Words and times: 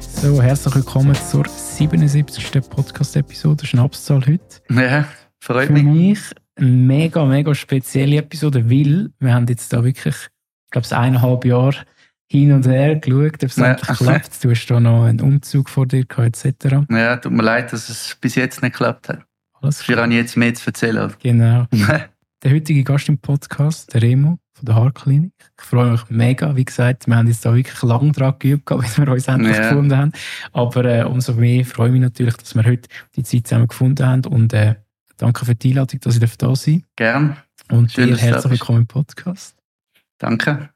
So, 0.00 0.40
herzlich 0.40 0.74
willkommen 0.74 1.14
zur 1.14 1.44
77. 1.46 2.62
Podcast-Episode 2.70 3.66
Schnapszahl 3.66 4.20
heute. 4.26 4.40
Ja, 4.70 5.06
freut 5.40 5.66
Für 5.66 5.72
mich. 5.74 5.84
mich 5.84 6.20
eine 6.56 6.68
mega, 6.68 7.24
mega 7.26 7.54
spezielle 7.54 8.16
Episode, 8.16 8.70
weil 8.70 9.10
wir 9.18 9.34
haben 9.34 9.46
jetzt 9.48 9.72
da 9.72 9.84
wirklich, 9.84 10.14
ich 10.16 10.70
glaube, 10.70 10.96
eineinhalb 10.96 11.44
Jahre 11.44 11.76
hin 12.26 12.52
und 12.52 12.66
her 12.66 12.96
geschaut, 12.96 13.34
ob 13.34 13.42
es 13.50 13.56
Ja. 13.56 13.72
endlich 13.72 13.98
klappt. 13.98 14.42
Du 14.44 14.50
hast 14.50 14.66
da 14.66 14.80
noch 14.80 15.04
einen 15.04 15.20
Umzug 15.20 15.68
vor 15.68 15.86
dir 15.86 16.04
gehabt, 16.06 16.42
etc. 16.44 16.86
Ja, 16.90 17.16
tut 17.18 17.32
mir 17.32 17.42
leid, 17.42 17.72
dass 17.74 17.90
es 17.90 18.16
bis 18.20 18.34
jetzt 18.36 18.62
nicht 18.62 18.72
geklappt 18.72 19.10
hat. 19.10 19.26
Dafür 19.64 19.96
habe 20.02 20.12
ich 20.12 20.18
jetzt 20.18 20.36
mehr 20.36 20.54
zu 20.54 20.66
erzählen. 20.66 21.12
Genau. 21.22 21.66
Der 22.42 22.52
heutige 22.52 22.84
Gast 22.84 23.08
im 23.08 23.16
Podcast, 23.18 23.94
der 23.94 24.02
Remo 24.02 24.38
von 24.52 24.66
der 24.66 24.74
Haarklinik. 24.74 25.32
Ich 25.58 25.64
freue 25.64 25.92
mich 25.92 26.02
mega. 26.10 26.54
Wie 26.54 26.64
gesagt, 26.66 27.06
wir 27.06 27.16
haben 27.16 27.26
jetzt 27.26 27.42
da 27.46 27.54
wirklich 27.54 27.80
lange 27.82 28.12
dran 28.12 28.34
geübt, 28.38 28.66
bis 28.80 28.98
wir 28.98 29.08
uns 29.08 29.28
endlich 29.28 29.56
Ja. 29.56 29.70
gefunden 29.70 29.96
haben. 29.96 30.12
Aber 30.52 30.84
äh, 30.84 31.04
umso 31.04 31.32
mehr 31.32 31.64
freue 31.64 31.86
ich 31.88 31.92
mich 31.92 32.02
natürlich, 32.02 32.36
dass 32.36 32.54
wir 32.54 32.64
heute 32.64 32.86
die 33.16 33.22
Zeit 33.22 33.46
zusammen 33.46 33.66
gefunden 33.68 34.06
haben. 34.06 34.26
Und 34.26 34.52
äh, 34.52 34.74
danke 35.16 35.46
für 35.46 35.54
die 35.54 35.70
Einladung, 35.70 36.00
dass 36.00 36.18
ich 36.20 36.36
da 36.36 36.54
sein 36.54 36.80
darf. 36.80 36.96
Gern. 36.96 37.36
Und 37.70 37.92
Schön, 37.92 38.08
dir 38.08 38.16
herzlich 38.18 38.52
willkommen 38.52 38.80
im 38.80 38.86
Podcast. 38.88 39.56
Danke. 40.18 40.68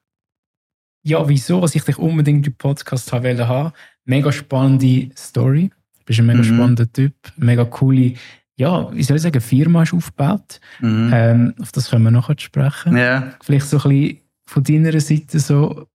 Ja, 1.03 1.29
wieso, 1.29 1.61
was 1.61 1.75
ich 1.75 1.85
dich 1.85 1.99
unbedingt 1.99 2.47
im 2.47 2.55
Podcast 2.55 3.13
haben 3.13 3.25
wollte. 3.25 3.73
Mega 4.07 4.33
spannende 4.33 5.11
Story. 5.19 5.69
Du 5.99 6.05
bist 6.07 6.19
ein 6.21 6.27
mega 6.27 6.39
Mhm. 6.39 6.45
spannender 6.45 6.91
Typ. 6.91 7.13
Mega 7.37 7.67
coole, 7.67 8.15
ja, 8.59 8.93
wie 8.93 9.03
soll 9.05 9.17
ich 9.17 9.23
sagen, 9.23 9.41
Firma 9.41 9.85
ist 9.85 9.95
aufgebaut. 9.95 10.61
Mhm. 10.81 11.11
Ähm, 11.15 11.55
auf 11.61 11.71
das 11.73 11.91
können 11.91 12.03
wir 12.05 12.11
nachher 12.11 12.35
sprechen. 12.39 12.97
Ja, 12.97 13.33
Vielleicht 13.41 13.67
so 13.67 13.79
ein 13.79 13.89
bisschen 13.89 14.21
von 14.47 14.65
deiner 14.65 15.01
Seite 15.01 15.39
so, 15.39 15.87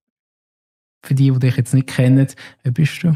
für 1.04 1.14
die, 1.14 1.30
die 1.30 1.40
dich 1.40 1.58
jetzt 1.58 1.74
nicht 1.74 1.90
kennen, 1.90 2.28
wer 2.64 2.72
bist 2.72 3.04
du? 3.04 3.16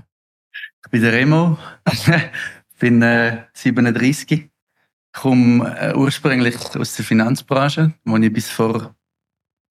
ich 0.83 0.91
bin 0.91 1.01
der 1.01 1.13
Remo. 1.13 1.57
bin 2.79 3.01
äh, 3.01 3.43
37. 3.53 4.49
komme 5.13 5.77
äh, 5.79 5.95
ursprünglich 5.95 6.55
aus 6.75 6.95
der 6.95 7.05
Finanzbranche, 7.05 7.93
wo 8.03 8.17
ich 8.17 8.33
bis 8.33 8.49
vor 8.49 8.95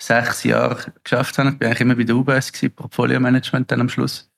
sechs 0.00 0.44
Jahren 0.44 0.92
geschafft 1.04 1.36
habe. 1.38 1.50
Ich 1.50 1.58
bin 1.58 1.68
eigentlich 1.68 1.80
immer 1.80 1.96
bei 1.96 2.04
der 2.04 2.16
UBS, 2.16 2.52
gewesen, 2.52 2.74
Portfolio 2.74 3.20
Management 3.20 3.70
dann 3.70 3.82
am 3.82 3.88
Schluss. 3.88 4.30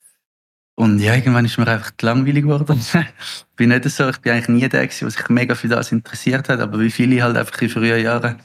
Und 0.79 1.01
ja, 1.01 1.13
irgendwann 1.17 1.45
ist 1.45 1.59
mir 1.59 1.67
einfach 1.67 1.91
langweilig 2.03 2.45
geworden. 2.45 2.79
ich 2.79 2.93
bin 3.57 3.71
nicht 3.71 3.91
so, 3.91 4.09
ich 4.11 4.19
bin 4.19 4.33
eigentlich 4.33 4.49
nie 4.49 4.69
der 4.69 4.87
der 4.87 5.11
sich 5.11 5.29
mega 5.29 5.57
für 5.57 5.67
das 5.67 5.91
interessiert 5.91 6.49
hat, 6.49 6.61
aber 6.61 6.79
wie 6.79 6.93
viele 6.93 7.21
halt 7.21 7.37
einfach 7.37 7.61
in 7.61 7.69
frühen 7.69 8.01
Jahren 8.01 8.37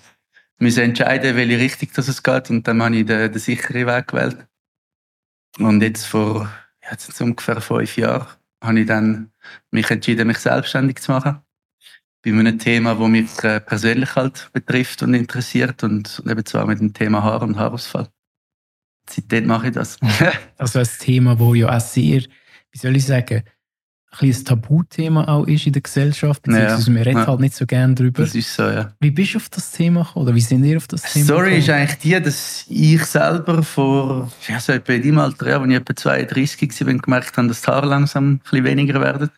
müssen 0.58 0.84
entscheiden, 0.84 1.36
welche 1.36 1.59
Richtung 1.59 1.90
das 1.94 2.08
es 2.08 2.23
geht. 2.23 2.50
Und 2.50 2.67
dann 2.67 2.81
habe 2.81 2.95
ich 2.95 3.06
den, 3.06 3.31
den 3.31 3.40
sicheren 3.40 3.86
Weg 3.86 4.08
gewählt. 4.08 4.48
Und 5.59 5.84
jetzt 5.84 6.08
vor 6.08 6.52
jetzt 6.90 7.06
sind's 7.06 7.22
ungefähr 7.22 7.62
fünf 7.62 7.98
Jahren 7.98 8.25
habe 8.64 8.80
ich 8.80 8.88
dann 8.88 9.31
mich 9.70 9.92
entschieden, 9.92 10.25
mich 10.25 10.40
selbstständig 10.40 11.03
zu 11.03 11.12
machen. 11.12 11.40
Bei 12.23 12.31
einem 12.31 12.58
Thema, 12.58 12.97
das 12.97 13.08
mich 13.09 13.44
äh, 13.44 13.59
persönlich 13.59 14.16
halt 14.16 14.50
betrifft 14.53 15.03
und 15.03 15.14
interessiert 15.14 15.84
und 15.84 16.23
eben 16.28 16.45
zwar 16.47 16.66
mit 16.66 16.80
dem 16.80 16.95
Thema 16.95 17.22
Haar 17.22 17.44
und 17.44 17.59
Haarausfall. 17.59 18.09
Seitdem 19.09 19.48
mache 19.48 19.68
ich 19.68 19.73
das. 19.73 19.98
Also 20.58 20.80
ein 20.80 20.88
Thema, 21.00 21.38
wo 21.40 21.54
ja 21.54 21.76
auch 21.76 21.82
sehr, 21.82 22.22
wie 22.72 22.78
soll 22.78 22.96
ich 22.96 23.06
sagen, 23.06 23.44
ein 24.20 24.30
ein 24.30 24.46
Tabuthema 24.46 25.28
auch 25.28 25.48
ist 25.48 25.66
in 25.66 25.73
der 25.73 25.82
Gesellschaft, 25.82 26.44
beziehungsweise 26.44 26.92
Ja. 26.92 26.98
wir 26.98 27.06
reden 27.08 27.18
Ja. 27.18 27.28
halt 27.28 27.40
nicht 27.40 27.56
so 27.56 27.66
gerne 27.66 27.96
drüber. 27.96 28.22
Das 28.24 28.36
ist 28.36 28.54
so, 28.54 28.62
ja. 28.64 28.94
Wie 29.00 29.09
bist 29.09 29.34
du 29.34 29.38
auf 29.40 29.50
das 29.50 29.72
Thema 29.72 30.04
gekommen? 30.04 30.28
Oder 30.28 30.36
wie 30.36 30.42
sind 30.42 30.64
ihr 30.64 30.78
auf 30.78 30.88
das 30.88 31.02
Die 31.02 31.09
Thema 31.14 31.26
Story 31.26 31.58
ist 31.58 31.66
gekommen? 31.66 31.81
eigentlich 31.81 32.00
die, 32.00 32.22
dass 32.22 32.66
ich 32.70 33.04
selber 33.06 33.64
vor, 33.64 34.31
ja, 34.48 34.59
so 34.59 34.72
etwa 34.72 34.94
in 34.94 35.02
deinem 35.02 35.18
Alter, 35.18 35.50
ja, 35.50 35.59
als 35.59 35.68
ich 35.69 35.75
etwa 35.75 35.96
32 35.96 36.86
war, 36.86 36.94
gemerkt 36.94 37.36
habe, 37.38 37.47
dass 37.47 37.62
die 37.62 37.68
Haare 37.72 37.88
langsam 37.88 38.34
ein 38.34 38.38
bisschen 38.40 38.63
weniger 38.66 39.02
werden. 39.02 39.30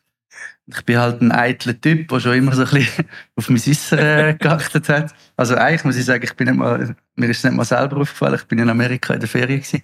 Ich 0.67 0.83
bin 0.83 0.97
halt 0.97 1.21
ein 1.21 1.31
eitler 1.31 1.79
Typ, 1.79 2.07
der 2.07 2.19
schon 2.19 2.33
immer 2.33 2.55
so 2.55 2.63
ein 2.63 2.69
bisschen 2.69 3.05
auf 3.35 3.49
mein 3.49 3.61
Äußere 3.67 4.29
äh, 4.29 4.33
geachtet 4.39 4.89
hat. 4.89 5.13
Also 5.37 5.55
eigentlich 5.55 5.83
muss 5.83 5.97
ich 5.97 6.05
sagen, 6.05 6.23
ich 6.23 6.35
bin 6.35 6.47
nicht 6.47 6.57
mal, 6.57 6.95
mir 7.15 7.29
ist 7.29 7.37
es 7.37 7.43
nicht 7.43 7.55
mal 7.55 7.65
selber 7.65 7.97
aufgefallen. 7.97 8.35
Ich 8.35 8.47
bin 8.47 8.59
in 8.59 8.69
Amerika 8.69 9.13
in 9.13 9.19
der 9.19 9.29
Ferien 9.29 9.61
gewesen. 9.61 9.83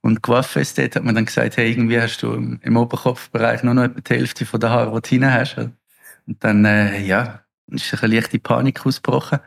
Und 0.00 0.22
Coiffeuse 0.22 0.74
dort 0.76 0.96
hat 0.96 1.04
man 1.04 1.14
dann 1.14 1.26
gesagt, 1.26 1.56
hey, 1.56 1.70
irgendwie 1.70 2.00
hast 2.00 2.22
du 2.22 2.32
im, 2.34 2.58
im 2.62 2.76
Oberkopfbereich 2.76 3.62
nur 3.62 3.74
noch 3.74 3.84
etwa 3.84 4.00
die 4.00 4.14
Hälfte 4.14 4.46
von 4.46 4.60
der 4.60 4.70
Haare, 4.70 4.92
die 4.94 5.00
du 5.00 5.08
hinten 5.08 5.32
hast. 5.32 5.56
Und 5.58 6.44
dann, 6.44 6.64
äh, 6.64 7.00
ja, 7.00 7.41
ist 7.74 8.02
eine 8.02 8.14
leichte 8.14 8.38
Panik 8.38 8.84
ausgebrochen. 8.84 9.38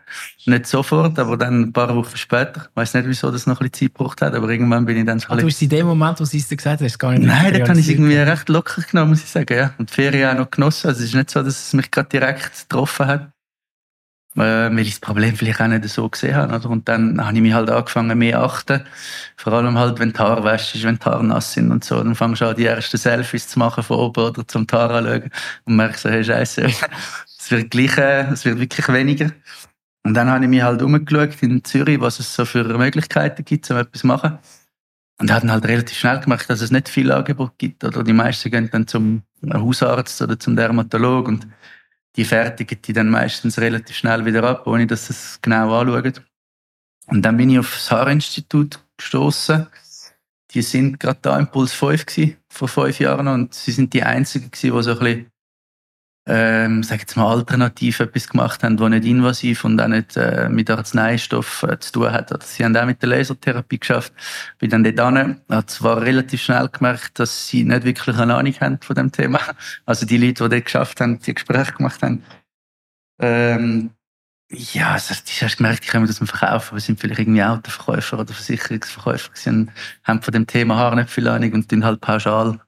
Nicht 0.46 0.68
sofort, 0.68 1.18
aber 1.20 1.38
dann 1.38 1.62
ein 1.62 1.74
paar 1.74 1.96
Wochen 1.96 2.16
später. 2.18 2.68
Ich 2.70 2.76
weiss 2.76 2.94
nicht, 2.94 3.08
wieso 3.08 3.32
das 3.32 3.46
noch 3.48 3.62
ein 3.62 3.70
bisschen 3.70 3.90
Zeit 3.90 3.98
gebraucht 3.98 4.22
hat, 4.22 4.34
aber 4.34 4.50
irgendwann 4.50 4.86
bin 4.86 4.98
ich 4.98 5.06
dann 5.06 5.20
so 5.20 5.28
Ah, 5.30 5.36
du 5.36 5.46
hast 5.46 5.62
in 5.62 5.70
dem 5.70 5.88
Moment, 5.88 6.20
wo 6.20 6.26
sie 6.26 6.38
es 6.38 6.48
dir 6.48 6.58
gesagt 6.58 6.82
hat, 6.82 7.00
gar 7.00 7.12
nicht 7.12 7.24
Nein, 7.24 7.36
das 7.38 7.46
habe 7.46 7.58
ich 7.58 7.64
realisiert. 7.64 8.00
irgendwie 8.00 8.18
recht 8.18 8.50
locker 8.50 8.82
genommen, 8.82 9.12
muss 9.12 9.24
ich 9.24 9.30
sagen. 9.30 9.58
Ja. 9.58 9.74
Und 9.78 9.90
die 9.90 9.94
Ferien 9.94 10.30
auch 10.30 10.40
noch 10.44 10.52
genossen. 10.52 10.88
Also 10.88 11.00
es 11.02 11.10
ist 11.10 11.16
nicht 11.16 11.30
so, 11.30 11.42
dass 11.44 11.68
es 11.68 11.74
mich 11.74 11.92
gerade 11.92 12.10
direkt 12.10 12.70
getroffen 12.70 13.08
hat. 13.08 13.32
Äh, 14.38 14.42
weil 14.70 14.80
ich 14.80 14.90
das 14.90 15.00
Problem 15.00 15.34
vielleicht 15.38 15.62
auch 15.62 15.68
nicht 15.68 15.88
so 15.88 16.10
gesehen 16.10 16.36
habe. 16.36 16.54
Oder? 16.54 16.70
Und 16.70 16.90
dann 16.90 17.26
habe 17.26 17.34
ich 17.38 17.42
mich 17.42 17.54
halt 17.54 17.70
angefangen, 17.70 18.18
mehr 18.18 18.42
achten. 18.42 18.82
Vor 19.38 19.54
allem 19.54 19.78
halt, 19.80 19.98
wenn 20.00 20.12
die 20.12 20.20
Haare 20.20 20.44
wäschst, 20.44 20.84
wenn 20.84 21.00
die 21.00 21.06
Haare 21.06 21.24
nass 21.24 21.54
sind 21.54 21.72
und 21.72 21.86
so. 21.86 22.04
Dann 22.04 22.16
fangst 22.16 22.42
du 22.42 22.48
an, 22.48 22.56
die 22.58 22.66
ersten 22.66 22.98
Selfies 22.98 23.48
zu 23.48 23.60
machen 23.60 23.82
von 23.82 23.98
oben 23.98 24.26
oder 24.26 24.46
zum 24.46 24.68
Haar 24.70 24.92
anschauen. 24.92 25.32
Und 25.64 25.78
merkst 25.78 26.04
so, 26.04 26.10
hey, 26.10 26.22
Scheiße, 26.22 26.68
es 27.46 27.52
wird 27.52 27.70
gleich, 27.70 27.96
es 28.00 28.44
wird 28.44 28.60
wirklich 28.60 28.88
weniger. 28.88 29.32
Und 30.04 30.16
dann 30.16 30.30
habe 30.30 30.44
ich 30.46 30.50
mich 30.50 30.64
halt 30.64 30.82
umgeschaut 30.82 31.42
in 31.44 31.64
Zürich, 31.64 32.00
was 32.02 32.20
es 32.20 32.34
so 32.34 32.44
für 32.44 32.64
Möglichkeiten 32.64 33.46
gibt, 33.46 33.70
um 33.70 33.78
etwas 33.78 34.02
zu 34.02 34.08
machen. 34.08 34.40
Und 35.20 35.32
haben 35.32 35.52
halt 35.52 35.66
relativ 35.66 35.96
schnell 35.96 36.20
gemerkt, 36.20 36.50
dass 36.50 36.62
es 36.62 36.72
nicht 36.72 36.90
viel 36.90 37.12
Angebot 37.12 37.58
gibt. 37.60 37.84
Oder 37.84 38.04
die 38.04 38.14
meisten 38.14 38.50
gehen 38.50 38.70
dann 38.72 38.88
zum 38.88 39.22
Hausarzt 39.54 40.20
oder 40.24 40.40
zum 40.40 40.56
Dermatolog 40.56 41.28
und 41.28 41.48
die 42.16 42.26
fertigen 42.26 42.82
die 42.82 42.94
dann 42.94 43.10
meistens 43.10 43.60
relativ 43.60 43.96
schnell 43.96 44.26
wieder 44.26 44.44
ab, 44.44 44.66
ohne 44.66 44.88
dass 44.88 45.06
sie 45.06 45.14
es 45.14 45.40
genau 45.40 45.80
anschauen. 45.80 46.14
Und 47.08 47.22
dann 47.22 47.38
bin 47.38 47.52
ich 47.52 47.60
auf 47.60 47.72
das 47.72 47.92
Haarinstitut 47.92 48.80
gestoßen. 48.98 49.68
Die 50.52 50.64
sind 50.64 51.00
gerade 51.00 51.20
da 51.22 51.38
im 51.38 51.48
Puls 51.48 51.74
5 51.74 52.08
gewesen, 52.08 52.38
vor 52.50 52.68
fünf 52.68 53.00
Jahren 53.00 53.28
und 53.28 53.54
sie 53.54 53.72
sind 53.72 53.94
die 53.94 54.02
einzigen 54.02 54.50
gewesen, 54.50 54.76
die 54.76 54.84
so 54.84 54.92
ein 54.94 55.00
bisschen 55.00 55.32
ähm, 56.28 56.82
sag 56.82 57.02
jetzt 57.02 57.16
mal, 57.16 57.32
alternativ 57.32 58.00
etwas 58.00 58.28
gemacht 58.28 58.64
haben, 58.64 58.78
das 58.78 58.90
nicht 58.90 59.06
invasiv 59.06 59.64
und 59.64 59.80
auch 59.80 59.88
nicht 59.88 60.18
äh, 60.18 60.50
mit 60.50 60.70
Arzneistoff 60.72 61.64
äh, 61.64 61.78
zu 61.80 61.92
tun 61.92 62.12
hat. 62.12 62.32
Also, 62.32 62.48
sie 62.48 62.66
haben 62.66 62.76
auch 62.76 62.86
mit 62.86 63.02
der 63.02 63.10
Lasertherapie 63.10 63.80
geschafft. 63.80 64.12
Bin 64.58 64.72
dann 64.72 64.84
dort 64.84 65.18
hin, 65.18 65.42
habe 65.50 65.66
zwar 65.68 66.02
relativ 66.02 66.42
schnell 66.42 66.68
gemerkt, 66.70 67.20
dass 67.20 67.48
sie 67.48 67.64
nicht 67.64 67.84
wirklich 67.84 68.18
eine 68.18 68.36
Ahnung 68.36 68.56
haben 68.60 68.80
von 68.82 68.96
dem 68.96 69.12
Thema. 69.12 69.40
Also 69.86 70.06
die 70.06 70.18
Leute, 70.18 70.44
die 70.44 70.50
dort 70.50 70.66
geschafft 70.66 71.00
haben, 71.02 71.20
die 71.20 71.34
Gespräche 71.34 71.74
gemacht 71.74 72.02
haben. 72.02 72.24
Ähm, 73.20 73.92
ja, 74.52 74.94
also, 74.94 75.14
die 75.14 75.46
hast 75.46 75.58
gemerkt, 75.58 75.84
die 75.86 75.90
können 75.90 76.08
das 76.08 76.18
verkaufen, 76.18 76.70
aber 76.72 76.80
sind 76.80 77.00
vielleicht 77.00 77.20
irgendwie 77.20 77.44
Autoverkäufer 77.44 78.20
oder 78.20 78.34
Versicherungsverkäufer 78.34 79.32
gewesen 79.32 79.72
haben 80.04 80.22
von 80.22 80.32
dem 80.32 80.48
Thema 80.48 80.76
Haar 80.76 80.96
nicht 80.96 81.10
viel 81.10 81.28
Ahnung 81.28 81.54
und 81.54 81.72
dann 81.72 81.84
halt 81.84 82.02
pauschal 82.02 82.60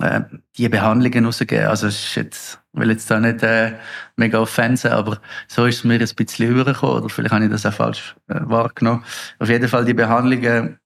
äh, 0.00 0.20
die 0.56 0.68
Behandlungen 0.68 1.24
rausgeben. 1.24 1.66
Also 1.66 1.88
ist 1.88 2.14
jetzt, 2.14 2.60
ich 2.72 2.80
will 2.80 2.90
jetzt 2.90 3.10
da 3.10 3.18
nicht 3.20 3.42
äh, 3.42 3.74
mega 4.16 4.38
offensen, 4.38 4.92
aber 4.92 5.20
so 5.48 5.66
ist 5.66 5.78
es 5.78 5.84
mir 5.84 6.00
ein 6.00 6.08
bisschen 6.16 6.50
übergekommen 6.50 6.96
oder 6.96 7.08
vielleicht 7.08 7.34
habe 7.34 7.44
ich 7.44 7.50
das 7.50 7.66
auch 7.66 7.72
falsch 7.72 8.16
äh, 8.28 8.40
wahrgenommen. 8.42 9.04
Auf 9.38 9.48
jeden 9.48 9.68
Fall 9.68 9.84
die 9.84 9.94
Behandlungen 9.94 10.78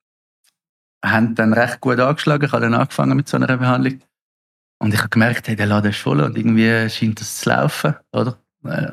haben 1.05 1.35
dann 1.35 1.53
recht 1.53 1.81
gut 1.81 1.99
angeschlagen. 1.99 2.45
Ich 2.45 2.53
habe 2.53 2.63
dann 2.63 2.75
angefangen 2.75 3.17
mit 3.17 3.29
so 3.29 3.37
einer 3.37 3.57
Behandlung 3.57 4.01
und 4.79 4.95
ich 4.95 5.01
habe 5.01 5.11
gemerkt, 5.11 5.49
hey, 5.49 5.57
der 5.57 5.67
Laden 5.67 5.91
ist 5.91 6.01
voll 6.01 6.21
und 6.21 6.37
irgendwie 6.37 6.89
scheint 6.89 7.21
das 7.21 7.39
zu 7.39 7.51
laufen, 7.51 7.95
oder? 8.13 8.39
Äh, 8.65 8.93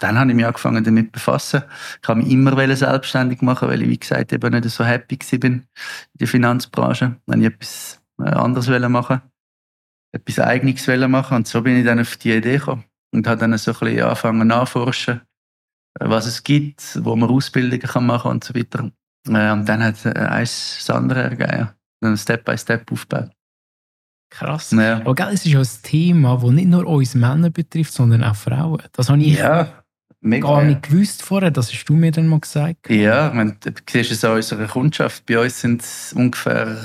dann 0.00 0.16
habe 0.16 0.30
ich 0.30 0.36
mich 0.36 0.46
angefangen 0.46 0.84
damit 0.84 1.06
zu 1.06 1.12
befassen. 1.12 1.62
Ich 2.00 2.08
habe 2.08 2.20
mich 2.20 2.30
immer 2.30 2.76
selbstständig 2.76 3.42
machen, 3.42 3.68
weil 3.68 3.82
ich, 3.82 3.88
wie 3.88 3.98
gesagt, 3.98 4.32
eben 4.32 4.52
nicht 4.52 4.70
so 4.70 4.84
happy 4.84 5.18
war 5.18 5.44
in 5.44 5.66
der 6.14 6.28
Finanzbranche. 6.28 7.16
Wenn 7.26 7.40
ich 7.40 7.48
etwas 7.48 8.00
äh, 8.20 8.30
anderes 8.30 8.68
machen 8.88 9.22
etwas 10.12 10.38
Eigenes 10.38 10.86
machen 11.08 11.36
und 11.36 11.48
so 11.48 11.62
bin 11.62 11.76
ich 11.78 11.84
dann 11.84 12.00
auf 12.00 12.16
die 12.16 12.32
Idee 12.32 12.58
gekommen 12.58 12.84
und 13.12 13.26
habe 13.26 13.40
dann 13.40 13.56
so 13.58 13.72
ein 13.72 13.78
bisschen 13.78 14.02
angefangen 14.02 14.46
nachforschen, 14.48 15.20
äh, 16.00 16.08
was 16.08 16.26
es 16.26 16.42
gibt, 16.42 16.98
wo 17.04 17.16
man 17.16 17.28
Ausbildungen 17.30 17.80
kann 17.80 18.06
machen 18.06 18.30
und 18.30 18.44
so 18.44 18.54
weiter. 18.54 18.90
Äh, 19.28 19.50
Und 19.52 19.66
dann 19.68 19.82
hat 19.82 20.04
äh, 20.06 20.10
eins 20.18 20.76
das 20.78 20.90
andere 20.94 21.22
ergeben. 21.22 21.70
Dann 22.00 22.16
Step 22.16 22.44
by 22.44 22.56
Step 22.56 22.90
aufgebaut. 22.92 23.30
Krass. 24.30 24.70
Ja. 24.72 24.96
Aber 24.98 25.14
gell, 25.14 25.28
es 25.32 25.44
ist 25.46 25.52
ja 25.52 25.60
ein 25.60 25.68
Thema, 25.82 26.36
das 26.40 26.50
nicht 26.50 26.68
nur 26.68 26.86
uns 26.86 27.14
Männer 27.14 27.50
betrifft, 27.50 27.92
sondern 27.92 28.22
auch 28.22 28.36
Frauen. 28.36 28.82
Das 28.92 29.08
habe 29.08 29.20
ich 29.22 29.38
Ja, 29.38 29.82
mega. 30.20 30.46
gar 30.46 30.62
nicht 30.64 30.82
gewusst 30.82 31.22
vorher. 31.22 31.50
Das 31.50 31.72
hast 31.72 31.86
du 31.86 31.94
mir 31.94 32.12
dann 32.12 32.28
mal 32.28 32.40
gesagt. 32.40 32.88
Ja, 32.90 33.30
du 33.30 33.72
siehst 33.90 34.12
es 34.12 34.24
an 34.24 34.36
unserer 34.36 34.66
Kundschaft. 34.66 35.24
Bei 35.26 35.38
uns 35.40 35.60
sind 35.60 35.82
es 35.82 36.12
ungefähr 36.12 36.76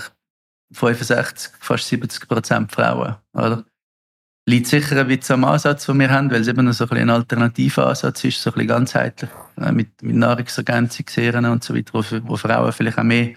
65, 0.73 1.53
fast 1.59 1.87
70 1.87 2.27
Prozent 2.27 2.71
Frauen, 2.71 3.15
oder? 3.33 3.65
liegt 4.45 4.67
sicher 4.67 4.99
ein 4.99 5.07
bisschen 5.07 5.35
am 5.35 5.45
Ansatz, 5.45 5.85
den 5.85 5.99
wir 5.99 6.09
haben, 6.09 6.29
weil 6.31 6.41
es 6.41 6.47
eben 6.47 6.71
so 6.73 6.87
ein, 6.89 6.97
ein 6.97 7.09
alternativer 7.09 7.87
Ansatz 7.87 8.23
ist, 8.23 8.41
so 8.41 8.49
ein 8.49 8.53
bisschen 8.53 8.67
ganzheitlich, 8.67 9.29
äh, 9.57 9.71
mit, 9.71 10.01
mit 10.01 10.15
Nahrungsergänzungsserien 10.15 11.45
und 11.45 11.63
so 11.63 11.75
weiter, 11.75 11.93
wo, 11.93 12.03
wo 12.27 12.35
Frauen 12.35 12.71
vielleicht 12.71 12.97
auch 12.97 13.03
mehr, 13.03 13.35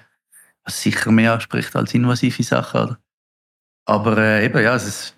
was 0.65 0.83
sicher 0.83 1.12
mehr 1.12 1.35
anspricht 1.35 1.75
als 1.77 1.94
invasive 1.94 2.43
Sachen. 2.43 2.81
Oder? 2.81 2.99
Aber 3.85 4.19
äh, 4.19 4.44
eben, 4.44 4.62
ja, 4.62 4.75
es 4.75 4.87
ist, 4.87 5.17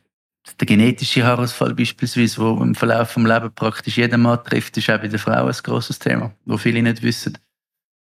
der 0.60 0.66
genetische 0.66 1.24
Haarausfall 1.24 1.74
beispielsweise, 1.74 2.38
wo 2.38 2.62
im 2.62 2.74
Verlauf 2.74 3.14
des 3.14 3.22
Lebens 3.22 3.52
praktisch 3.54 3.98
jeden 3.98 4.22
Mann 4.22 4.42
trifft, 4.44 4.76
ist 4.76 4.88
auch 4.90 4.98
bei 4.98 5.08
den 5.08 5.18
Frauen 5.18 5.48
ein 5.48 5.62
grosses 5.62 5.98
Thema, 5.98 6.32
wo 6.44 6.56
viele 6.56 6.82
nicht 6.82 7.02
wissen. 7.02 7.36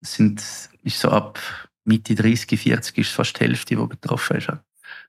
Es 0.01 0.15
sind, 0.15 0.41
ist 0.83 0.99
so 0.99 1.11
ab 1.11 1.39
Mitte 1.85 2.15
30, 2.15 2.61
40 2.61 2.99
ist 2.99 3.11
fast 3.11 3.39
die 3.39 3.45
Hälfte, 3.45 3.75
die 3.75 3.87
betroffen 3.87 4.37
ist 4.37 4.49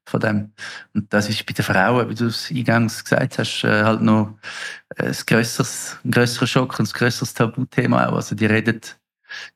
von 0.06 0.20
dem. 0.20 0.54
Und 0.94 1.12
das 1.14 1.30
ist 1.30 1.46
bei 1.46 1.54
den 1.54 1.64
Frauen, 1.64 2.10
wie 2.10 2.16
du 2.16 2.28
es 2.28 2.52
eingangs 2.52 3.04
gesagt 3.04 3.40
hast, 3.40 3.64
äh, 3.64 3.84
halt 3.84 4.02
noch 4.02 4.38
ein 4.98 5.16
grösseres, 5.26 5.98
ein 6.04 6.12
grösserer 6.12 6.48
Schock 6.48 6.80
und 6.80 6.90
ein 6.90 6.94
grösseres 6.94 7.34
Tabuthema 7.34 8.08
auch. 8.08 8.16
Also 8.16 8.36
die 8.36 8.46
reden 8.46 8.82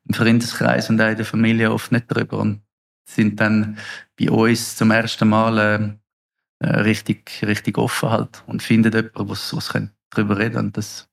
im 0.08 0.14
Freundeskreis 0.14 0.90
und 0.90 1.02
auch 1.02 1.10
in 1.10 1.18
der 1.18 1.26
Familie 1.26 1.72
oft 1.72 1.92
nicht 1.92 2.06
darüber 2.10 2.40
und 2.40 2.62
sind 3.06 3.40
dann 3.40 3.78
bei 4.20 4.30
uns 4.30 4.76
zum 4.76 4.92
ersten 4.92 5.30
Mal 5.30 5.58
äh, 6.60 6.66
äh 6.66 6.80
richtig, 6.80 7.44
richtig 7.46 7.78
offen 7.78 8.10
halt 8.10 8.44
und 8.48 8.64
finden 8.64 8.92
jemanden, 8.92 9.30
was 9.30 9.54
darüber 10.10 10.38
reden 10.38 10.58
und 10.58 10.78
das, 10.78 11.10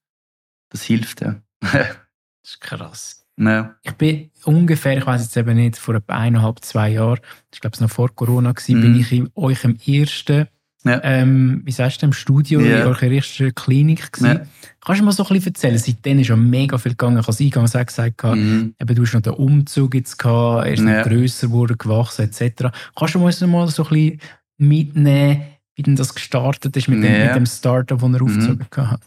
das 0.70 0.82
hilft, 0.82 1.20
ja. 1.20 1.40
das 1.60 1.96
ist 2.42 2.60
krass. 2.60 3.23
Ja. 3.36 3.74
Ich 3.82 3.92
bin 3.92 4.30
ungefähr, 4.44 4.96
ich 4.96 5.06
weiß 5.06 5.22
jetzt 5.22 5.36
eben 5.36 5.56
nicht, 5.56 5.76
vor 5.76 5.94
etwa 5.96 6.14
eineinhalb, 6.14 6.64
zwei 6.64 6.90
Jahren, 6.90 7.20
ich 7.52 7.60
glaube 7.60 7.74
es 7.74 7.80
noch 7.80 7.90
vor 7.90 8.14
Corona 8.14 8.52
gewesen, 8.52 8.78
mm. 8.78 8.82
bin 8.82 9.00
ich 9.00 9.12
in 9.12 9.30
euch 9.34 9.64
im 9.64 9.76
ersten, 9.86 10.46
ja. 10.84 11.00
ähm, 11.02 11.62
wie 11.64 11.72
sagst 11.72 12.02
du, 12.02 12.06
im 12.06 12.12
Studio, 12.12 12.60
yeah. 12.60 12.82
in 12.82 12.86
eurer 12.86 13.02
ersten 13.02 13.54
Klinik 13.54 14.12
gewesen. 14.12 14.38
Ja. 14.38 14.46
Kannst 14.80 15.00
du 15.00 15.04
mal 15.04 15.12
so 15.12 15.24
ein 15.24 15.28
bisschen 15.30 15.52
erzählen? 15.52 15.78
Seitdem 15.78 16.18
ist 16.20 16.26
schon 16.28 16.48
mega 16.48 16.78
viel 16.78 16.92
gegangen. 16.92 17.18
Ich 17.18 17.26
habe 17.26 17.32
es 17.32 17.40
eingangs 17.40 17.74
auch 17.74 17.86
gesagt, 17.86 18.22
mm. 18.22 18.74
eben, 18.80 18.94
du 18.94 19.02
hast 19.02 19.14
noch 19.14 19.22
den 19.22 19.32
Umzug 19.32 19.94
jetzt 19.94 20.18
gehabt, 20.18 20.66
er 20.66 20.72
ist 20.72 20.84
ja. 20.84 20.98
noch 20.98 21.08
grösser 21.08 21.48
geworden, 21.48 21.76
gewachsen, 21.78 22.30
etc. 22.30 22.68
Kannst 22.94 23.14
du 23.14 23.24
uns 23.24 23.40
mal 23.40 23.68
so 23.68 23.84
ein 23.84 23.88
bisschen 23.88 24.20
mitnehmen, 24.58 25.42
wie 25.74 25.82
denn 25.82 25.96
das 25.96 26.14
gestartet 26.14 26.76
ist 26.76 26.86
mit, 26.86 27.02
dem, 27.02 27.26
mit 27.26 27.34
dem 27.34 27.46
Startup, 27.46 27.98
das 27.98 28.12
er 28.12 28.22
mm. 28.22 28.24
aufgezogen 28.24 28.66
hat? 28.76 29.00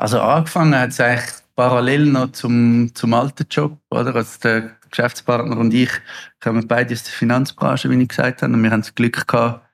Also 0.00 0.18
angefangen 0.18 0.74
hat 0.74 0.90
es 0.90 1.00
eigentlich 1.00 1.30
parallel 1.54 2.06
noch 2.06 2.32
zum, 2.32 2.90
zum 2.94 3.12
alten 3.12 3.46
Job, 3.50 3.78
oder? 3.90 4.14
Also 4.16 4.40
der 4.42 4.70
Geschäftspartner 4.88 5.58
und 5.58 5.74
ich 5.74 5.90
kommen 6.40 6.66
beide 6.66 6.94
aus 6.94 7.02
der 7.02 7.12
Finanzbranche, 7.12 7.90
wie 7.90 8.00
ich 8.00 8.08
gesagt 8.08 8.40
habe. 8.40 8.54
Und 8.54 8.62
wir 8.62 8.70
haben 8.70 8.80
das 8.80 8.94
Glück 8.94 9.26
gehabt, 9.26 9.68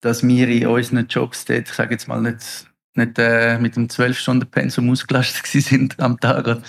dass 0.00 0.26
wir 0.26 0.48
in 0.48 0.66
unseren 0.66 1.06
Jobs 1.08 1.44
dort, 1.44 1.68
ich 1.68 1.74
sage 1.74 1.92
jetzt 1.92 2.08
mal 2.08 2.22
nicht, 2.22 2.70
nicht 2.94 3.18
äh, 3.18 3.58
mit 3.58 3.76
einem 3.76 3.88
12-Stunden-Pensum 3.88 4.88
ausgelastet 4.88 5.46
sind 5.62 6.00
am 6.00 6.18
Tag. 6.18 6.62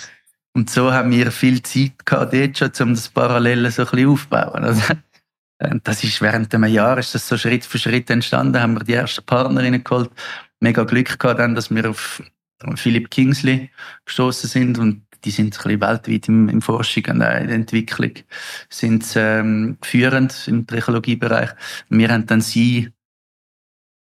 Und 0.52 0.68
so 0.68 0.92
haben 0.92 1.12
wir 1.12 1.32
viel 1.32 1.62
Zeit 1.62 2.04
gehabt 2.04 2.34
dort 2.34 2.58
schon, 2.58 2.88
um 2.88 2.94
das 2.94 3.08
Parallele 3.08 3.70
so 3.70 3.84
ein 3.84 3.90
bisschen 3.90 4.08
aufzubauen. 4.10 4.64
Also, 4.64 4.82
das 5.82 6.04
ist 6.04 6.20
während 6.20 6.54
einem 6.54 6.70
Jahr 6.70 6.98
ist 6.98 7.14
das 7.14 7.26
so 7.26 7.38
Schritt 7.38 7.64
für 7.64 7.78
Schritt 7.78 8.10
entstanden, 8.10 8.60
haben 8.60 8.74
wir 8.74 8.84
die 8.84 8.92
ersten 8.92 9.24
Partnerinnen 9.24 9.82
geholt. 9.82 10.10
Mega 10.60 10.84
Glück 10.84 11.18
gehabt 11.18 11.40
dann, 11.40 11.54
dass 11.54 11.74
wir 11.74 11.88
auf 11.88 12.22
Philip 12.76 13.10
Kingsley 13.10 13.70
gestoßen 14.04 14.48
sind 14.48 14.78
und 14.78 15.02
die 15.24 15.30
sind 15.30 15.46
ein 15.46 15.62
bisschen 15.62 15.80
weltweit 15.80 16.28
im, 16.28 16.48
im 16.48 16.62
Forschung 16.62 17.04
und 17.06 17.12
in 17.12 17.18
der 17.20 17.48
Entwicklung 17.48 18.12
sind 18.68 19.12
ähm, 19.16 19.78
führend 19.82 20.48
im 20.48 20.66
Trichologiebereich. 20.66 21.50
Wir 21.88 22.08
haben 22.08 22.26
dann 22.26 22.40
sie 22.40 22.92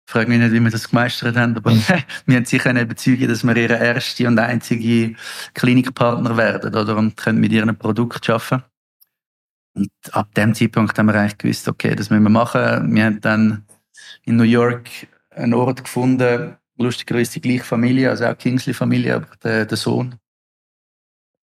ich 0.10 0.12
frage 0.12 0.28
mich 0.28 0.40
nicht, 0.40 0.54
wie 0.54 0.60
wir 0.60 0.72
das 0.72 0.90
gemeistert 0.90 1.38
haben, 1.38 1.56
aber 1.56 1.72
wir 2.26 2.36
haben 2.36 2.46
sie 2.46 2.58
können 2.58 2.84
überzeugen, 2.84 3.28
dass 3.28 3.44
wir 3.44 3.56
ihre 3.56 3.78
erste 3.78 4.28
und 4.28 4.40
einzige 4.40 5.16
Klinikpartner 5.54 6.36
werden, 6.36 6.74
oder? 6.74 6.98
Und 6.98 7.16
können 7.16 7.40
mit 7.40 7.52
ihrem 7.52 7.78
Produkt 7.78 8.28
arbeiten. 8.28 8.64
Und 9.76 9.92
ab 10.12 10.34
dem 10.34 10.56
Zeitpunkt 10.56 10.98
haben 10.98 11.06
wir 11.06 11.14
eigentlich 11.14 11.38
gewusst, 11.38 11.68
okay, 11.68 11.94
das 11.96 12.10
müssen 12.10 12.24
wir 12.24 12.32
machen. 12.32 12.96
Wir 12.96 13.06
haben 13.06 13.22
dann 13.22 13.66
in 14.24 14.38
New 14.38 14.44
York 14.44 14.90
einen 15.30 15.54
Ort 15.54 15.84
gefunden, 15.84 16.58
lustigerweise 16.80 17.34
die 17.34 17.42
gleiche 17.42 17.64
Familie, 17.64 18.10
also 18.10 18.26
auch 18.26 18.38
Kingsley-Familie, 18.38 19.16
aber 19.16 19.28
der, 19.44 19.66
der, 19.66 19.78
Sohn, 19.78 20.16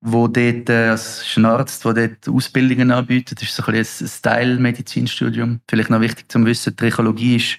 wo 0.00 0.28
dort, 0.28 0.68
äh, 0.68 0.88
als 0.88 1.22
ist 1.22 1.36
ein 1.36 1.44
Arzt, 1.44 1.84
der 1.84 1.94
dort 1.94 2.28
Ausbildungen 2.28 2.90
anbietet, 2.90 3.40
das 3.40 3.48
ist 3.48 3.56
so 3.56 3.64
ein, 3.64 3.74
ein 3.74 3.84
Style-Medizinstudium. 3.84 5.60
Vielleicht 5.68 5.90
noch 5.90 6.00
wichtig 6.00 6.30
zum 6.30 6.46
Wissen, 6.46 6.76
Trichologie 6.76 7.36
ist, 7.36 7.58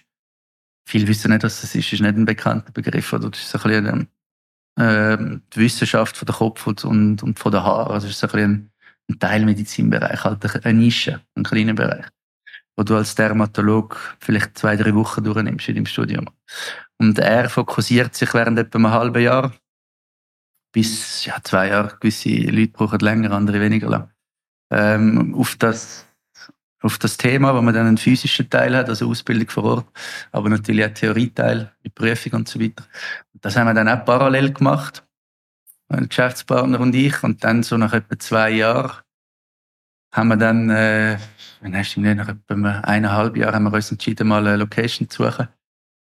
viele 0.88 1.08
wissen 1.08 1.32
nicht, 1.32 1.44
was 1.44 1.62
das 1.62 1.76
ist, 1.76 1.94
ist 1.94 2.02
nicht 2.02 2.16
ein 2.16 2.26
bekannter 2.26 2.72
Begriff, 2.72 3.14
oder 3.14 3.30
das 3.30 3.40
ist 3.40 3.50
so 3.50 3.60
ein 3.60 3.84
bisschen 3.84 4.08
äh, 4.80 5.40
die 5.54 5.60
Wissenschaft 5.60 6.18
von 6.18 6.26
der 6.26 6.36
Kopf 6.36 6.68
und, 6.68 6.84
und, 6.84 7.24
und 7.24 7.40
von 7.40 7.52
der 7.52 7.64
Haare, 7.64 7.94
also 7.94 8.08
ist 8.08 8.20
so 8.20 8.28
ein, 8.28 8.32
bisschen 8.32 8.72
ein 9.10 9.20
Teilmedizinbereich, 9.20 10.24
halt 10.24 10.66
eine 10.66 10.80
Nische, 10.80 11.22
ein 11.36 11.44
kleiner 11.44 11.74
Bereich 11.74 12.06
wo 12.78 12.84
du 12.84 12.96
als 12.96 13.16
Dermatolog 13.16 14.16
vielleicht 14.20 14.58
zwei, 14.58 14.76
drei 14.76 14.94
Wochen 14.94 15.24
durchnimmst 15.24 15.68
in 15.68 15.76
deinem 15.76 15.86
Studium. 15.88 16.30
Und 17.00 17.20
er 17.20 17.50
fokussiert 17.50 18.16
sich 18.16 18.34
während 18.34 18.58
etwa 18.58 18.78
einem 18.78 18.92
halben 18.92 19.22
Jahr 19.22 19.54
bis 20.72 21.26
ja, 21.26 21.38
zwei 21.44 21.70
Jahre. 21.70 21.98
Gewisse 22.00 22.30
Leute 22.30 22.72
brauchen 22.72 23.00
länger, 23.00 23.32
andere 23.32 23.62
weniger 23.62 23.90
lang. 23.90 24.12
Ähm, 24.72 25.34
auf, 25.36 25.56
das, 25.56 26.06
auf 26.82 26.98
das 26.98 27.18
Thema, 27.18 27.56
wo 27.56 27.62
man 27.62 27.74
dann 27.74 27.88
einen 27.88 27.98
physischen 27.98 28.50
Teil 28.50 28.76
hat, 28.76 28.90
also 28.90 29.10
Ausbildung 29.10 29.50
vor 29.50 29.64
Ort, 29.64 29.88
aber 30.32 30.50
natürlich 30.50 30.86
auch 30.86 30.94
Theorieteil, 30.94 31.72
die 31.84 31.90
Prüfung 31.90 32.34
und 32.34 32.50
so 32.50 32.60
weiter. 32.60 32.84
Das 33.34 33.56
haben 33.56 33.68
wir 33.68 33.74
dann 33.74 33.88
auch 33.88 34.04
parallel 34.04 34.54
gemacht, 34.54 35.04
mein 35.88 36.10
Geschäftspartner 36.10 36.80
und 36.80 36.94
ich. 36.96 37.24
Und 37.24 37.44
dann 37.44 37.64
so 37.64 37.78
nach 37.78 37.94
etwa 37.94 38.20
zwei 38.20 38.50
Jahren 38.52 38.98
haben 40.12 40.28
wir 40.30 40.38
dann, 40.38 40.70
äh, 40.70 41.18
wenn 41.62 41.78
hast 41.78 41.96
du 41.96 42.02
nach 42.02 42.28
etwa 42.28 42.80
eineinhalb 42.82 43.38
Jahren 43.38 43.56
haben 43.56 43.64
wir 43.64 43.74
uns 43.74 43.92
entschieden, 43.92 44.28
mal 44.28 44.46
eine 44.46 44.58
Location 44.58 45.10
zu 45.10 45.24
suchen 45.24 45.48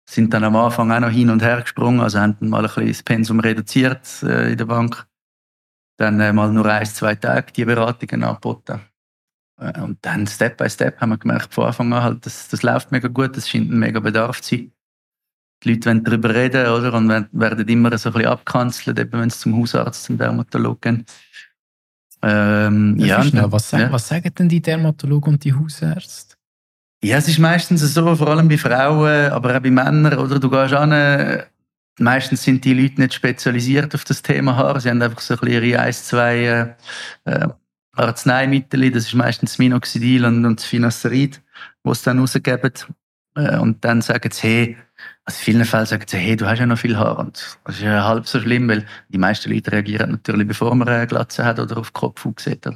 sind 0.08 0.34
dann 0.34 0.44
am 0.44 0.56
Anfang 0.56 0.92
auch 0.92 1.00
noch 1.00 1.10
hin 1.10 1.30
und 1.30 1.42
her 1.42 1.62
gesprungen, 1.62 2.00
also 2.00 2.20
haben 2.20 2.38
dann 2.40 2.50
mal 2.50 2.60
ein 2.60 2.64
bisschen 2.64 2.88
das 2.88 3.04
Pensum 3.04 3.40
reduziert 3.40 4.24
äh, 4.24 4.52
in 4.52 4.58
der 4.58 4.66
Bank. 4.66 5.08
Dann 5.98 6.20
äh, 6.20 6.32
mal 6.32 6.52
nur 6.52 6.66
ein, 6.66 6.86
zwei 6.86 7.16
Tage 7.16 7.52
die 7.54 7.66
Beratungen 7.66 8.24
angeboten. 8.24 8.82
Äh, 9.60 9.82
und 9.82 9.98
dann 10.02 10.28
Step 10.28 10.58
by 10.58 10.70
Step 10.70 11.00
haben 11.02 11.10
wir 11.10 11.18
gemerkt, 11.18 11.54
von 11.54 11.66
Anfang 11.66 11.92
an 11.94 12.04
halt, 12.04 12.26
das, 12.26 12.50
das 12.50 12.62
läuft 12.62 12.92
mega 12.92 13.08
gut, 13.08 13.36
das 13.36 13.50
scheint 13.50 13.72
ein 13.72 13.80
mega 13.80 14.00
Bedarf 14.00 14.42
zu 14.42 14.56
sein. 14.56 14.72
Die 15.64 15.70
Leute 15.70 15.90
wollen 15.90 16.04
darüber 16.04 16.36
reden, 16.36 16.68
oder? 16.68 16.94
Und 16.94 17.10
werden 17.10 17.68
immer 17.68 17.98
so 17.98 18.10
ein 18.10 18.14
bisschen 18.14 18.30
abkanzelt, 18.30 19.00
eben 19.00 19.20
wenn 19.20 19.30
sie 19.30 19.40
zum 19.40 19.58
Hausarzt, 19.58 20.04
zum 20.04 20.18
Dermatologen 20.18 20.98
gehen. 20.98 21.06
Ähm, 22.22 22.98
ja, 22.98 23.24
schnell, 23.24 23.52
was, 23.52 23.70
sagen, 23.70 23.84
ja. 23.84 23.92
was 23.92 24.08
sagen 24.08 24.34
denn 24.38 24.50
die 24.50 24.62
Dermatologen 24.62 25.34
und 25.34 25.44
die 25.44 25.54
Hausärzte? 25.54 26.35
Ja, 27.06 27.18
es 27.18 27.28
ist 27.28 27.38
meistens 27.38 27.82
so, 27.82 28.16
vor 28.16 28.30
allem 28.30 28.48
bei 28.48 28.58
Frauen, 28.58 29.32
aber 29.32 29.56
auch 29.56 29.60
bei 29.60 29.70
Männern, 29.70 30.18
oder? 30.18 30.40
Du 30.40 30.50
gehst 30.50 30.74
an, 30.74 31.44
meistens 32.00 32.42
sind 32.42 32.66
die 32.66 32.74
Leute 32.74 33.00
nicht 33.00 33.14
spezialisiert 33.14 33.94
auf 33.94 34.06
das 34.06 34.24
Thema 34.24 34.58
Haar. 34.58 34.80
Sie 34.80 34.90
haben 34.90 35.00
einfach 35.04 35.20
so 35.20 35.36
ein 35.36 35.40
bisschen 35.40 35.64
ihre 35.64 35.80
ein, 35.82 35.94
zwei 35.94 36.76
äh, 37.26 37.48
Arzneimittel, 37.92 38.90
das 38.90 39.04
ist 39.04 39.14
meistens 39.14 39.60
Minoxidil 39.60 40.26
und, 40.26 40.46
und 40.46 40.60
das 40.60 40.66
Finasterid, 40.66 41.44
was 41.84 42.00
sie 42.00 42.06
dann 42.06 42.18
rausgeben. 42.18 42.72
Äh, 43.36 43.60
und 43.60 43.86
dann 43.86 44.02
sagen 44.02 44.32
sie, 44.32 44.48
hey, 44.48 44.78
also 45.26 45.38
in 45.38 45.44
vielen 45.44 45.66
Fällen 45.66 45.86
sagen 45.86 46.06
sie, 46.08 46.18
hey, 46.18 46.36
du 46.36 46.48
hast 46.48 46.58
ja 46.58 46.66
noch 46.66 46.80
viel 46.80 46.98
Haar. 46.98 47.20
Und 47.20 47.60
das 47.66 47.76
ist 47.76 47.84
ja 47.84 48.04
halb 48.04 48.28
so 48.28 48.40
schlimm, 48.40 48.68
weil 48.68 48.84
die 49.10 49.20
meisten 49.20 49.54
Leute 49.54 49.72
reagieren 49.72 50.10
natürlich, 50.10 50.48
bevor 50.48 50.74
man 50.74 50.88
eine 50.88 51.06
Glatze 51.06 51.46
hat 51.46 51.60
oder 51.60 51.78
auf 51.78 51.92
den 51.92 51.94
Kopf 51.94 52.26
sieht. 52.40 52.68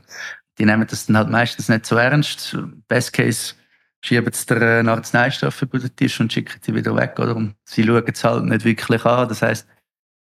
Die 0.60 0.66
nehmen 0.66 0.86
das 0.88 1.08
dann 1.08 1.18
halt 1.18 1.30
meistens 1.30 1.68
nicht 1.68 1.88
so 1.88 1.96
ernst. 1.96 2.56
Best 2.88 3.14
Case 3.14 3.56
schieben 4.02 4.34
sie 4.34 4.56
einen 4.56 4.90
Arzneistoff 4.90 5.62
über 5.62 5.80
den 5.80 5.96
Tisch 5.96 6.20
und 6.20 6.32
schicken 6.32 6.60
sie 6.62 6.74
wieder 6.74 6.96
weg. 6.96 7.18
Oder? 7.20 7.36
Und 7.36 7.56
sie 7.66 7.84
schauen 7.84 8.04
es 8.06 8.24
halt 8.24 8.46
nicht 8.46 8.66
wirklich 8.66 9.06
an. 9.06 9.28
Das 9.28 9.42
heisst, 9.42 9.68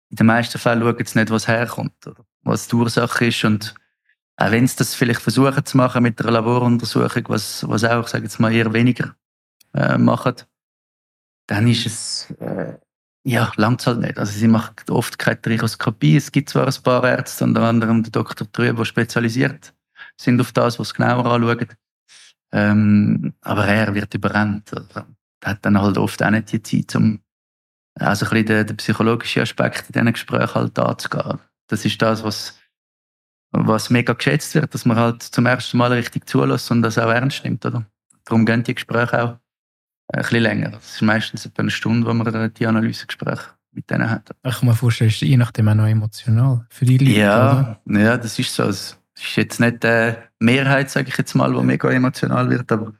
in 0.10 0.18
den 0.18 0.28
meisten 0.28 0.60
Fällen 0.60 0.82
schauen 0.82 1.06
sie 1.06 1.20
nicht, 1.20 1.32
was 1.32 1.48
herkommt, 1.48 2.08
oder 2.08 2.26
was 2.44 2.68
die 2.68 2.76
Ursache 2.76 3.28
ist. 3.28 3.44
Und 3.44 3.76
auch 4.38 4.52
wenn 4.52 4.68
sie 4.68 4.78
das 4.78 4.96
vielleicht 4.96 5.22
versuchen 5.22 5.66
zu 5.66 5.78
machen 5.78 6.04
mit 6.04 6.20
einer 6.22 6.32
Laboruntersuchung, 6.32 7.24
was, 7.28 7.68
was 7.68 7.84
auch, 7.84 8.08
sage 8.08 8.24
jetzt 8.24 8.40
mal, 8.40 8.54
eher 8.54 8.74
weniger 8.74 9.16
äh, 9.74 9.98
machen, 9.98 10.36
dann 11.48 11.68
ist 11.68 11.86
es, 11.86 12.32
äh, 12.40 12.78
ja, 13.24 13.52
langt 13.56 13.86
halt 13.86 14.00
nicht. 14.00 14.18
Also 14.18 14.32
sie 14.32 14.48
machen 14.48 14.74
oft 14.90 15.20
keine 15.20 15.42
Trichoskopie. 15.42 16.18
Es 16.18 16.32
gibt 16.32 16.50
zwar 16.50 16.66
ein 16.66 16.84
paar 16.84 17.04
Ärzte, 17.08 17.44
unter 17.44 17.62
anderem 17.62 18.02
der 18.02 18.12
Dr. 18.12 18.52
Trüb, 18.52 18.78
die 18.78 18.86
spezialisiert 18.86 19.74
sind 20.18 20.42
auf 20.42 20.52
das, 20.52 20.80
was 20.80 20.90
sie 20.90 20.96
genauer 20.96 21.26
anschauen. 21.26 21.68
Ähm, 22.54 23.34
aber 23.42 23.66
er 23.66 23.94
wird 23.94 24.14
überrannt. 24.14 24.72
Er 24.74 25.06
hat 25.46 25.66
dann 25.66 25.82
halt 25.82 25.98
oft 25.98 26.22
auch 26.24 26.30
nicht 26.30 26.52
die 26.52 26.62
Zeit, 26.62 26.96
um 26.96 27.20
also 28.00 28.26
ein 28.26 28.30
bisschen 28.32 28.46
den, 28.48 28.68
den 28.68 28.78
psychologischen 28.78 29.42
Aspekt 29.42 29.86
in 29.88 29.94
diesen 29.94 30.14
Gesprächen 30.14 30.56
halt 30.56 30.78
anzugehen. 30.80 31.40
Das 31.68 31.86
ist 31.86 32.02
das, 32.02 32.24
was, 32.24 32.58
was 33.52 33.90
mega 33.90 34.14
geschätzt 34.14 34.54
wird, 34.56 34.74
dass 34.74 34.86
man 34.86 34.98
halt 34.98 35.24
zum 35.24 35.46
ersten 35.46 35.78
Mal 35.78 35.94
richtig 35.94 36.28
zulässt 36.28 36.72
und 36.72 36.82
das 36.82 36.98
auch 36.98 37.10
ernst 37.10 37.44
nimmt, 37.44 37.66
oder? 37.66 37.86
Darum 38.26 38.46
gehen 38.46 38.64
die 38.64 38.76
Gespräche 38.76 39.24
auch 39.24 39.38
ein 40.14 40.22
bisschen 40.22 40.44
länger. 40.44 40.72
Das 40.72 40.96
ist 40.96 41.02
meistens 41.02 41.46
etwa 41.46 41.62
eine 41.62 41.72
Stunde, 41.72 42.08
wo 42.08 42.14
man 42.14 42.54
die 42.54 42.68
Analysegespräche 42.68 43.52
mit 43.74 43.90
denen 43.90 44.10
hat. 44.10 44.36
Ich 44.44 44.60
kann 44.60 44.68
mir 44.68 44.76
vorstellen, 44.76 45.10
ist 45.10 45.22
je 45.22 45.38
nachdem 45.38 45.70
auch 45.70 45.76
noch 45.76 45.88
emotional 45.88 46.66
für 46.70 46.86
die 46.86 46.98
Leute, 46.98 47.12
Ja, 47.20 47.80
oder? 47.86 48.00
ja 48.00 48.18
das 48.18 48.38
ist 48.38 48.54
so. 48.54 48.70
Es 49.22 49.28
ist 49.30 49.36
jetzt 49.36 49.60
nicht 49.60 49.84
die 49.84 50.16
Mehrheit, 50.40 50.90
sage 50.90 51.10
ich 51.10 51.18
jetzt 51.18 51.36
mal, 51.36 51.54
die 51.54 51.62
mega 51.62 51.90
emotional 51.92 52.50
wird, 52.50 52.72
aber 52.72 52.94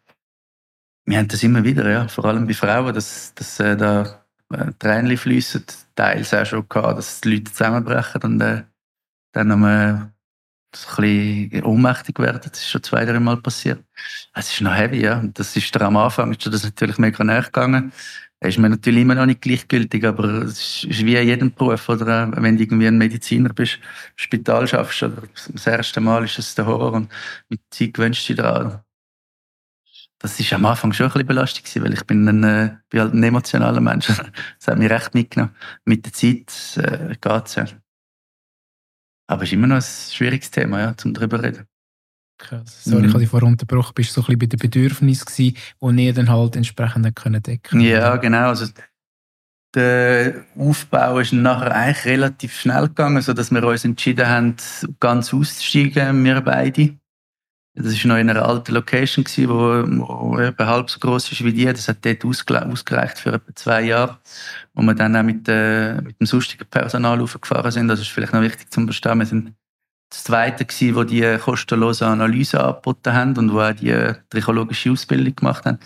wir 1.06 1.18
haben 1.18 1.28
das 1.28 1.42
immer 1.42 1.64
wieder, 1.64 1.90
ja. 1.90 2.08
Vor 2.08 2.26
allem 2.26 2.46
bei 2.46 2.54
Frauen, 2.54 2.94
dass, 2.94 3.34
dass 3.34 3.60
äh, 3.60 3.76
da 3.76 4.24
äh, 4.54 4.72
Tränen 4.78 5.18
fließen, 5.18 5.66
teils 5.96 6.34
auch 6.34 6.46
schon 6.46 6.70
gehabt, 6.70 7.00
dass 7.00 7.22
die 7.22 7.36
Leute 7.36 7.52
zusammenbrechen 7.52 8.22
und 8.22 8.42
äh, 8.42 8.64
dann 9.32 9.48
nochmal 9.48 9.88
ein 9.90 10.14
bisschen 10.72 11.64
ohnmächtig 11.64 12.20
werden. 12.20 12.40
Das 12.44 12.60
ist 12.60 12.70
schon 12.70 12.84
zwei, 12.84 13.04
drei 13.04 13.20
Mal 13.20 13.38
passiert. 13.38 13.84
Es 14.36 14.54
ist 14.54 14.62
noch 14.62 14.76
heavy, 14.76 15.02
ja. 15.02 15.24
Das 15.34 15.58
ist 15.58 15.76
am 15.82 15.98
Anfang 15.98 16.32
ist 16.32 16.46
das 16.46 16.64
natürlich 16.64 17.00
mega 17.00 17.24
näher 17.24 17.44
gegangen. 17.44 17.92
Ist 18.44 18.58
mir 18.58 18.70
natürlich 18.70 19.02
immer 19.04 19.14
noch 19.14 19.28
nicht 19.28 19.42
gleichgültig, 19.42 20.04
aber 20.04 20.26
es 20.44 20.84
ist 20.84 21.06
wie 21.06 21.16
in 21.16 21.28
jedem 21.28 21.54
Beruf, 21.54 21.88
oder? 21.90 22.32
Wenn 22.36 22.58
du 22.58 22.64
irgendwie 22.64 22.88
ein 22.88 22.98
Mediziner 22.98 23.54
bist, 23.54 23.76
im 23.76 23.82
Spital 24.16 24.68
schaffst, 24.68 25.04
oder 25.04 25.22
das 25.54 25.68
erste 25.68 26.02
Mal 26.02 26.26
ist 26.26 26.40
es 26.40 26.56
der 26.56 26.66
Horror 26.66 26.94
und 26.94 27.12
mit 27.50 27.62
Zeit 27.70 27.94
gewöhnst 27.94 28.28
du 28.28 28.34
dich 28.34 28.42
daran. 28.42 28.82
Das 30.18 30.40
ist 30.40 30.54
am 30.54 30.66
Anfang 30.66 30.92
schon 30.94 31.08
ein 31.08 31.14
bisschen 31.14 31.28
belastet 31.28 31.66
gewesen, 31.66 31.84
weil 31.84 31.94
ich 31.94 32.04
bin 32.06 32.28
ein, 32.28 32.44
äh, 32.44 32.78
bin 32.90 33.02
halt 33.02 33.14
ein 33.14 33.24
emotionaler 33.24 33.82
Mensch. 33.82 34.08
Das 34.60 34.68
hat 34.68 34.78
mich 34.80 34.90
recht 34.90 35.14
mitgenommen. 35.14 35.56
Mit 35.86 36.06
der 36.06 36.14
Zeit 36.14 36.78
äh, 36.78 37.16
geht's 37.22 37.56
ja. 37.56 37.66
Aber 39.28 39.44
es 39.44 39.50
ist 39.50 39.54
immer 39.54 39.68
noch 39.68 39.78
ein 39.78 39.82
schwieriges 39.82 40.52
Thema, 40.52 40.80
ja, 40.80 40.98
zum 40.98 41.14
darüber 41.14 41.42
reden. 41.42 41.71
Krass. 42.42 42.84
Sorry, 42.84 43.02
mhm. 43.02 43.06
ich 43.06 43.14
habe 43.14 43.20
dich 43.22 43.30
vorher 43.30 43.48
unterbrochen. 43.48 43.94
Bist 43.94 44.10
du 44.10 44.14
so 44.16 44.22
ein 44.22 44.26
bisschen 44.26 44.40
bei 44.40 44.46
den 44.48 44.60
Bedürfnissen 44.60 45.26
gewesen, 45.26 45.58
die 45.96 46.06
ihr 46.06 46.14
dann 46.14 46.30
halt 46.30 46.56
entsprechend 46.56 47.16
können 47.16 47.42
decken 47.42 47.80
Ja, 47.82 48.16
genau. 48.18 48.50
Also, 48.50 48.66
der 49.74 50.44
Aufbau 50.58 51.20
ist 51.20 51.34
nachher 51.34 51.74
eigentlich 51.74 52.06
relativ 52.06 52.60
schnell 52.60 52.88
gegangen, 52.88 53.22
sodass 53.22 53.52
wir 53.52 53.64
uns 53.64 53.86
entschieden 53.86 54.28
haben, 54.28 54.56
ganz 55.00 55.34
auszusteigen, 55.34 56.24
wir 56.26 56.42
beide. 56.42 56.98
Das 57.74 58.04
war 58.04 58.10
noch 58.10 58.18
in 58.18 58.30
einer 58.30 58.46
alten 58.46 58.74
Location, 58.74 59.24
die 59.24 59.48
wo, 59.48 60.38
etwa 60.38 60.66
halb 60.66 60.90
so 60.90 61.00
groß 61.00 61.32
ist 61.32 61.44
wie 61.46 61.54
die. 61.54 61.66
Das 61.66 61.88
hat 61.88 62.04
dort 62.04 62.26
ausgereicht 62.26 63.18
für 63.18 63.32
etwa 63.32 63.56
zwei 63.56 63.84
Jahre, 63.84 64.18
wo 64.74 64.82
wir 64.82 64.94
dann 64.94 65.16
auch 65.16 65.24
mit, 65.24 65.48
äh, 65.48 66.02
mit 66.02 66.20
dem 66.20 66.28
sonstigen 66.28 66.66
Personal 66.70 67.22
aufgefahren 67.22 67.72
sind. 67.72 67.88
Das 67.88 68.02
ist 68.02 68.10
vielleicht 68.10 68.34
noch 68.34 68.42
wichtig 68.42 68.70
zum 68.72 68.88
Verstehen. 68.88 69.20
Wir 69.20 69.26
sind 69.26 69.54
das 70.12 70.26
Zweite 70.26 70.66
gewesen, 70.66 70.96
wo 70.96 71.04
die 71.04 71.38
kostenlose 71.38 72.06
Analyse 72.06 72.64
angeboten 72.64 73.14
haben 73.14 73.38
und 73.38 73.54
wo 73.54 73.62
auch 73.62 73.72
die 73.72 74.14
trichologische 74.30 74.92
Ausbildung 74.92 75.36
gemacht 75.36 75.66
haben. 75.66 75.80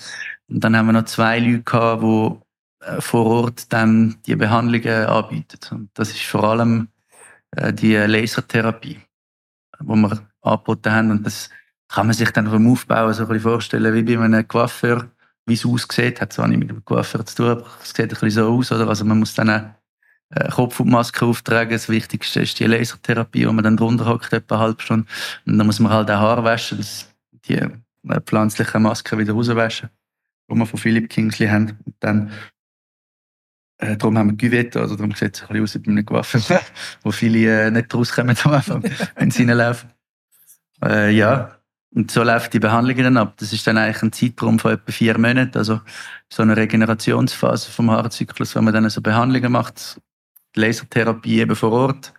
Und 0.50 0.63
dann 0.63 0.75
haben 0.75 0.88
wir 0.88 0.94
noch 0.94 1.05
zwei 1.05 1.39
Leute 1.39 1.63
gehabt, 1.63 2.01
die 2.01 2.86
äh, 2.86 3.01
vor 3.01 3.25
Ort 3.27 3.72
dann 3.72 4.17
die 4.25 4.36
Behandlungen 4.36 5.05
anbieten. 5.05 5.60
Und 5.72 5.89
das 5.94 6.10
ist 6.10 6.24
vor 6.24 6.44
allem 6.44 6.88
äh, 7.51 7.72
die 7.72 7.96
Lasertherapie, 7.96 9.00
die 9.79 9.96
wir 9.96 10.27
angeboten 10.41 10.91
haben. 10.91 11.12
Und 11.12 11.25
das 11.25 11.51
kann 11.88 12.08
man 12.08 12.15
sich 12.15 12.32
dann 12.32 12.50
vom 12.50 12.72
Aufbau 12.72 13.12
so 13.13 13.24
ein 13.24 13.27
bisschen 13.27 13.44
vorstellen, 13.44 13.94
wie 13.94 14.15
bei 14.15 14.24
einem 14.24 14.48
Coiffeur, 14.48 15.08
wie 15.46 15.53
es 15.53 15.65
aussieht. 15.65 16.20
Hat 16.20 16.34
zwar 16.34 16.48
nicht 16.48 16.60
mit 16.60 16.70
dem 16.70 16.84
Coiffeur 16.84 17.24
zu 17.25 17.36
tun, 17.36 17.50
aber 17.50 17.65
es 17.82 17.89
sieht 17.89 18.00
ein 18.00 18.08
bisschen 18.10 18.32
so 18.32 18.50
aus, 18.50 18.72
oder? 18.72 18.88
Also 18.88 19.05
man 19.05 19.20
muss 19.20 19.36
dann 19.36 19.50
äh, 19.50 19.70
Kopf 20.51 20.80
und 20.80 20.89
Maske 20.89 21.25
auftragen. 21.25 21.72
Das 21.72 21.89
Wichtigste 21.89 22.42
ist 22.42 22.60
die 22.60 22.65
Lasertherapie, 22.65 23.48
wo 23.48 23.54
man 23.54 23.63
dann 23.63 23.77
drunter 23.77 24.06
hockt, 24.06 24.34
etwa 24.34 24.56
eine 24.56 24.63
halbe 24.63 24.82
Stunde. 24.82 25.08
Und 25.46 25.58
dann 25.58 25.68
muss 25.68 25.80
man 25.80 25.92
halt 25.92 26.12
auch 26.12 26.20
Haar 26.20 26.44
waschen, 26.44 26.77
dass 26.77 27.13
die 27.48 27.56
äh, 27.56 27.70
pflanzlichen 28.25 28.84
Masken 28.84 29.20
wieder 29.20 29.34
rauswaschen, 29.34 29.89
die 30.50 30.56
wir 30.56 30.65
von 30.65 30.80
Philipp 30.80 31.10
Kingsley 31.10 31.48
haben. 31.48 31.77
Und 31.86 31.96
dann 32.00 32.32
äh, 33.77 33.98
darum 33.98 34.18
haben 34.18 34.32
wir 34.32 34.50
Cuvette, 34.50 34.80
also 34.80 34.96
darum 34.96 35.12
sieht 35.13 35.36
es 35.36 35.42
ein 35.42 35.48
bisschen 35.48 35.63
aus 35.63 35.75
wie 35.75 35.80
bei 35.80 35.92
einem 35.92 36.06
Coiffeur, 36.06 36.62
wo 37.04 37.12
viele 37.12 37.68
äh, 37.68 37.72
nicht 37.72 37.94
rauskommen 37.94 38.36
am 38.44 38.54
Anfang, 38.54 38.84
wenn 39.15 39.32
sie 39.32 39.44
reinlaufen. 39.44 39.89
Äh, 40.84 41.12
ja, 41.12 41.56
und 41.94 42.12
so 42.12 42.24
läuft 42.24 42.54
die 42.54 42.60
Behandlung 42.60 42.98
dann 42.98 43.18
ab. 43.18 43.36
Das 43.38 43.54
ist 43.54 43.65
dann 43.68 43.77
eigentlich 43.77 44.04
ein 44.04 44.12
Zeitraum 44.12 44.60
von 44.60 44.74
etwa 44.74 44.92
vier 44.92 45.18
Monaten, 45.18 45.58
also 45.58 45.80
so 46.30 46.44
eine 46.44 46.58
Regenerationsphase 46.58 47.72
vom 47.72 47.89
Haarzyklus, 47.89 48.56
wenn 48.56 48.65
man 48.65 48.74
dann 48.74 48.89
so 48.89 49.01
Behandlungen 49.01 49.51
macht. 49.51 50.00
Lasertherapie 50.56 51.40
eben 51.40 51.56
vor 51.56 51.72
Ort 51.72 52.14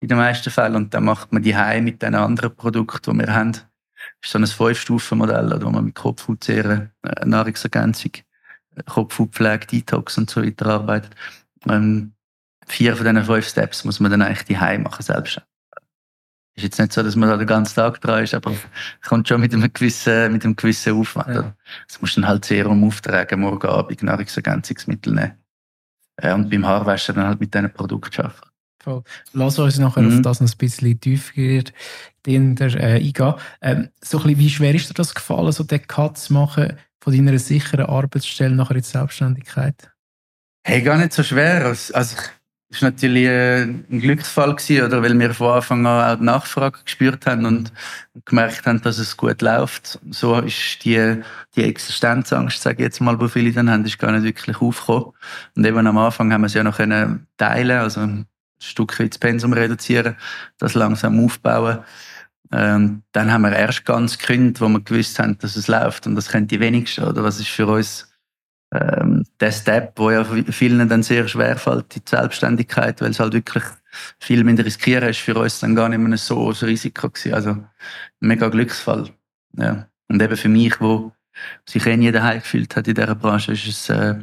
in 0.00 0.08
den 0.08 0.18
meisten 0.18 0.50
Fällen 0.50 0.76
und 0.76 0.94
dann 0.94 1.04
macht 1.04 1.32
man 1.32 1.42
die 1.42 1.56
heim 1.56 1.84
mit 1.84 2.02
den 2.02 2.14
anderen 2.14 2.54
Produkten, 2.54 3.12
die 3.12 3.26
wir 3.26 3.34
haben. 3.34 3.52
Das 3.52 3.62
ist 4.24 4.30
so 4.32 4.38
ein 4.38 4.46
Fünf-Stufen-Modell, 4.46 5.60
wo 5.62 5.70
man 5.70 5.84
mit 5.84 5.94
Kopfhautzehren, 5.94 6.90
äh, 7.02 7.24
Nahrungsergänzung, 7.24 8.12
äh, 8.74 8.82
Kopfhautpflege, 8.84 9.66
Detox 9.66 10.18
und 10.18 10.28
so 10.28 10.42
weiter 10.42 10.66
arbeitet. 10.66 11.14
Ähm, 11.68 12.14
vier 12.66 12.96
von 12.96 13.06
diesen 13.06 13.24
fünf 13.24 13.46
Steps 13.46 13.84
muss 13.84 14.00
man 14.00 14.10
dann 14.10 14.22
eigentlich 14.22 14.44
die 14.44 14.58
heim 14.58 14.82
machen, 14.82 15.02
selbst 15.02 15.40
ist 16.54 16.64
jetzt 16.64 16.78
nicht 16.78 16.92
so, 16.92 17.02
dass 17.02 17.16
man 17.16 17.28
da 17.28 17.36
den 17.36 17.46
ganzen 17.46 17.74
Tag 17.74 18.00
dran 18.00 18.24
ist, 18.24 18.34
aber 18.34 18.50
es 18.50 18.58
kommt 19.08 19.28
schon 19.28 19.40
mit 19.40 19.54
einem 19.54 19.72
gewissen, 19.72 20.32
mit 20.32 20.44
einem 20.44 20.56
gewissen 20.56 20.98
Aufwand. 20.98 21.34
Ja. 21.34 21.54
Das 21.88 22.00
musst 22.00 22.16
du 22.16 22.20
dann 22.20 22.28
halt 22.28 22.44
Serum 22.44 22.84
auftragen, 22.84 23.40
morgen 23.40 23.68
Abend 23.68 24.02
Nahrungsergänzungsmittel 24.02 25.14
nehmen. 25.14 25.41
Äh, 26.16 26.32
und 26.34 26.50
beim 26.50 26.66
Haarwaschen 26.66 27.14
dann 27.14 27.26
halt 27.26 27.40
mit 27.40 27.54
diesen 27.54 27.72
Produkten 27.72 28.22
arbeiten. 28.22 28.52
Voll. 28.82 29.02
Lass 29.32 29.58
uns 29.58 29.78
nachher 29.78 30.02
mhm. 30.02 30.16
auf 30.16 30.22
das 30.22 30.40
noch 30.40 30.50
ein 30.50 30.58
bisschen 30.58 31.00
tiefer 31.00 31.32
äh, 31.36 31.62
eingehen. 32.26 33.34
Ähm, 33.60 33.88
so 34.00 34.18
ein 34.18 34.22
bisschen, 34.24 34.38
wie 34.38 34.50
schwer 34.50 34.74
ist 34.74 34.90
dir 34.90 34.94
das 34.94 35.14
gefallen, 35.14 35.52
so 35.52 35.62
den 35.62 35.86
Cut 35.86 36.18
zu 36.18 36.32
machen 36.32 36.76
von 37.00 37.16
deiner 37.16 37.38
sicheren 37.38 37.86
Arbeitsstelle 37.86 38.54
nachher 38.54 38.76
in 38.76 38.82
die 38.82 38.88
Selbstständigkeit? 38.88 39.92
Hey, 40.64 40.82
gar 40.82 40.98
nicht 40.98 41.12
so 41.12 41.22
schwer. 41.22 41.64
Also, 41.66 41.94
also 41.94 42.16
war 42.80 42.90
natürlich 42.90 43.24
äh, 43.24 43.62
ein 43.62 44.00
Glücksfall, 44.00 44.52
oder? 44.52 45.02
weil 45.02 45.18
wir 45.18 45.34
von 45.34 45.54
Anfang 45.54 45.86
an 45.86 46.12
auch 46.14 46.18
die 46.18 46.24
Nachfrage 46.24 46.78
gespürt 46.84 47.26
haben 47.26 47.44
und 47.44 47.72
gemerkt 48.24 48.66
haben, 48.66 48.80
dass 48.82 48.98
es 48.98 49.16
gut 49.16 49.42
läuft. 49.42 49.98
So 50.10 50.38
ist 50.38 50.84
die, 50.84 51.22
die 51.54 51.64
Existenzangst, 51.64 52.62
sage 52.62 52.76
ich 52.76 52.84
jetzt 52.84 53.00
mal, 53.00 53.20
wo 53.20 53.28
viele 53.28 53.52
dann 53.52 53.70
haben, 53.70 53.84
ist 53.84 53.98
gar 53.98 54.12
nicht 54.12 54.24
wirklich 54.24 54.60
aufgekommen. 54.60 55.12
Und 55.56 55.66
eben 55.66 55.86
am 55.86 55.98
Anfang 55.98 56.32
haben 56.32 56.42
wir 56.42 56.46
es 56.46 56.54
ja 56.54 56.64
noch 56.64 56.76
können 56.76 57.26
teilen, 57.36 57.78
also 57.78 58.00
ein 58.00 58.26
Stück 58.58 58.96
das 58.96 59.18
Pensum 59.18 59.52
reduzieren, 59.52 60.16
das 60.58 60.74
langsam 60.74 61.22
aufbauen. 61.24 61.80
Ähm, 62.52 63.02
dann 63.12 63.32
haben 63.32 63.42
wir 63.42 63.52
erst 63.52 63.84
ganz 63.84 64.18
gekündigt, 64.18 64.60
wo 64.60 64.68
wir 64.68 64.80
gewusst 64.80 65.18
haben, 65.18 65.38
dass 65.38 65.56
es 65.56 65.68
läuft 65.68 66.06
und 66.06 66.14
das 66.16 66.28
kennt 66.28 66.50
die 66.50 66.60
wenigsten, 66.60 67.04
oder? 67.04 67.24
Was 67.24 67.40
ist 67.40 67.48
für 67.48 67.66
uns 67.66 68.11
ähm, 68.72 69.24
der 69.40 69.52
Step, 69.52 69.92
wo 69.96 70.10
ja 70.10 70.24
vielen 70.24 70.88
dann 70.88 71.02
sehr 71.02 71.28
schwer 71.28 71.56
fällt, 71.56 71.94
die 71.94 72.02
Selbstständigkeit, 72.04 73.00
weil 73.00 73.10
es 73.10 73.20
halt 73.20 73.34
wirklich 73.34 73.64
viel 74.18 74.44
minder 74.44 74.64
riskieren 74.64 75.10
ist 75.10 75.20
für 75.20 75.36
uns 75.36 75.60
dann 75.60 75.76
gar 75.76 75.88
nicht 75.90 75.98
mehr 75.98 76.16
so 76.16 76.48
ein 76.48 76.54
Risiko 76.54 77.10
gewesen. 77.10 77.34
Also 77.34 77.56
mega 78.20 78.48
Glücksfall. 78.48 79.10
Ja. 79.58 79.86
Und 80.08 80.22
eben 80.22 80.36
für 80.36 80.48
mich, 80.48 80.80
wo 80.80 81.12
sich 81.66 81.86
eh 81.86 81.96
nie 81.96 82.10
daheim 82.12 82.40
gefühlt 82.40 82.74
hat 82.74 82.88
in 82.88 82.94
dieser 82.94 83.14
Branche, 83.14 83.52
ist 83.52 83.66
es, 83.66 83.90
äh, 83.90 84.16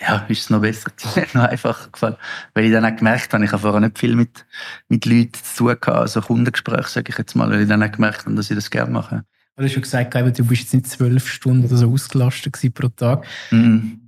ja, 0.00 0.26
ist 0.28 0.40
es 0.40 0.50
noch 0.50 0.60
besser 0.60 0.90
noch 1.32 1.44
einfacher 1.44 1.90
gefallen. 1.90 2.16
Weil 2.52 2.66
ich 2.66 2.72
dann 2.72 2.84
auch 2.84 2.96
gemerkt 2.96 3.32
habe, 3.32 3.44
ich 3.44 3.52
habe 3.52 3.62
vorher 3.62 3.80
nicht 3.80 3.98
viel 3.98 4.14
mit, 4.14 4.44
mit 4.88 5.06
Leuten 5.06 5.32
zu 5.32 5.56
tun 5.56 5.76
gehabt, 5.80 5.88
also 5.88 6.20
Kundengespräche, 6.20 6.88
sage 6.88 7.10
ich 7.10 7.18
jetzt 7.18 7.34
mal, 7.34 7.48
weil 7.50 7.62
ich 7.62 7.68
dann 7.68 7.82
auch 7.82 7.90
gemerkt 7.90 8.26
habe, 8.26 8.34
dass 8.34 8.50
ich 8.50 8.56
das 8.56 8.70
gerne 8.70 8.90
mache. 8.90 9.24
Du 9.58 9.64
hast 9.64 9.72
schon 9.72 9.82
gesagt, 9.82 10.14
du 10.14 10.44
bist 10.44 10.62
jetzt 10.62 10.74
nicht 10.74 10.86
zwölf 10.86 11.28
Stunden 11.28 11.66
oder 11.66 11.76
so 11.76 11.90
ausgelastet 11.90 12.56
pro 12.74 12.88
Tag. 12.88 13.26
Mhm. 13.50 14.00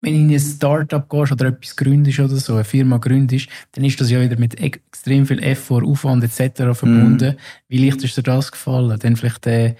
Wenn 0.00 0.14
du 0.14 0.20
in 0.20 0.30
ein 0.30 0.40
Startup 0.40 1.06
gehst 1.06 1.32
oder 1.32 1.48
etwas 1.48 1.76
gründest 1.76 2.18
oder 2.18 2.36
so, 2.36 2.54
eine 2.54 2.64
Firma 2.64 2.96
gründest, 2.96 3.48
dann 3.72 3.84
ist 3.84 4.00
das 4.00 4.10
ja 4.10 4.22
wieder 4.22 4.38
mit 4.38 4.58
extrem 4.58 5.26
viel 5.26 5.42
Effort, 5.42 5.84
Aufwand 5.84 6.24
etc. 6.24 6.74
verbunden. 6.74 7.34
Mhm. 7.34 7.40
Wie 7.68 7.84
leicht 7.84 8.02
ist 8.02 8.16
dir 8.16 8.22
das 8.22 8.50
gefallen, 8.50 8.98
dann 8.98 9.16
vielleicht 9.16 9.44
den, 9.44 9.76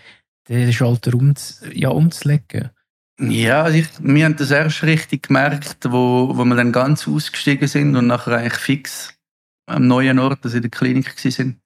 den 0.51 0.71
Schalter 0.71 1.15
um, 1.15 1.33
ja, 1.73 1.89
umzulegen? 1.89 2.69
Ja, 3.19 3.63
also 3.63 3.79
ich, 3.79 3.89
wir 4.01 4.25
haben 4.27 4.37
das 4.37 4.51
erst 4.51 4.83
richtig 4.83 5.29
gemerkt, 5.29 5.79
wo, 5.89 6.37
wo 6.37 6.45
wir 6.45 6.57
dann 6.57 6.73
ganz 6.73 7.09
ausgestiegen 7.09 7.69
sind 7.69 7.97
und 7.97 8.07
nachher 8.07 8.37
eigentlich 8.37 8.61
fix 8.61 9.15
am 9.65 9.87
neuen 9.87 10.19
Ort, 10.19 10.41
also 10.43 10.57
in 10.57 10.63
der 10.63 10.71
Klinik 10.71 11.25
waren 11.25 11.61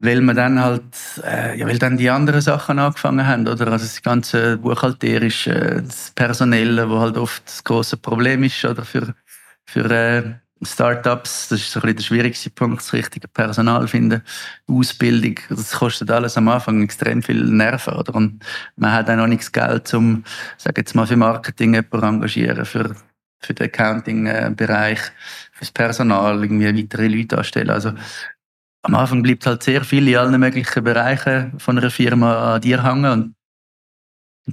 weil 0.00 0.22
man 0.22 0.34
dann 0.34 0.60
halt, 0.60 0.82
äh, 1.22 1.58
ja, 1.58 1.66
weil 1.66 1.78
dann 1.78 1.98
die 1.98 2.08
anderen 2.08 2.40
Sachen 2.40 2.78
angefangen 2.78 3.26
haben, 3.26 3.46
oder? 3.46 3.66
Also 3.70 3.84
das 3.84 4.02
ganze 4.02 4.56
buchhalterische, 4.56 5.52
äh, 5.52 5.82
das 5.82 6.10
Personelle, 6.14 6.88
wo 6.88 6.98
halt 7.00 7.18
oft 7.18 7.46
das 7.46 7.62
große 7.62 7.98
Problem 7.98 8.42
ist, 8.42 8.64
oder? 8.64 8.84
Für, 8.84 9.14
für 9.66 9.90
äh, 9.90 10.34
Startups, 10.62 11.48
das 11.48 11.60
ist 11.60 11.72
so 11.72 11.80
ein 11.80 11.82
bisschen 11.82 11.96
der 11.96 12.02
schwierigste 12.02 12.50
Punkt, 12.50 12.80
das 12.80 12.92
richtige 12.94 13.28
Personal 13.28 13.86
finden, 13.88 14.22
Ausbildung, 14.66 15.36
das 15.50 15.72
kostet 15.72 16.10
alles 16.10 16.36
am 16.36 16.48
Anfang 16.48 16.82
extrem 16.82 17.22
viel 17.22 17.44
Nerven, 17.44 17.94
oder? 17.94 18.14
Und 18.14 18.44
man 18.76 18.92
hat 18.92 19.10
auch 19.10 19.16
noch 19.16 19.26
nichts 19.26 19.52
Geld, 19.52 19.92
um, 19.94 20.24
sag 20.56 20.78
jetzt 20.78 20.94
mal, 20.94 21.06
für 21.06 21.16
Marketing 21.16 21.74
jemanden 21.74 22.02
engagieren, 22.02 22.64
für, 22.64 22.94
für 23.38 23.54
den 23.54 23.66
Accounting-Bereich, 23.66 25.00
fürs 25.52 25.70
Personal, 25.70 26.42
irgendwie 26.42 26.82
weitere 26.82 27.08
Leute 27.08 27.38
anstellen. 27.38 27.70
Also, 27.70 27.92
am 28.82 28.94
Anfang 28.94 29.22
bleibt 29.22 29.46
halt 29.46 29.62
sehr 29.62 29.84
viel 29.84 30.08
in 30.08 30.16
allen 30.16 30.40
möglichen 30.40 30.84
Bereichen 30.84 31.58
von 31.58 31.78
einer 31.78 31.90
Firma 31.90 32.54
an 32.54 32.60
dir 32.60 32.82
hängen 32.82 33.12
und 33.12 33.34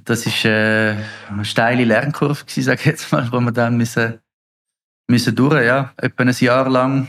Das 0.06 0.26
ist 0.26 0.46
äh, 0.46 0.96
eine 1.30 1.46
steile 1.46 1.86
Lernkurve 1.86 2.44
gewesen, 2.44 2.64
sage 2.64 2.82
ich 2.82 2.86
jetzt 2.86 3.12
mal, 3.12 3.32
wo 3.32 3.40
wir 3.40 3.52
dann 3.52 3.78
müssen, 3.78 4.20
müssen 5.10 5.36
durch, 5.36 5.66
ja, 5.66 5.94
etwa 5.98 6.24
ein 6.24 6.36
Jahr 6.40 6.70
lang, 6.70 7.08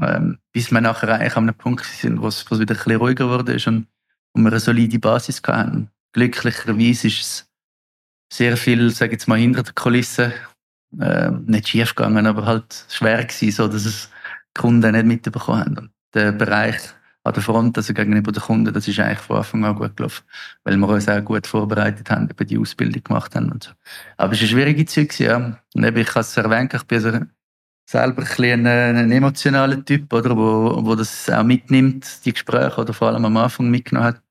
ähm, 0.00 0.38
bis 0.52 0.70
wir 0.70 0.80
nachher 0.80 1.10
eigentlich 1.10 1.36
an 1.36 1.44
einem 1.44 1.54
Punkt 1.54 1.84
sind, 1.84 2.20
wo 2.20 2.28
es 2.28 2.50
wieder 2.50 2.60
ein 2.60 2.66
bisschen 2.66 2.96
ruhiger 2.96 3.28
wurde 3.28 3.52
und, 3.66 3.86
und 4.32 4.42
wir 4.42 4.50
eine 4.50 4.60
solide 4.60 4.98
Basis 4.98 5.42
hatten. 5.46 5.90
Glücklicherweise 6.12 7.08
ist 7.08 7.20
es 7.20 7.46
sehr 8.32 8.56
viel, 8.56 8.90
sage 8.90 9.12
ich 9.12 9.20
jetzt 9.20 9.28
mal, 9.28 9.38
hinter 9.38 9.62
der 9.62 9.74
Kulisse 9.74 10.32
äh, 10.98 11.30
nicht 11.30 11.68
schief 11.68 11.94
gegangen, 11.94 12.26
aber 12.26 12.46
halt 12.46 12.86
schwer 12.88 13.24
gewesen, 13.24 13.52
so 13.52 13.68
dass 13.68 13.84
es 13.84 14.10
Kunden 14.54 14.92
nicht 14.92 15.06
mitbekommen 15.06 15.60
haben. 15.60 15.92
Der 16.14 16.32
Bereich 16.32 16.78
an 17.24 17.34
der 17.34 17.42
Front, 17.42 17.76
also 17.76 17.92
gegenüber 17.92 18.32
den 18.32 18.42
Kunden, 18.42 18.72
das 18.72 18.88
ist 18.88 18.98
eigentlich 18.98 19.18
von 19.18 19.38
Anfang 19.38 19.64
an 19.64 19.74
gut 19.74 19.96
gelaufen, 19.96 20.24
weil 20.64 20.76
wir 20.76 20.88
uns 20.88 21.08
auch 21.08 21.22
gut 21.22 21.46
vorbereitet 21.46 22.10
haben, 22.10 22.28
über 22.28 22.44
die 22.44 22.58
Ausbildung 22.58 23.02
gemacht 23.02 23.34
haben 23.34 23.52
und 23.52 23.64
so. 23.64 23.70
Aber 24.16 24.32
es 24.32 24.38
ist 24.38 24.50
eine 24.50 24.52
schwierige 24.52 24.86
Zeit, 24.86 25.18
ja. 25.18 25.58
Und 25.74 25.84
ich 25.84 26.08
habe 26.08 26.20
es 26.20 26.36
erwähnt, 26.36 26.74
ich 26.74 26.82
bin 26.84 27.04
also 27.04 27.20
selber 27.88 28.22
ein, 28.22 28.66
ein, 28.66 28.96
ein 28.96 29.12
emotionaler 29.12 29.84
Typ, 29.84 30.12
oder, 30.12 30.36
wo, 30.36 30.84
wo 30.84 30.94
das 30.94 31.28
auch 31.30 31.42
mitnimmt, 31.42 32.24
die 32.24 32.32
Gespräche, 32.32 32.80
oder 32.80 32.92
vor 32.92 33.08
allem 33.08 33.24
am 33.24 33.36
Anfang 33.36 33.70
mitgenommen 33.70 34.08
hat. 34.08 34.22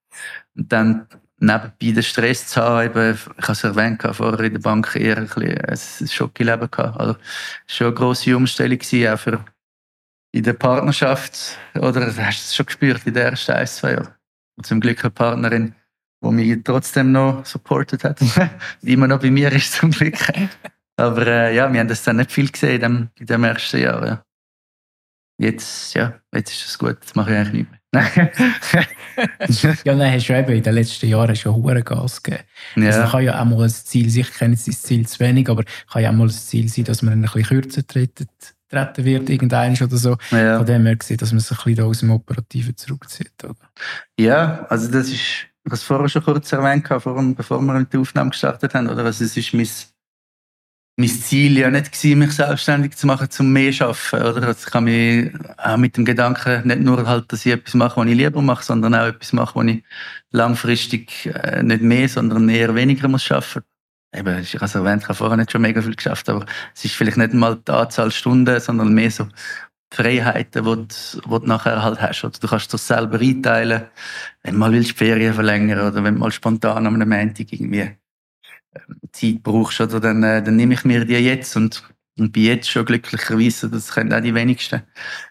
Und 0.55 0.72
dann 0.72 1.07
nebenbei 1.39 1.91
den 1.91 2.03
Stress 2.03 2.48
zu 2.48 2.62
haben, 2.62 2.86
eben, 2.88 3.13
ich 3.38 3.43
habe 3.43 3.51
es 3.51 3.63
erwähnt, 3.63 4.01
vorher 4.12 4.39
in 4.46 4.53
der 4.53 4.60
Bank 4.60 4.96
eher 4.96 5.17
ein, 5.17 5.27
ein 5.27 6.07
Schockleben 6.07 6.72
gehabt. 6.72 7.00
Also, 7.00 7.13
es 7.13 7.19
war 7.19 7.75
schon 7.75 7.88
eine 7.88 7.96
grosse 7.96 8.36
Umstellung 8.36 8.79
auch 8.79 9.19
für 9.19 9.43
in 10.31 10.43
der 10.43 10.53
Partnerschaft, 10.53 11.57
oder 11.75 12.05
hast 12.05 12.15
du 12.15 12.22
es 12.22 12.55
schon 12.55 12.65
gespürt 12.65 13.01
in 13.05 13.13
den 13.13 13.24
ersten 13.24 13.53
ein, 13.53 13.67
zwei 13.67 13.93
Jahren? 13.93 14.13
Und 14.57 14.65
zum 14.65 14.79
Glück 14.79 15.03
eine 15.03 15.12
Partnerin, 15.12 15.75
die 16.24 16.29
mich 16.29 16.63
trotzdem 16.63 17.12
noch 17.12 17.46
supportet 17.46 18.03
hat. 18.03 18.19
Immer 18.81 19.07
noch 19.07 19.22
bei 19.22 19.31
mir 19.31 19.51
ist 19.51 19.74
zum 19.74 19.91
Glück. 19.91 20.17
Aber 20.98 21.27
äh, 21.27 21.55
ja, 21.55 21.72
wir 21.72 21.79
haben 21.79 21.88
das 21.88 22.03
dann 22.03 22.17
nicht 22.17 22.31
viel 22.31 22.50
gesehen 22.50 22.75
in 22.75 22.81
dem, 22.81 23.10
in 23.19 23.25
dem 23.27 23.43
ersten 23.43 23.79
Jahr. 23.79 24.05
Ja. 24.05 24.24
Jetzt, 25.39 25.93
ja, 25.93 26.19
jetzt 26.34 26.51
ist 26.51 26.67
es 26.67 26.77
gut, 26.79 26.98
jetzt 27.01 27.15
mache 27.15 27.31
ich 27.31 27.38
eigentlich 27.38 27.53
nicht 27.53 27.72
mehr. 27.72 27.77
ja, 29.84 29.96
dann 29.96 30.12
hast 30.12 30.27
du 30.27 30.38
eben 30.38 30.51
in 30.51 30.63
den 30.63 30.74
letzten 30.74 31.07
Jahren 31.07 31.36
schon 31.36 31.55
hohe 31.55 31.84
Gas 31.84 32.24
gegeben. 32.24 32.43
Ja. 32.75 32.88
Also, 32.88 33.12
kann 33.12 33.24
ja 33.24 33.39
auch 33.39 33.46
mal 33.46 33.63
ein 33.63 33.69
Ziel, 33.69 34.15
ich 34.15 34.34
kenne 34.34 34.55
jetzt 34.55 34.67
das 34.67 34.81
Ziel 34.81 35.07
zu 35.07 35.19
wenig, 35.19 35.48
aber 35.50 35.63
kann 35.91 36.01
ja 36.01 36.10
auch 36.10 36.15
mal 36.15 36.27
ein 36.27 36.31
Ziel 36.31 36.67
sein, 36.67 36.86
dass 36.86 37.03
man 37.03 37.13
ein 37.13 37.22
bisschen 37.22 37.43
kürzer 37.43 37.86
tritt 37.86 38.25
treten 38.69 39.05
wird, 39.05 39.29
irgendeines 39.29 39.81
oder 39.81 39.97
so. 39.97 40.17
Ja. 40.31 40.57
Von 40.57 40.65
dem 40.65 40.86
her 40.86 40.95
gesehen, 40.95 41.17
dass 41.17 41.31
man 41.31 41.39
sich 41.39 41.57
ein 41.57 41.63
bisschen 41.63 41.86
aus 41.86 42.00
dem 42.00 42.12
Operativen 42.12 42.75
zurückzieht. 42.75 43.43
Oder? 43.43 43.55
Ja, 44.19 44.65
also 44.69 44.89
das 44.91 45.09
ist, 45.09 45.47
was 45.63 45.83
vorher 45.83 46.09
schon 46.09 46.24
kurz 46.24 46.51
erwähnt 46.51 46.89
habe, 46.89 47.33
bevor 47.33 47.62
wir 47.62 47.74
mit 47.74 47.93
der 47.93 48.00
Aufnahme 48.00 48.31
gestartet 48.31 48.74
haben, 48.74 48.89
oder? 48.89 49.05
Also 49.05 49.24
es 49.24 49.38
ist 49.38 49.53
mein, 49.53 49.67
mein 50.97 51.09
Ziel 51.09 51.57
ja 51.57 51.69
nicht 51.69 51.91
gewesen, 51.91 52.19
mich 52.19 52.31
selbstständig 52.31 52.95
zu 52.95 53.07
machen, 53.07 53.29
zum 53.29 53.53
mehr 53.53 53.71
zu 53.71 53.86
arbeiten, 53.86 54.27
oder? 54.27 54.47
Also 54.47 54.65
ich 54.65 54.71
kann 54.71 54.83
mich 54.83 55.31
auch 55.57 55.77
mit 55.77 55.95
dem 55.95 56.05
Gedanken 56.05 56.67
nicht 56.67 56.81
nur 56.81 57.05
halt, 57.07 57.31
dass 57.31 57.45
ich 57.45 57.53
etwas 57.53 57.74
mache, 57.74 58.01
was 58.01 58.07
ich 58.07 58.15
lieber 58.15 58.41
mache, 58.41 58.63
sondern 58.63 58.95
auch 58.95 59.07
etwas 59.07 59.33
mache, 59.33 59.55
wo 59.55 59.62
ich 59.62 59.83
langfristig 60.31 61.27
äh, 61.27 61.63
nicht 61.63 61.81
mehr, 61.81 62.09
sondern 62.09 62.50
eher 62.50 62.75
weniger 62.75 63.07
muss 63.07 63.31
arbeiten 63.31 63.66
eben, 64.14 64.40
ich 64.40 64.56
habe 64.56 64.66
es 64.66 64.76
erwähnt, 64.76 65.04
ich 65.04 65.10
habe 65.10 65.18
vorher 65.18 65.38
nicht 65.38 65.52
schon 65.52 65.62
mega 65.62 65.82
viel 65.82 65.96
geschafft, 65.96 66.30
aber 66.30 66.46
es 66.76 66.86
ist 66.86 66.96
vielleicht 66.96 67.18
nicht 67.18 67.34
mal 67.34 67.56
die 67.58 67.72
Anzahl 67.72 68.12
Stunden, 68.12 68.60
sondern 68.60 68.94
mehr 68.94 69.12
so 69.12 69.26
die 69.26 69.96
Freiheiten, 69.96 70.64
die 70.64 71.22
du, 71.22 71.22
du 71.40 71.48
nachher 71.48 71.82
halt 71.82 72.02
hast. 72.02 72.24
Oder 72.24 72.38
du 72.40 72.48
kannst 72.48 72.74
das 72.74 72.88
selber 72.88 73.20
einteilen, 73.20 73.84
wenn 74.44 74.54
du 74.54 74.60
mal 74.60 74.72
willst, 74.72 74.92
die 74.92 74.96
Ferien 74.96 75.34
verlängern 75.34 75.88
oder 75.88 76.04
wenn 76.04 76.16
du 76.16 76.20
mal 76.20 76.32
spontan 76.32 76.86
am 76.86 76.98
Montag 76.98 77.52
irgendwie 77.52 77.80
ähm, 78.76 79.00
Zeit 79.12 79.44
brauchst, 79.44 79.82
oder 79.82 80.00
dann, 80.00 80.24
äh, 80.24 80.44
dann 80.44 80.56
nehme 80.56 80.74
ich 80.74 80.84
mir 80.84 81.06
die 81.06 81.16
jetzt 81.16 81.56
und, 81.56 81.84
und 82.18 82.32
bin 82.34 82.44
jetzt 82.44 82.70
schon 82.70 82.86
glücklicherweise, 82.86 83.70
das 83.70 83.92
können 83.92 84.14
auch 84.14 84.22
die 84.22 84.36
wenigsten, 84.36 84.84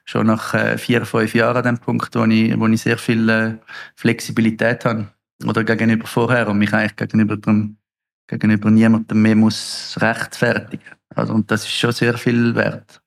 schon 0.04 0.26
nach 0.26 0.54
äh, 0.54 0.78
vier, 0.78 1.04
fünf 1.04 1.35
Jahren 1.35 1.56
an 1.59 1.76
dem 1.76 1.78
Punkt, 1.78 2.14
wo 2.14 2.25
ich, 2.25 2.59
wo 2.59 2.66
ich 2.66 2.83
sehr 2.83 2.99
viel 2.99 3.28
äh, 3.28 3.56
Flexibilität 3.95 4.84
habe. 4.84 5.08
Oder 5.45 5.65
gegenüber 5.65 6.06
vorher 6.06 6.49
und 6.49 6.56
mich 6.56 6.73
eigentlich 6.73 6.97
gegenüber 6.97 7.36
dem 7.36 7.76
gegenüber 8.26 8.71
niemandem 8.71 9.23
mehr 9.23 9.36
muss 9.36 9.97
rechtfertigen. 10.00 10.84
Also, 11.15 11.32
und 11.32 11.50
das 11.50 11.65
ist 11.65 11.73
schon 11.73 11.93
sehr 11.93 12.19
viel 12.19 12.54
wert. 12.54 13.00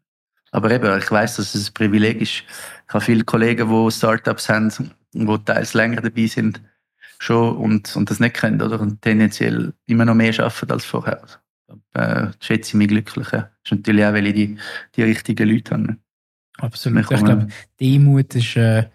Aber 0.51 0.71
eben, 0.71 0.97
ich 0.97 1.11
weiß, 1.11 1.35
dass 1.35 1.53
es 1.53 1.69
ein 1.69 1.73
Privileg 1.73 2.21
ist. 2.21 2.43
Ich 2.87 2.93
habe 2.93 3.03
viele 3.03 3.23
Kollegen, 3.23 3.69
die 3.69 3.91
Startups 3.91 4.49
haben, 4.49 4.71
die 5.13 5.37
teils 5.45 5.73
länger 5.73 6.01
dabei 6.01 6.25
sind, 6.25 6.61
schon 7.19 7.55
und, 7.57 7.95
und 7.95 8.09
das 8.09 8.19
nicht 8.19 8.35
können, 8.35 8.61
oder? 8.61 8.79
Und 8.79 9.01
tendenziell 9.01 9.73
immer 9.85 10.05
noch 10.05 10.15
mehr 10.15 10.33
arbeiten 10.39 10.71
als 10.71 10.85
vorher. 10.85 11.21
Äh, 11.93 12.27
schätze 12.39 12.69
ich 12.69 12.73
mich 12.75 12.87
glücklich. 12.87 13.31
Ja. 13.31 13.41
Das 13.41 13.51
ist 13.65 13.71
natürlich 13.71 14.05
auch, 14.05 14.13
weil 14.13 14.27
ich 14.27 14.33
die, 14.33 14.57
die 14.95 15.03
richtigen 15.03 15.49
Leute 15.49 15.73
habe. 15.75 15.97
Absolut. 16.57 17.01
Ich 17.01 17.07
glaube, 17.07 17.47
Demut 17.79 18.35
ist 18.35 18.55
äh, 18.55 18.89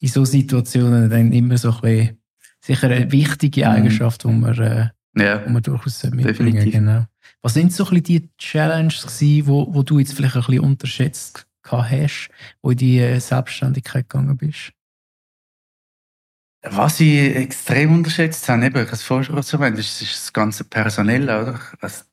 in 0.00 0.08
so 0.08 0.24
Situationen 0.24 1.10
dann 1.10 1.32
immer 1.32 1.58
so 1.58 1.70
ein 1.70 1.80
bisschen, 1.80 2.18
sicher 2.60 2.88
eine 2.88 3.12
wichtige 3.12 3.66
mhm. 3.66 3.70
Eigenschaft, 3.70 4.24
die 4.24 4.28
man 4.28 4.58
äh, 4.58 4.88
ja, 5.16 5.38
die 5.38 5.50
man 5.50 5.62
durchaus 5.62 6.02
mitbringen 6.04 6.26
Definitiv. 6.26 6.72
genau. 6.72 7.06
Was 7.42 7.54
sind 7.54 7.72
so 7.72 7.86
ein 7.86 8.02
die 8.02 8.28
Challenges 8.38 9.02
gewesen, 9.02 9.46
wo, 9.46 9.72
wo 9.72 9.82
du 9.82 9.98
jetzt 9.98 10.14
vielleicht 10.14 10.36
ein 10.36 10.42
bisschen 10.42 10.60
unterschätzt 10.60 11.46
hast, 11.64 12.30
wo 12.62 12.70
in 12.70 12.76
die 12.78 12.98
äh, 12.98 13.18
Selbstständigkeit 13.18 14.08
gegangen 14.08 14.36
bist? 14.36 14.72
Was 16.62 17.00
ich 17.00 17.36
extrem 17.36 17.94
unterschätzt 17.94 18.48
habe, 18.48 18.66
eben, 18.66 18.76
ich 18.76 18.86
habe 18.86 18.92
es 18.92 19.02
vorher 19.02 19.24
schon 19.24 19.60
erwähnt, 19.60 19.78
ist, 19.78 20.02
ist 20.02 20.14
das 20.14 20.32
ganze 20.32 20.64
Personell, 20.64 21.24
oder? 21.24 21.60
Also, 21.80 22.04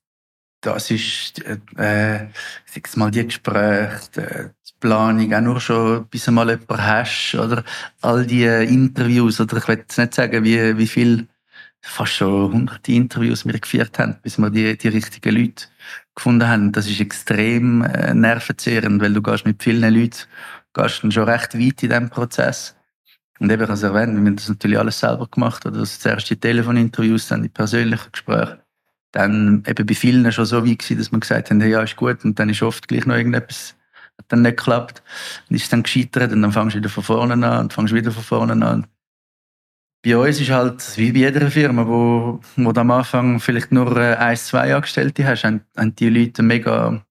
das 0.62 0.92
ist, 0.92 1.44
äh, 1.46 2.28
sag 2.66 2.98
mal, 2.98 3.12
die 3.12 3.26
Gespräche, 3.26 4.00
die 4.16 4.74
Planung, 4.80 5.34
auch 5.34 5.42
nur 5.42 5.60
schon, 5.60 6.08
bis 6.08 6.26
du 6.26 6.32
mal 6.32 6.50
jemanden 6.50 6.84
hast, 6.84 7.36
oder 7.36 7.64
all 8.02 8.26
die 8.26 8.46
Interviews, 8.46 9.40
oder 9.40 9.58
ich 9.58 9.68
will 9.68 9.78
jetzt 9.78 9.98
nicht 9.98 10.14
sagen, 10.14 10.44
wie, 10.44 10.78
wie 10.78 10.88
viel 10.88 11.28
fast 11.86 12.14
schon 12.14 12.52
hunderte 12.52 12.92
Interviews 12.92 13.46
wir 13.46 13.60
geführt 13.60 14.00
haben, 14.00 14.18
bis 14.22 14.38
wir 14.38 14.50
die, 14.50 14.78
die 14.78 14.88
richtigen 14.88 15.36
Leute 15.36 15.66
gefunden 16.16 16.48
haben. 16.48 16.72
Das 16.72 16.90
ist 16.90 17.00
extrem 17.00 17.84
äh, 17.84 18.14
nervenzehrend, 18.14 19.02
weil 19.02 19.14
du 19.14 19.22
gehst 19.22 19.46
mit 19.46 19.62
vielen 19.62 19.94
Leuten 19.94 20.18
gehst 20.74 21.04
dann 21.04 21.12
schon 21.12 21.30
recht 21.30 21.54
weit 21.54 21.84
in 21.84 21.90
diesem 21.90 22.10
Prozess. 22.10 22.76
Und 23.40 23.52
eben, 23.52 23.64
ich 23.64 23.68
habe 23.68 23.74
es 23.74 23.84
erwähnt, 23.84 24.14
wir 24.14 24.26
haben 24.26 24.36
das 24.36 24.50
natürlich 24.50 24.80
alles 24.80 25.00
selber 25.00 25.28
gemacht. 25.28 25.66
Oder 25.66 25.80
das 25.80 26.06
erste 26.06 26.36
die 26.36 26.42
Telefoninterviews, 26.42 27.28
dann 27.28 27.44
die 27.44 27.50
persönlichen 27.50 28.12
Gespräche. 28.12 28.60
Dann 29.12 29.64
eben 29.68 29.86
bei 29.86 29.94
vielen 29.94 30.30
schon 30.32 30.46
so 30.46 30.66
weit 30.66 30.80
gewesen, 30.80 30.98
dass 30.98 31.12
man 31.12 31.22
gesagt 31.22 31.50
haben, 31.50 31.62
hey, 31.62 31.72
ja, 31.72 31.82
ist 31.82 31.96
gut. 31.96 32.24
Und 32.26 32.40
dann 32.40 32.50
ist 32.50 32.62
oft 32.62 32.88
gleich 32.88 33.06
noch 33.06 33.16
irgendetwas, 33.16 33.76
hat 34.18 34.26
dann 34.30 34.42
nicht 34.42 34.58
geklappt. 34.58 35.04
Und 35.50 35.56
ist 35.56 35.72
dann 35.72 35.84
gescheitert 35.84 36.32
und 36.32 36.42
dann 36.42 36.52
fangst 36.52 36.76
du 36.76 36.80
wieder 36.80 36.90
von 36.90 37.04
vorne 37.04 37.34
an 37.34 37.60
und 37.60 37.74
fangst 37.74 37.94
wieder 37.94 38.12
von 38.12 38.24
vorne 38.24 38.66
an 38.66 38.88
bei 40.06 40.16
uns 40.16 40.40
ist 40.40 40.52
halt, 40.52 40.98
wie 40.98 41.12
bei 41.12 41.20
jeder 41.20 41.50
Firma, 41.50 41.88
wo, 41.88 42.40
wo 42.58 42.72
du 42.72 42.82
am 42.82 42.92
Anfang 42.92 43.40
vielleicht 43.40 43.72
nur 43.72 43.98
äh, 43.98 44.16
ein, 44.16 44.38
zwei 44.38 44.76
Angestellte 44.76 45.26
hast, 45.26 45.44
haben, 45.44 45.62
haben 45.76 45.96
die 45.96 46.10
Leute 46.10 46.44
mega, 46.44 47.04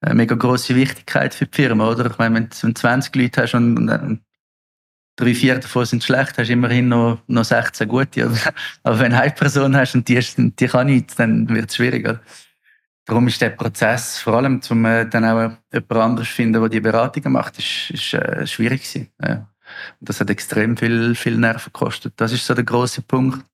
eine 0.00 0.14
mega 0.14 0.36
grosse 0.36 0.76
Wichtigkeit 0.76 1.34
für 1.34 1.46
die 1.46 1.56
Firma, 1.56 1.90
oder? 1.90 2.08
Ich 2.08 2.18
meine, 2.18 2.36
wenn 2.36 2.48
du 2.48 2.72
20 2.72 3.14
Leute 3.16 3.42
hast 3.42 3.54
und, 3.54 3.76
und 3.90 4.20
drei, 5.16 5.34
vier 5.34 5.58
davon 5.58 5.84
sind 5.84 6.04
schlecht, 6.04 6.38
hast 6.38 6.46
du 6.46 6.52
immerhin 6.52 6.88
noch, 6.88 7.18
noch 7.26 7.44
16 7.44 7.88
gute. 7.88 8.30
Aber 8.84 8.98
wenn 9.00 9.10
du 9.10 9.20
eine 9.20 9.32
Person 9.32 9.76
hast 9.76 9.96
und 9.96 10.08
die, 10.08 10.20
die 10.36 10.66
kann 10.68 10.86
nichts, 10.86 11.16
dann 11.16 11.48
wird 11.48 11.70
es 11.70 11.76
schwieriger. 11.76 12.20
Darum 13.04 13.26
ist 13.26 13.40
der 13.40 13.50
Prozess, 13.50 14.18
vor 14.18 14.34
allem, 14.34 14.60
um 14.68 14.84
äh, 14.84 15.08
dann 15.08 15.24
auch 15.24 15.56
jemand 15.72 15.92
anderes 15.92 16.28
zu 16.28 16.34
finden, 16.34 16.60
der 16.60 16.68
die 16.68 16.80
Beratungen 16.80 17.32
macht, 17.32 17.58
ist, 17.58 17.90
ist 17.90 18.14
äh, 18.14 18.46
schwierig 18.46 18.82
gewesen. 18.82 19.10
Ja. 19.20 19.48
Das 20.00 20.20
hat 20.20 20.30
extrem 20.30 20.76
viel, 20.76 21.14
viel 21.14 21.36
Nerven 21.36 21.72
gekostet. 21.72 22.14
Das 22.16 22.32
ist 22.32 22.46
so 22.46 22.54
der 22.54 22.64
große 22.64 23.02
Punkt, 23.02 23.44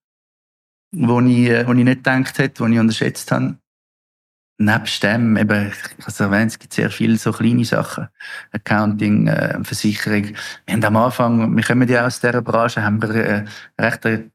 wo 0.93 1.21
ich, 1.21 1.49
äh, 1.49 1.67
wo 1.67 1.73
ich 1.73 1.85
nicht 1.85 2.05
gedacht 2.05 2.39
hätte, 2.39 2.63
wo 2.63 2.67
ich 2.67 2.79
unterschätzt 2.79 3.31
habe. 3.33 3.57
Nebst 4.59 5.03
dem, 5.03 5.37
eben, 5.37 5.69
ich 5.69 5.83
habe 5.83 6.09
es 6.09 6.21
erwähnt, 6.21 6.53
es 6.53 6.59
gibt 6.59 6.75
sehr 6.75 6.91
viele 6.91 7.17
so 7.17 7.33
kleine 7.33 7.65
Sachen. 7.65 8.09
Accounting, 8.53 9.27
äh, 9.27 9.59
Versicherung. 9.65 10.35
Wir 10.67 10.75
haben 10.75 10.85
am 10.85 10.97
Anfang, 10.97 11.57
wir 11.57 11.65
kommen 11.65 11.89
ja 11.89 12.07
aus 12.07 12.21
dieser 12.21 12.43
Branche, 12.43 12.83
haben 12.83 13.03
wir 13.03 13.15
äh, 13.15 13.45
recht 13.81 14.07
eine 14.07 14.31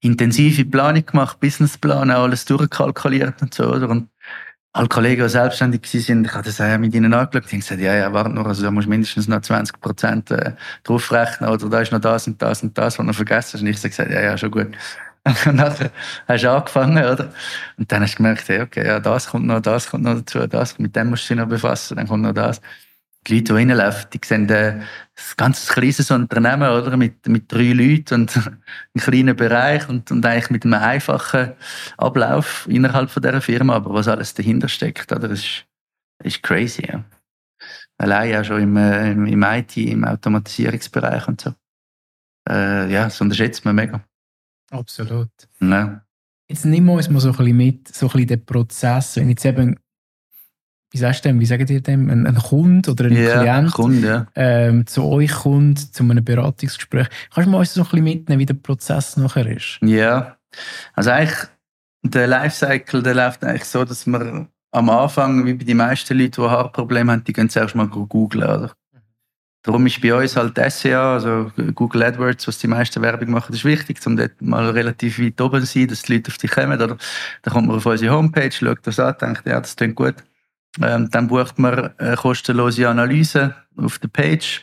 intensive 0.00 0.64
Planung 0.64 1.06
gemacht, 1.06 1.38
Businessplan, 1.38 2.10
alles 2.10 2.44
durchkalkuliert 2.44 3.40
und 3.40 3.54
so, 3.54 3.72
oder? 3.72 3.88
Und 3.88 4.08
alle 4.74 4.88
Kollegen, 4.88 5.22
die 5.22 5.28
selbstständig 5.28 5.82
sind, 5.84 6.26
ich 6.26 6.32
habe 6.32 6.44
das 6.44 6.60
auch 6.60 6.78
mit 6.78 6.94
ihnen 6.94 7.12
angeschaut, 7.12 7.52
und 7.52 7.60
gesagt, 7.60 7.80
ja, 7.80 7.94
ja, 7.94 8.12
warte 8.12 8.30
noch, 8.30 8.46
also 8.46 8.62
da 8.62 8.70
musst 8.70 8.86
du 8.86 8.90
mindestens 8.90 9.28
noch 9.28 9.40
20 9.42 9.80
Prozent 9.80 10.30
äh, 10.30 10.52
draufrechnen, 10.84 11.50
oder 11.50 11.68
da 11.68 11.80
ist 11.80 11.92
noch 11.92 12.00
das 12.00 12.26
und 12.26 12.40
das 12.40 12.62
und 12.62 12.76
das, 12.78 12.98
was 12.98 13.06
du 13.06 13.12
vergessen 13.12 13.54
hast. 13.54 13.62
Und 13.62 13.66
ich 13.68 13.76
habe 13.76 13.88
gesagt, 13.90 14.10
ja, 14.10 14.20
ja, 14.20 14.38
schon 14.38 14.50
gut. 14.50 14.68
Und 15.46 15.54
nachher 15.54 15.92
hast 16.26 16.42
du 16.42 16.50
angefangen, 16.50 16.98
oder? 16.98 17.32
Und 17.78 17.92
dann 17.92 18.02
hast 18.02 18.14
du 18.14 18.16
gemerkt, 18.16 18.48
hey, 18.48 18.60
okay, 18.60 18.84
ja, 18.84 18.98
das 18.98 19.28
kommt 19.28 19.46
noch, 19.46 19.60
das 19.60 19.88
kommt 19.88 20.02
noch 20.02 20.16
dazu, 20.16 20.46
das, 20.48 20.80
mit 20.80 20.96
dem 20.96 21.10
musst 21.10 21.30
du 21.30 21.34
dich 21.34 21.40
noch 21.40 21.48
befassen, 21.48 21.96
dann 21.96 22.08
kommt 22.08 22.24
noch 22.24 22.32
das. 22.32 22.60
Die 23.26 23.34
Leute, 23.34 23.44
die 23.44 23.52
reinlaufen, 23.52 24.10
die 24.12 24.20
sehen 24.24 24.48
äh, 24.48 24.72
ein 24.72 24.84
ganz 25.36 25.68
kleines 25.68 26.10
Unternehmen, 26.10 26.68
oder? 26.68 26.96
Mit, 26.96 27.26
mit 27.28 27.50
drei 27.52 27.72
Leuten 27.72 28.22
und 28.22 28.36
einem 28.36 28.60
kleinen 28.96 29.36
Bereich 29.36 29.88
und, 29.88 30.10
und 30.10 30.24
eigentlich 30.26 30.50
mit 30.50 30.64
einem 30.64 30.74
einfachen 30.74 31.52
Ablauf 31.96 32.66
innerhalb 32.68 33.10
von 33.10 33.22
dieser 33.22 33.40
Firma. 33.40 33.76
Aber 33.76 33.94
was 33.94 34.08
alles 34.08 34.34
dahinter 34.34 34.68
steckt, 34.68 35.12
oder? 35.12 35.28
Das 35.28 35.40
ist, 35.40 35.66
ist 36.24 36.42
crazy, 36.42 36.86
ja. 36.86 37.04
Allein 37.98 38.36
auch 38.36 38.44
schon 38.44 38.62
im, 38.62 38.76
äh, 38.76 39.12
im 39.12 39.42
IT, 39.42 39.76
im 39.76 40.04
Automatisierungsbereich 40.04 41.28
und 41.28 41.40
so. 41.40 41.54
Äh, 42.48 42.92
ja, 42.92 43.04
das 43.04 43.20
unterschätzt 43.20 43.64
man 43.64 43.76
mega. 43.76 44.04
Absolut. 44.70 45.30
Ja. 45.60 46.02
Jetzt 46.48 46.64
nehmen 46.64 46.86
wir 46.86 46.94
uns 46.94 47.08
mal 47.08 47.20
so 47.20 47.30
ein 47.30 47.36
bisschen 47.36 47.56
mit, 47.56 47.88
so 47.88 48.06
ein 48.06 48.12
bisschen 48.12 48.26
den 48.26 48.44
Prozess. 48.44 49.16
Wenn 49.16 49.28
jetzt 49.28 49.44
eben 49.44 49.78
wie 50.92 50.98
sagst 50.98 51.24
du 51.24 51.30
dem, 51.30 51.40
wie 51.40 51.46
sagt 51.46 51.70
ihr 51.70 51.80
dem, 51.80 52.10
ein, 52.10 52.26
ein 52.26 52.36
Kunde 52.36 52.90
oder 52.90 53.06
ein 53.06 53.12
yeah, 53.12 53.40
Klient 53.40 53.72
Kunde, 53.72 54.06
ja. 54.06 54.26
ähm, 54.36 54.86
zu 54.86 55.04
euch 55.04 55.32
kommt, 55.32 55.94
zu 55.94 56.02
einem 56.02 56.22
Beratungsgespräch. 56.22 57.08
Kannst 57.34 57.46
du 57.46 57.50
mal 57.50 57.58
uns 57.58 57.74
so 57.74 57.80
ein 57.80 57.84
bisschen 57.84 58.04
mitnehmen, 58.04 58.40
wie 58.40 58.46
der 58.46 58.54
Prozess 58.54 59.16
nachher 59.16 59.46
ist? 59.46 59.78
Ja, 59.82 60.36
also 60.92 61.10
eigentlich, 61.10 61.48
der 62.02 62.26
Lifecycle, 62.26 63.02
der 63.02 63.14
läuft 63.14 63.42
eigentlich 63.42 63.64
so, 63.64 63.84
dass 63.84 64.06
man 64.06 64.48
am 64.70 64.90
Anfang, 64.90 65.46
wie 65.46 65.54
bei 65.54 65.64
den 65.64 65.78
meisten 65.78 66.18
Leuten, 66.18 66.42
die 66.42 66.48
Haarprobleme 66.48 67.12
haben, 67.12 67.24
die 67.24 67.32
gehen 67.32 67.48
zuerst 67.48 67.74
mal 67.74 67.88
googeln, 67.88 68.44
oder? 68.44 68.72
Darum 69.62 69.86
ist 69.86 70.00
bei 70.00 70.12
uns 70.12 70.36
halt 70.36 70.58
SEA, 70.72 71.14
also 71.14 71.52
Google 71.74 72.02
AdWords, 72.02 72.48
was 72.48 72.58
die 72.58 72.66
meisten 72.66 73.00
Werbung 73.00 73.30
machen, 73.30 73.54
ist 73.54 73.64
wichtig, 73.64 74.04
um 74.06 74.16
dort 74.16 74.42
mal 74.42 74.68
relativ 74.70 75.20
weit 75.20 75.40
oben 75.40 75.60
zu 75.60 75.66
sein, 75.66 75.86
dass 75.86 76.02
die 76.02 76.14
Leute 76.14 76.32
auf 76.32 76.38
dich 76.38 76.50
kommen. 76.50 76.82
Oder? 76.82 76.96
Dann 77.42 77.54
kommt 77.54 77.68
man 77.68 77.76
auf 77.76 77.86
unsere 77.86 78.12
Homepage, 78.12 78.50
schaut 78.50 78.80
das 78.82 78.98
an, 78.98 79.14
denkt, 79.20 79.46
ja, 79.46 79.60
das 79.60 79.76
klingt 79.76 79.94
gut. 79.94 80.16
Ähm, 80.80 81.10
dann 81.10 81.28
bucht 81.28 81.58
man 81.58 81.90
eine 81.98 82.16
kostenlose 82.16 82.88
Analyse 82.88 83.54
auf 83.76 83.98
der 83.98 84.08
Page 84.08 84.62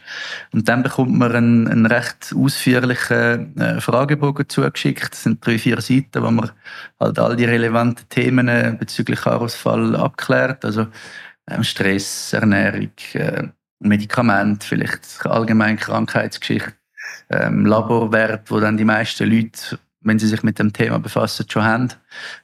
und 0.52 0.68
dann 0.68 0.82
bekommt 0.82 1.14
man 1.14 1.32
einen, 1.36 1.68
einen 1.68 1.86
recht 1.86 2.34
ausführlichen 2.36 3.56
äh, 3.60 3.80
Fragebogen 3.80 4.50
zugeschickt. 4.50 5.12
Das 5.12 5.24
sind 5.24 5.46
drei, 5.46 5.60
vier 5.60 5.82
Seiten, 5.82 6.24
wo 6.24 6.32
man 6.32 6.52
halt 7.00 7.20
all 7.20 7.36
die 7.36 7.46
relevanten 7.46 8.10
Themen 8.10 8.48
äh, 8.48 8.76
bezüglich 8.78 9.24
Haarausfall 9.24 9.96
abklärt. 9.96 10.66
Also 10.66 10.88
ähm, 11.48 11.64
Stress, 11.64 12.34
Ernährung, 12.34 12.92
äh, 13.14 13.48
Medikament, 13.80 14.64
vielleicht 14.64 15.26
allgemein 15.26 15.78
Krankheitsgeschichte, 15.78 16.74
ähm, 17.30 17.68
Laborwert, 17.68 18.50
wo 18.50 18.60
dann 18.60 18.78
die 18.78 18.86
meisten 18.86 19.30
Leute 19.30 19.80
wenn 20.02 20.20
sie 20.20 20.28
sich 20.28 20.44
mit 20.44 20.60
dem 20.60 20.74
Thema 20.74 21.00
befassen, 21.00 21.46
schon 21.50 21.64
haben. 21.64 21.90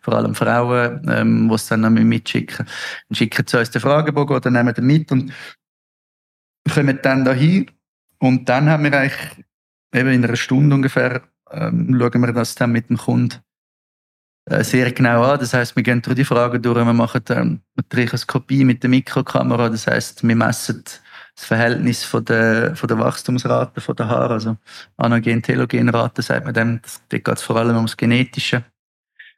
Vor 0.02 0.14
allem 0.14 0.36
Frauen, 0.36 1.10
ähm, 1.10 1.50
die 1.50 1.56
es 1.56 1.68
dann 1.68 1.82
noch 1.82 1.90
mitschicken. 1.90 2.66
Dann 3.10 3.16
schicken 3.16 3.46
sie 3.48 3.60
uns 3.60 3.72
den 3.72 3.82
Fragebogen 3.82 4.36
oder 4.36 4.52
nehmen 4.52 4.74
den 4.74 4.86
mit 4.86 5.12
und 5.12 5.34
kommen 6.74 7.00
dann 7.02 7.26
dahin. 7.26 7.72
Und 8.20 8.50
dann 8.50 8.70
haben 8.70 8.84
wir 8.84 8.98
eigentlich 8.98 9.46
eben 9.94 10.10
in 10.10 10.26
einer 10.26 10.36
Stunde 10.36 10.76
ungefähr, 10.76 11.22
ähm, 11.52 11.98
schauen 12.00 12.22
wir 12.22 12.34
das 12.34 12.56
dann 12.56 12.72
mit 12.72 12.90
dem 12.90 12.98
Kunden 12.98 13.40
äh, 14.46 14.64
sehr 14.64 14.92
genau 14.92 15.24
an. 15.24 15.40
Das 15.40 15.54
heißt, 15.54 15.76
wir 15.76 15.84
gehen 15.84 16.02
durch 16.02 16.16
die 16.16 16.26
Fragen 16.26 16.62
durch, 16.62 16.86
wir 16.86 16.94
machen 16.94 17.22
ähm, 17.30 17.62
eine 17.78 17.90
Trichoskopie 17.90 18.66
mit 18.66 18.84
der 18.84 18.90
Mikrokamera. 18.90 19.70
Das 19.70 19.88
heißt, 19.88 20.28
wir 20.28 20.36
messen 20.36 20.84
das 21.36 21.46
Verhältnis 21.46 22.04
von 22.04 22.24
der, 22.24 22.76
von 22.76 22.88
der 22.88 22.98
Wachstumsrate 23.00 23.82
von 23.82 23.96
der 23.96 24.08
Haare, 24.08 24.36
also 24.36 24.58
Anagen-Telogenrate, 24.98 26.22
sagt 26.22 26.46
man 26.46 26.54
dem. 26.54 26.82
Dort 27.10 27.24
geht 27.26 27.38
es 27.38 27.44
vor 27.44 27.58
allem 27.58 27.76
ums 27.76 27.98
Genetische, 27.98 28.64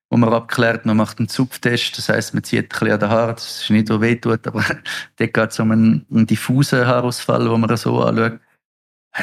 wo 0.10 0.18
man 0.18 0.32
abklärt. 0.32 0.86
Man 0.86 0.98
macht 0.98 1.18
einen 1.18 1.28
Zupftest, 1.28 1.98
das 1.98 2.10
heißt, 2.10 2.34
man 2.36 2.44
zieht 2.44 2.66
ein 2.66 2.70
bisschen 2.70 2.92
an 2.92 3.00
den 3.00 3.10
Haaren, 3.10 3.36
das 3.36 3.64
ist 3.64 3.70
nicht 3.72 3.88
so 3.88 4.00
weh 4.00 4.16
tut, 4.16 4.46
aber 4.46 4.64
dort 5.18 5.34
geht 5.34 5.50
es 5.50 5.60
um 5.60 5.72
einen, 5.72 6.06
einen 6.12 6.28
diffusen 6.28 6.86
Haarausfall, 6.86 7.50
wo 7.50 7.58
man 7.58 7.76
so 7.78 8.02
anschaut. 8.04 8.40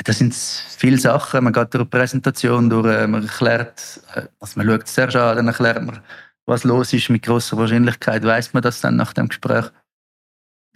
Das 0.03 0.19
sind 0.19 0.35
viele 0.35 0.99
Sachen. 0.99 1.45
Man 1.45 1.53
geht 1.53 1.73
durch 1.73 1.83
eine 1.83 1.89
Präsentation 1.89 2.69
durch, 2.69 2.87
äh, 2.87 3.07
man 3.07 3.23
erklärt, 3.23 4.01
also 4.41 4.59
man 4.59 4.67
schaut 4.67 4.85
es 4.85 4.95
zuerst 4.95 5.15
an, 5.15 5.37
dann 5.37 5.47
erklärt 5.47 5.85
man, 5.85 6.01
was 6.47 6.65
los 6.65 6.93
ist. 6.93 7.11
Mit 7.11 7.23
großer 7.23 7.57
Wahrscheinlichkeit 7.57 8.25
weiß 8.25 8.53
man 8.53 8.65
das 8.65 8.81
dann 8.81 8.97
nach 8.97 9.13
dem 9.13 9.29
Gespräch. 9.29 9.67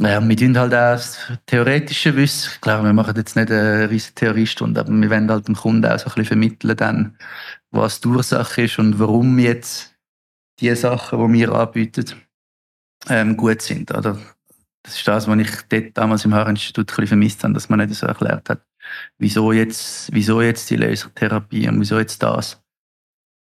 Ja, 0.01 0.27
wir 0.27 0.37
tun 0.37 0.57
halt 0.57 0.73
auch 0.73 0.93
das 0.93 1.19
theoretische 1.47 2.15
Wissen. 2.15 2.53
Klar, 2.61 2.85
wir 2.85 2.93
machen 2.93 3.17
jetzt 3.17 3.35
nicht 3.35 3.51
eine 3.51 3.91
riesige 3.91 4.15
Theoriestunde, 4.15 4.81
aber 4.81 4.93
wir 4.93 5.11
wollen 5.11 5.29
halt 5.29 5.49
dem 5.49 5.57
Kunden 5.57 5.85
auch 5.87 5.99
so 5.99 6.05
ein 6.05 6.15
bisschen 6.15 6.25
vermitteln, 6.25 6.77
dann, 6.77 7.19
was 7.73 8.01
die 8.01 8.09
Ursache 8.09 8.63
ist 8.63 8.79
und 8.79 9.01
warum 9.01 9.41
jetzt 9.41 9.97
die 10.61 10.73
Sachen, 10.77 11.19
die 11.19 11.41
wir 11.41 11.53
anbieten, 11.53 12.05
ähm, 13.09 13.37
gut 13.37 13.61
sind. 13.61 13.91
Oder? 13.91 14.19
Das 14.85 14.97
ist 14.97 15.09
das, 15.09 15.27
was 15.27 15.39
ich 15.39 15.51
dort 15.69 15.99
damals 15.99 16.25
im 16.25 16.35
Haarinstitut 16.35 16.97
ein 16.97 17.07
vermisst 17.09 17.43
habe, 17.43 17.55
dass 17.55 17.69
man 17.69 17.81
nicht 17.81 17.95
so 17.95 18.07
erklärt 18.07 18.49
hat, 18.49 18.63
wieso 19.19 19.51
jetzt, 19.51 20.13
wieso 20.13 20.41
jetzt 20.41 20.71
die 20.71 20.77
Lasertherapie 20.77 21.69
und 21.69 21.81
wieso 21.81 21.99
jetzt 21.99 22.23
das. 22.23 22.63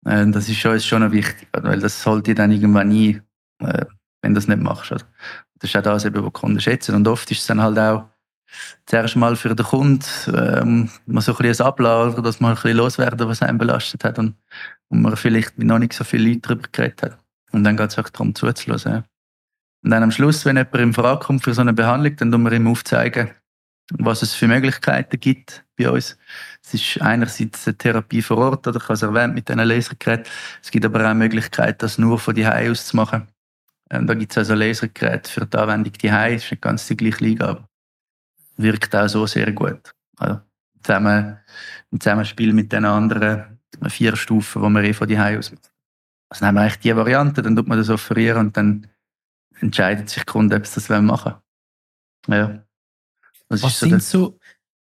Ähm, 0.07 0.33
das 0.33 0.49
ist 0.49 0.65
uns 0.65 0.87
schon 0.87 1.13
wichtig, 1.13 1.49
weil 1.53 1.81
das 1.81 2.03
sollte 2.03 2.35
dann 2.35 2.51
irgendwann 2.51 2.89
nie, 2.89 3.21
äh, 3.61 3.85
wenn 4.23 4.33
du 4.33 4.39
das 4.39 4.49
nicht 4.49 4.63
machst. 4.63 4.93
Oder? 4.93 5.05
Das 5.59 5.71
ist 5.71 5.77
auch 5.77 5.83
das, 5.83 6.05
was 6.05 6.13
die 6.13 6.31
Kunden 6.31 6.61
schätzen. 6.61 6.95
Und 6.95 7.09
oft 7.09 7.31
ist 7.31 7.41
es 7.41 7.47
dann 7.47 7.63
halt 7.63 7.79
auch 7.79 8.05
zuerst 8.87 9.17
mal 9.17 9.37
für 9.37 9.55
den 9.55 9.67
Kunden 9.67 10.05
ähm, 10.35 10.91
mal 11.07 11.21
so 11.21 11.33
ein 11.33 11.39
bisschen 11.39 11.67
Abladen, 11.67 12.23
dass 12.23 12.41
man 12.41 12.53
ein 12.53 12.55
bisschen 12.55 12.77
loswerden, 12.77 13.29
was 13.29 13.43
einen 13.43 13.59
belastet 13.59 14.05
hat 14.05 14.19
und, 14.19 14.35
und 14.89 15.03
man 15.03 15.17
vielleicht 15.17 15.59
mit 15.59 15.67
noch 15.67 15.79
nicht 15.79 15.93
so 15.93 16.05
viele 16.05 16.29
Leuten 16.29 16.43
darüber 16.43 16.69
geredet 16.71 17.03
hat. 17.03 17.19
Und 17.53 17.65
dann 17.65 17.77
geht 17.77 17.91
es 17.91 17.99
auch 17.99 18.09
darum, 18.09 18.35
zuzulassen. 18.35 18.93
Ja. 18.93 19.05
Und 19.83 19.91
dann 19.91 20.03
am 20.03 20.11
Schluss, 20.11 20.45
wenn 20.45 20.57
jemand 20.57 20.75
in 20.77 20.95
Frage 20.95 21.25
kommt 21.25 21.45
für 21.45 21.55
so 21.55 21.61
eine 21.61 21.73
Behandlung, 21.73 22.17
dann 22.17 22.33
tun 22.33 22.43
wir 22.43 22.53
ihm 22.53 22.67
aufzeigen, 22.67 23.31
was 23.93 24.23
es 24.23 24.35
für 24.35 24.49
Möglichkeiten 24.49 25.19
gibt 25.21 25.65
bei 25.77 25.89
uns. 25.89 26.19
Es 26.65 26.75
ist 26.75 27.01
einerseits 27.01 27.67
eine 27.67 27.79
Therapie 27.79 28.23
vor 28.23 28.39
Ort, 28.39 28.67
oder 28.67 28.79
ich 28.79 28.85
habe 28.85 28.95
es 28.95 29.03
erwähnt 29.03 29.35
mit 29.35 29.49
diesen 29.49 29.61
Lasergeräten. 29.61 30.27
Es 30.63 30.71
gibt 30.71 30.85
aber 30.85 31.09
auch 31.09 31.15
Möglichkeiten, 31.15 31.79
das 31.79 31.99
nur 31.99 32.19
von 32.19 32.35
die 32.35 32.47
aus 32.47 32.87
zu 32.87 32.97
machen. 32.97 33.29
Ähm, 33.91 34.07
da 34.07 34.15
gibt 34.15 34.33
es 34.33 34.39
also 34.39 34.55
Lasergeräte 34.55 35.31
für 35.31 35.47
die 35.47 35.57
Anwendung 35.57 35.93
die 35.93 36.09
Das 36.09 36.45
ist 36.45 36.51
nicht 36.51 36.63
ganz 36.63 36.87
die 36.87 36.97
gleiche 36.97 37.25
Liga, 37.25 37.49
aber 37.49 37.69
wirkt 38.57 38.95
auch 38.95 39.09
so 39.09 39.27
sehr 39.27 39.53
gut. 39.53 39.93
Also 40.17 40.41
zusammen, 40.83 41.39
im 41.91 42.01
Zusammenspiel 42.01 42.53
mit 42.53 42.73
den 42.73 42.85
anderen 42.85 43.61
vier 43.89 44.17
Stufen, 44.17 44.63
die 44.63 44.69
man 44.69 44.85
eh 44.85 44.93
von 44.93 45.09
die 45.09 45.19
aus 45.19 45.53
macht. 45.53 45.71
Also 46.29 46.41
dann 46.41 46.49
haben 46.49 46.55
wir 46.57 46.63
eigentlich 46.63 46.81
die 46.81 46.97
Variante, 46.97 47.43
dann 47.43 47.55
tut 47.55 47.69
man 47.69 47.79
das 47.79 47.91
offerieren 47.91 48.47
und 48.47 48.57
dann 48.57 48.89
entscheidet 49.61 50.09
sich 50.09 50.25
der 50.25 50.33
Kunde, 50.33 50.57
ob 50.57 50.67
sie 50.67 50.81
das 50.81 51.03
machen 51.03 51.35
wollen. 52.27 52.41
Ja. 52.41 52.63
Was, 53.49 53.63
Was 53.63 53.79
so 53.79 53.89
sind 53.89 54.03
so, 54.03 54.39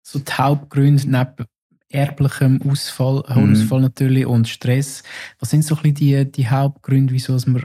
so 0.02 0.18
die 0.18 0.32
Hauptgründe 0.32 1.08
neben 1.08 1.46
erblichem 1.90 2.60
Ausfall, 2.62 3.22
Haarausfall 3.28 3.78
mhm. 3.78 3.84
natürlich 3.84 4.26
und 4.26 4.48
Stress? 4.48 5.02
Was 5.38 5.50
sind 5.50 5.62
so 5.62 5.76
ein 5.76 5.82
bisschen 5.82 5.94
die, 5.94 6.32
die 6.32 6.48
Hauptgründe, 6.48 7.12
wieso 7.12 7.38
man 7.46 7.64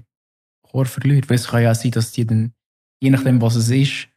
Ohr 0.74 0.86
verliert. 0.86 1.30
Weil 1.30 1.36
es 1.36 1.48
kann 1.48 1.64
ja 1.64 1.74
sein, 1.74 1.92
dass 1.92 2.12
die 2.12 2.26
dann, 2.26 2.54
je 3.00 3.10
nachdem, 3.10 3.42
was 3.42 3.56
es 3.56 3.70
ist, 3.70 4.08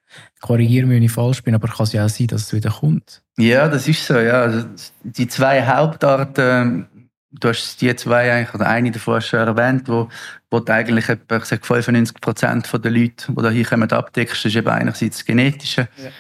korrigieren 0.41 0.89
mich, 0.89 0.97
wenn 0.97 1.03
ich 1.03 1.13
falsch 1.13 1.43
bin, 1.43 1.55
aber 1.55 1.69
kann 1.69 1.85
es 1.85 1.93
ja 1.93 2.05
auch 2.05 2.09
sein, 2.09 2.27
dass 2.29 2.43
es 2.43 2.53
wieder 2.53 2.71
kommt. 2.71 3.23
Ja, 3.39 3.69
das 3.69 3.89
ist 3.89 4.07
so, 4.07 4.19
ja. 4.19 4.43
Also 4.43 4.67
die 5.03 5.29
zwei 5.29 5.67
Hauptarten, 5.67 7.11
du 7.33 7.49
hast 7.49 7.81
die 7.81 7.95
zwei 7.97 8.33
eigentlich, 8.33 8.55
oder 8.55 8.69
eine 8.69 8.91
davon 8.91 9.21
schon 9.21 9.41
erwähnt, 9.41 9.89
wo, 9.89 10.09
wo 10.51 10.61
du 10.61 10.73
eigentlich 10.73 11.09
etwa, 11.09 11.37
ich 11.37 11.45
sage 11.45 11.65
95 11.65 12.21
Prozent 12.21 12.71
der 12.73 12.91
Leute, 12.91 13.33
die 13.33 13.51
hier 13.51 13.65
kommen, 13.65 13.91
abdeckst, 13.91 14.45
das 14.45 14.45
ist 14.47 14.57
eben 14.57 14.69
einerseits 14.69 15.19
das 15.19 15.25
Genetische. 15.25 15.89
Ja. 16.03 16.11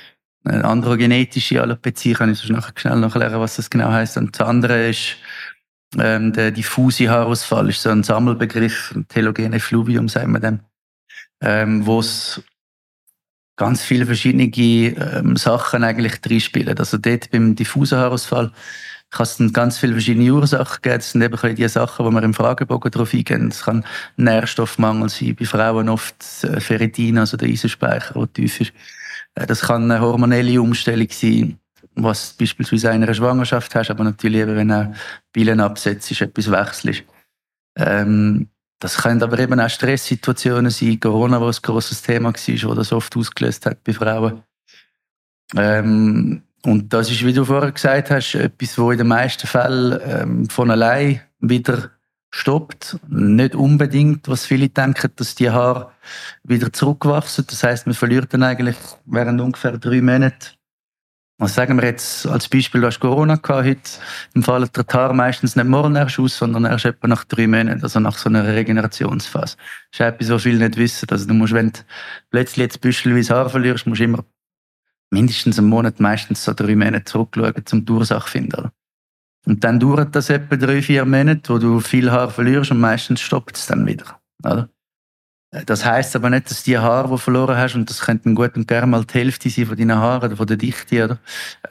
Eine 0.45 0.65
andere 0.65 0.97
genetische 0.97 1.61
Alopezie, 1.61 2.13
kann 2.13 2.31
ich 2.31 2.39
so 2.39 2.53
nachher 2.53 2.73
schnell 2.77 2.97
noch 2.97 3.15
erklären, 3.17 3.41
was 3.41 3.57
das 3.57 3.69
genau 3.69 3.91
heißt. 3.91 4.17
Und 4.17 4.39
das 4.39 4.47
andere 4.47 4.91
ist 4.91 5.17
ähm, 5.99 6.33
der 6.33 6.51
diffuse 6.51 7.09
Haarausfall 7.09 7.69
ist 7.69 7.83
so 7.83 7.91
ein 7.91 8.03
Sammelbegriff, 8.03 8.95
telogene 9.09 9.61
Fluvium, 9.61 10.09
sagen 10.09 10.33
wir 10.33 10.41
dem, 10.41 10.61
ähm, 11.41 11.87
wo 11.87 12.01
es 12.01 12.43
ganz 13.57 13.83
viele 13.83 14.07
verschiedene 14.07 14.45
ähm, 14.45 15.37
Sachen 15.37 15.85
eigentlich 15.85 16.21
drin 16.21 16.41
spielen. 16.41 16.79
Also 16.79 16.99
dort 16.99 17.31
beim 17.31 17.55
diffusen 17.55 17.99
Haarausfall 17.99 18.53
kann 19.11 19.23
es 19.23 19.53
ganz 19.53 19.79
viele 19.79 19.93
verschiedene 19.93 20.31
Ursachen 20.33 20.83
geben. 20.83 20.97
Das 20.97 21.13
sind 21.13 21.23
eben 21.23 21.55
die 21.55 21.69
Sachen, 21.69 22.05
wo 22.05 22.11
wir 22.11 22.23
im 22.23 22.35
Fragebogen 22.35 22.91
drauf 22.91 23.15
eingehen. 23.15 23.49
Es 23.49 23.63
kann 23.63 23.85
Nährstoffmangel 24.17 25.09
sein, 25.09 25.37
bei 25.39 25.47
Frauen 25.47 25.89
oft 25.89 26.45
äh, 26.45 26.61
Ferritin, 26.61 27.19
also 27.19 27.37
der 27.37 27.49
Eisenspeicher, 27.49 28.15
der 28.15 28.33
tief 28.33 28.61
ist. 28.61 28.73
Äh, 29.35 29.47
das 29.47 29.63
kann 29.63 29.91
eine 29.91 30.01
hormonelle 30.01 30.61
Umstellung 30.61 31.09
sein 31.11 31.59
was 31.97 32.35
beispielsweise 32.35 32.89
in 32.89 33.03
einer 33.03 33.15
Schwangerschaft 33.15 33.75
hast, 33.75 33.91
aber 33.91 34.05
natürlich 34.05 34.43
eben, 34.43 34.57
wenn 34.57 34.73
auch 34.73 34.95
Pillen 35.33 35.61
absetzt, 35.61 36.11
ist 36.11 36.21
etwas 36.21 36.51
wechselst. 36.51 37.05
Ähm, 37.77 38.49
das 38.79 38.99
können 38.99 39.23
aber 39.23 39.39
eben 39.39 39.59
auch 39.59 39.71
Stresssituationen 39.71 40.71
sein, 40.71 41.01
Corona, 41.01 41.41
was 41.41 41.59
ein 41.59 41.63
grosses 41.63 42.03
Thema 42.03 42.33
war, 42.33 42.71
wo 42.71 42.75
das 42.75 42.93
oft 42.93 43.17
ausgelöst 43.17 43.65
hat 43.67 43.83
bei 43.83 43.95
Frauen. 43.95 44.43
Ähm, 45.57 46.43
und 46.65 46.93
das 46.93 47.11
ist, 47.11 47.25
wie 47.25 47.33
du 47.33 47.45
vorher 47.45 47.73
gesagt 47.73 48.11
hast, 48.11 48.35
etwas, 48.35 48.77
wo 48.77 48.91
in 48.91 48.99
den 48.99 49.07
meisten 49.07 49.47
Fällen 49.47 50.01
ähm, 50.05 50.49
von 50.49 50.71
allein 50.71 51.21
wieder 51.41 51.91
stoppt. 52.31 52.99
Nicht 53.09 53.55
unbedingt, 53.55 54.29
was 54.29 54.45
viele 54.45 54.69
denken, 54.69 55.11
dass 55.17 55.37
die 55.37 55.51
Haare 55.51 55.93
wieder 56.43 56.73
zurückwachsen. 56.73 57.47
Das 57.49 57.63
heißt, 57.63 57.87
man 57.87 57.95
verliert 57.95 58.35
dann 58.35 58.43
eigentlich 58.43 58.77
während 59.07 59.41
ungefähr 59.41 59.79
drei 59.79 60.03
Monaten 60.03 60.57
was 61.39 61.55
sagen 61.55 61.77
wir 61.77 61.85
jetzt 61.85 62.27
als 62.27 62.49
Beispiel, 62.49 62.81
du 62.81 62.87
hast 62.87 63.01
Corona 63.01 63.37
gehabt, 63.37 63.67
heute 63.67 63.91
im 64.35 64.43
Fall 64.43 64.67
der 64.69 64.85
Haar 64.91 65.13
meistens 65.13 65.55
nicht 65.55 65.67
morgen 65.67 65.95
erst 65.95 66.19
aus, 66.19 66.39
sondern 66.39 66.65
erst 66.65 66.87
etwa 66.87 67.09
nach 67.09 67.25
drei 67.25 67.47
Monaten, 67.47 67.83
also 67.83 68.01
nach 68.01 68.17
so 68.17 68.31
einer 68.31 68.47
Regenerationsphase. 68.47 69.57
Das 69.91 70.01
ist 70.01 70.01
etwas, 70.01 70.31
was 70.31 70.43
viele 70.45 70.67
nicht 70.67 70.79
wissen. 70.79 71.09
Also 71.11 71.27
du 71.27 71.35
musst, 71.35 71.53
wenn 71.53 71.73
du 71.73 71.81
plötzlich 72.31 72.59
jetzt 72.59 72.81
büschelweise 72.81 73.35
Haar 73.35 73.51
verlierst, 73.51 73.87
musst 73.87 74.01
du 74.01 74.05
immer 74.05 74.25
mindestens 75.11 75.59
einen 75.59 75.69
Monat, 75.69 76.01
meistens 76.01 76.43
so 76.43 76.55
drei 76.55 76.75
Monate 76.75 77.05
zurückschauen, 77.05 77.55
um 77.73 77.85
die 77.85 77.93
Ursache 77.93 78.25
zu 78.25 78.31
finden. 78.31 78.71
Und 79.47 79.63
dann 79.63 79.79
dauert 79.79 80.17
das 80.17 80.31
etwa 80.31 80.57
drei, 80.57 80.81
vier 80.81 81.05
Monate, 81.05 81.53
wo 81.53 81.59
du 81.59 81.81
viel 81.81 82.11
Haar 82.11 82.31
verlierst 82.31 82.71
und 82.71 82.81
meistens 82.81 83.21
stoppt 83.21 83.57
es 83.57 83.67
dann 83.67 83.87
wieder. 83.87 84.21
Oder? 84.43 84.69
Das 85.51 85.85
heißt 85.85 86.17
aber 86.17 86.29
nicht, 86.31 86.51
dass 86.51 86.65
die 86.65 86.79
Haare, 86.79 87.07
die 87.07 87.13
du 87.13 87.17
verloren 87.19 87.57
hast, 87.57 87.75
und 87.77 87.89
das 87.89 88.01
könnten 88.01 88.35
gut 88.35 88.57
und 88.57 88.67
gerne 88.67 88.87
mal 88.87 89.05
die 89.05 89.15
Hälfte 89.15 89.49
sein 89.49 89.67
von 89.67 89.77
deinen 89.77 89.97
Haaren 89.97 90.25
oder 90.25 90.37
von 90.37 90.47
der 90.47 90.57
Dichte, 90.57 91.05
oder, 91.05 91.19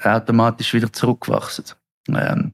automatisch 0.03 0.73
wieder 0.73 0.91
zurückwachsen. 0.91 1.65
Ähm, 2.09 2.53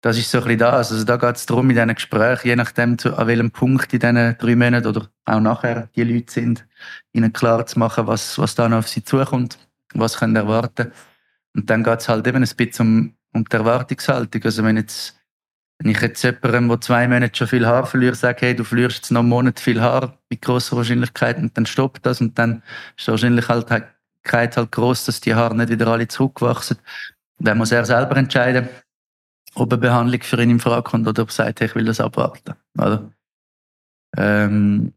das 0.00 0.16
ist 0.16 0.30
so 0.30 0.38
ein 0.38 0.44
bisschen 0.44 0.58
das. 0.60 0.92
Also 0.92 1.04
da 1.04 1.16
geht 1.16 1.36
es 1.36 1.46
darum, 1.46 1.68
in 1.70 1.76
diesen 1.76 1.94
Gesprächen, 1.94 2.48
je 2.48 2.56
nachdem, 2.56 2.98
zu, 2.98 3.16
an 3.16 3.26
welchem 3.26 3.50
Punkt 3.50 3.92
in 3.92 4.00
diesen 4.00 4.38
drei 4.38 4.56
Monaten 4.56 4.86
oder 4.86 5.10
auch 5.24 5.40
nachher 5.40 5.88
die 5.96 6.04
Leute 6.04 6.32
sind, 6.32 6.66
ihnen 7.12 7.32
klar 7.32 7.66
zu 7.66 7.78
machen, 7.78 8.06
was, 8.06 8.38
was 8.38 8.54
da 8.54 8.68
noch 8.68 8.78
auf 8.78 8.88
sie 8.88 9.02
zukommt, 9.02 9.58
was 9.94 10.14
sie 10.14 10.34
erwarten 10.34 10.92
Und 11.54 11.68
dann 11.68 11.82
geht 11.82 12.00
es 12.00 12.08
halt 12.08 12.26
eben 12.26 12.44
ein 12.44 12.56
bisschen 12.56 12.86
um, 12.86 13.14
um 13.34 13.44
die 13.44 13.56
Erwartungshaltung. 13.56 14.42
Also 14.44 14.62
wenn 14.62 14.76
jetzt 14.76 15.17
wenn 15.78 15.92
ich 15.92 16.00
jetzt 16.00 16.22
jemandem, 16.22 16.68
der 16.68 16.80
zwei 16.80 17.06
Monate 17.06 17.36
schon 17.36 17.46
viel 17.46 17.66
Haar 17.66 17.86
verliert, 17.86 18.16
sage, 18.16 18.38
hey, 18.40 18.56
du 18.56 18.64
verlierst 18.64 18.96
jetzt 18.96 19.10
noch 19.12 19.20
einen 19.20 19.28
Monat 19.28 19.60
viel 19.60 19.80
Haar 19.80 20.18
mit 20.28 20.42
grosser 20.42 20.76
Wahrscheinlichkeit 20.76 21.38
und 21.38 21.56
dann 21.56 21.66
stoppt 21.66 22.04
das 22.04 22.20
und 22.20 22.36
dann 22.38 22.62
ist 22.96 23.06
die 23.06 23.12
Wahrscheinlichkeit 23.12 24.56
halt 24.56 24.72
groß, 24.72 25.04
dass 25.04 25.20
die 25.20 25.34
Haare 25.34 25.56
nicht 25.56 25.70
wieder 25.70 25.86
alle 25.86 26.08
zurückwachsen. 26.08 26.78
Dann 27.38 27.58
muss 27.58 27.70
er 27.70 27.84
selber 27.84 28.16
entscheiden, 28.16 28.68
ob 29.54 29.72
eine 29.72 29.80
Behandlung 29.80 30.20
für 30.22 30.42
ihn 30.42 30.50
in 30.50 30.60
Frage 30.60 30.82
kommt 30.82 31.06
oder 31.06 31.22
ob 31.22 31.28
er 31.28 31.32
sagt, 31.32 31.60
ich 31.60 31.74
will 31.76 31.84
das 31.84 32.00
abwarten. 32.00 32.54
Oder? 32.76 33.12
Ähm, 34.16 34.92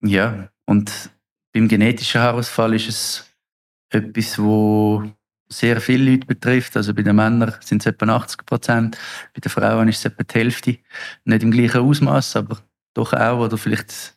ja, 0.00 0.48
und 0.64 1.10
beim 1.52 1.68
genetischen 1.68 2.22
Haarausfall 2.22 2.74
ist 2.74 2.88
es 2.88 3.34
etwas, 3.90 4.38
wo 4.38 5.04
sehr 5.52 5.80
viele 5.80 6.10
Leute 6.10 6.26
betrifft. 6.26 6.76
Also 6.76 6.94
bei 6.94 7.02
den 7.02 7.16
Männern 7.16 7.54
sind 7.60 7.82
es 7.82 7.86
etwa 7.86 8.16
80 8.16 8.46
Prozent, 8.46 8.98
bei 9.34 9.40
den 9.40 9.50
Frauen 9.50 9.88
ist 9.88 9.98
es 9.98 10.04
etwa 10.06 10.22
die 10.22 10.34
Hälfte. 10.34 10.78
Nicht 11.24 11.42
im 11.42 11.50
gleichen 11.50 11.80
Ausmaß, 11.80 12.36
aber 12.36 12.58
doch 12.94 13.12
auch. 13.12 13.40
Oder 13.40 13.58
vielleicht 13.58 14.16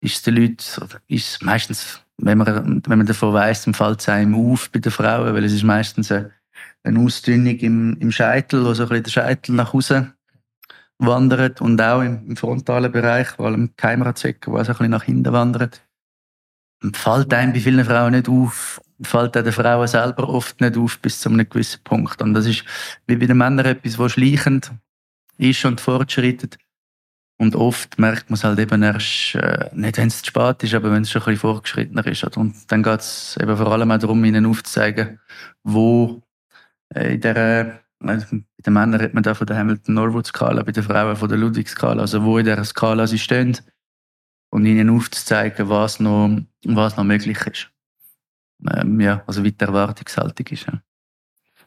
ist 0.00 0.16
es 0.16 0.22
den 0.22 0.36
Leuten, 0.36 0.82
oder 0.82 1.00
ist 1.08 1.42
meistens, 1.42 2.00
wenn 2.18 2.38
man, 2.38 2.82
wenn 2.86 2.98
man 2.98 3.06
davon 3.06 3.34
dann 3.34 3.74
fällt 3.74 4.00
es 4.00 4.08
einem 4.08 4.34
auf 4.34 4.70
bei 4.70 4.78
den 4.78 4.92
Frauen, 4.92 5.34
weil 5.34 5.44
es 5.44 5.52
ist 5.52 5.64
meistens 5.64 6.12
eine, 6.12 6.30
eine 6.82 7.00
Ausdünnung 7.00 7.56
im, 7.56 7.96
im 7.98 8.12
Scheitel, 8.12 8.64
wo 8.64 8.74
so 8.74 8.84
ein 8.84 8.88
bisschen 8.88 9.04
der 9.04 9.10
Scheitel 9.10 9.54
nach 9.54 9.74
außen 9.74 10.12
wandert 10.98 11.60
und 11.60 11.80
auch 11.80 12.02
im, 12.02 12.28
im 12.28 12.36
frontalen 12.36 12.92
Bereich, 12.92 13.28
vor 13.28 13.46
allem 13.46 13.62
im 13.62 13.76
Keimerazwecken, 13.76 14.52
wo 14.52 14.58
es 14.58 14.68
ein 14.68 14.74
bisschen 14.74 14.90
nach 14.90 15.04
hinten 15.04 15.32
wandert. 15.32 15.82
Fällt 16.92 17.32
einem 17.32 17.52
bei 17.52 17.60
vielen 17.60 17.84
Frauen 17.84 18.12
nicht 18.12 18.28
auf, 18.28 18.80
fällt 19.02 19.36
auch 19.36 19.42
den 19.42 19.52
Frauen 19.52 19.86
selber 19.88 20.28
oft 20.28 20.60
nicht 20.60 20.76
auf 20.76 20.98
bis 21.00 21.20
zu 21.20 21.28
einem 21.28 21.48
gewissen 21.48 21.82
Punkt. 21.82 22.22
Und 22.22 22.34
das 22.34 22.46
ist 22.46 22.64
wie 23.06 23.16
bei 23.16 23.26
den 23.26 23.36
Männern 23.36 23.66
etwas, 23.66 23.98
was 23.98 24.12
schleichend 24.12 24.72
ist 25.38 25.64
und 25.64 25.80
fortschreitet. 25.80 26.58
Und 27.36 27.56
oft 27.56 27.98
merkt 27.98 28.30
man 28.30 28.34
es 28.34 28.44
halt 28.44 28.60
eben 28.60 28.82
erst, 28.82 29.34
äh, 29.34 29.68
nicht 29.74 29.98
wenn 29.98 30.06
es 30.06 30.22
zu 30.22 30.26
spät 30.26 30.62
ist, 30.62 30.74
aber 30.74 30.92
wenn 30.92 31.02
es 31.02 31.10
schon 31.10 31.22
ein 31.22 31.26
bisschen 31.26 31.40
fortgeschrittener 31.40 32.06
ist. 32.06 32.24
Und 32.36 32.70
dann 32.70 32.82
geht 32.84 33.00
es 33.00 33.36
eben 33.40 33.56
vor 33.56 33.72
allem 33.72 33.90
auch 33.90 33.98
darum, 33.98 34.24
ihnen 34.24 34.46
aufzuzeigen, 34.46 35.18
wo 35.64 36.22
äh, 36.94 37.14
in 37.14 37.20
der, 37.20 37.80
also 37.98 38.26
bei 38.30 38.42
den 38.64 38.72
Männern 38.72 39.00
redet 39.00 39.14
man 39.14 39.24
da 39.24 39.34
von 39.34 39.48
der 39.48 39.56
Hamilton-Norwood-Skala, 39.56 40.62
bei 40.62 40.70
den 40.70 40.84
Frauen 40.84 41.16
von 41.16 41.28
der 41.28 41.38
Ludwig-Skala, 41.38 42.02
also 42.02 42.22
wo 42.22 42.38
in 42.38 42.44
dieser 42.44 42.64
Skala 42.64 43.08
sie 43.08 43.18
stehen 43.18 43.58
und 44.50 44.64
ihnen 44.64 44.90
aufzuzeigen, 44.90 45.68
was 45.68 45.98
noch, 45.98 46.38
was 46.64 46.96
noch 46.96 47.04
möglich 47.04 47.40
ist 47.46 47.73
ähm, 48.76 49.00
ja, 49.00 49.22
also 49.26 49.44
wie 49.44 49.52
die 49.52 49.64
Erwartungshaltung 49.64 50.46
ist. 50.48 50.66
Ja. 50.66 50.80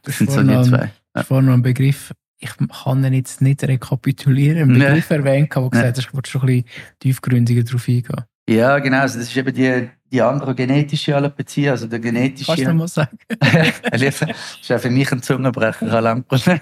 Das 0.04 0.18
sind 0.18 0.32
so 0.32 0.42
die 0.42 0.62
zwei. 0.64 0.92
Ja. 1.16 1.24
Vorhin 1.24 1.48
noch 1.48 1.54
ein 1.54 1.62
Begriff, 1.62 2.14
ich 2.40 2.52
kann 2.84 3.04
ihn 3.04 3.14
jetzt 3.14 3.42
nicht 3.42 3.64
rekapitulieren, 3.64 4.70
einen 4.70 4.80
Begriff 4.80 5.10
nee. 5.10 5.16
erwähnt, 5.16 5.56
der 5.56 5.70
gesagt 5.70 5.88
hat, 5.88 5.98
ich 5.98 6.14
wollte 6.14 6.30
schon 6.30 6.42
ein 6.42 6.48
bisschen 6.48 6.66
tiefgründiger 7.00 7.64
darauf 7.64 7.88
eingehen. 7.88 8.24
Ja, 8.50 8.80
genau. 8.80 9.02
Also 9.02 9.20
das 9.20 9.28
ist 9.28 9.36
eben 9.36 9.54
die, 9.54 9.90
die 10.12 10.22
androgenetische 10.22 11.16
Alopezie, 11.16 11.70
also 11.70 11.88
der 11.88 12.00
genetische. 12.00 12.52
Kannst 12.52 12.66
du 12.66 12.74
mal 12.74 12.88
sagen? 12.88 13.18
das 13.92 14.02
ist 14.02 14.72
auch 14.72 14.80
für 14.80 14.90
mich 14.90 15.12
ein 15.12 15.22
Zungenbrecher, 15.22 16.16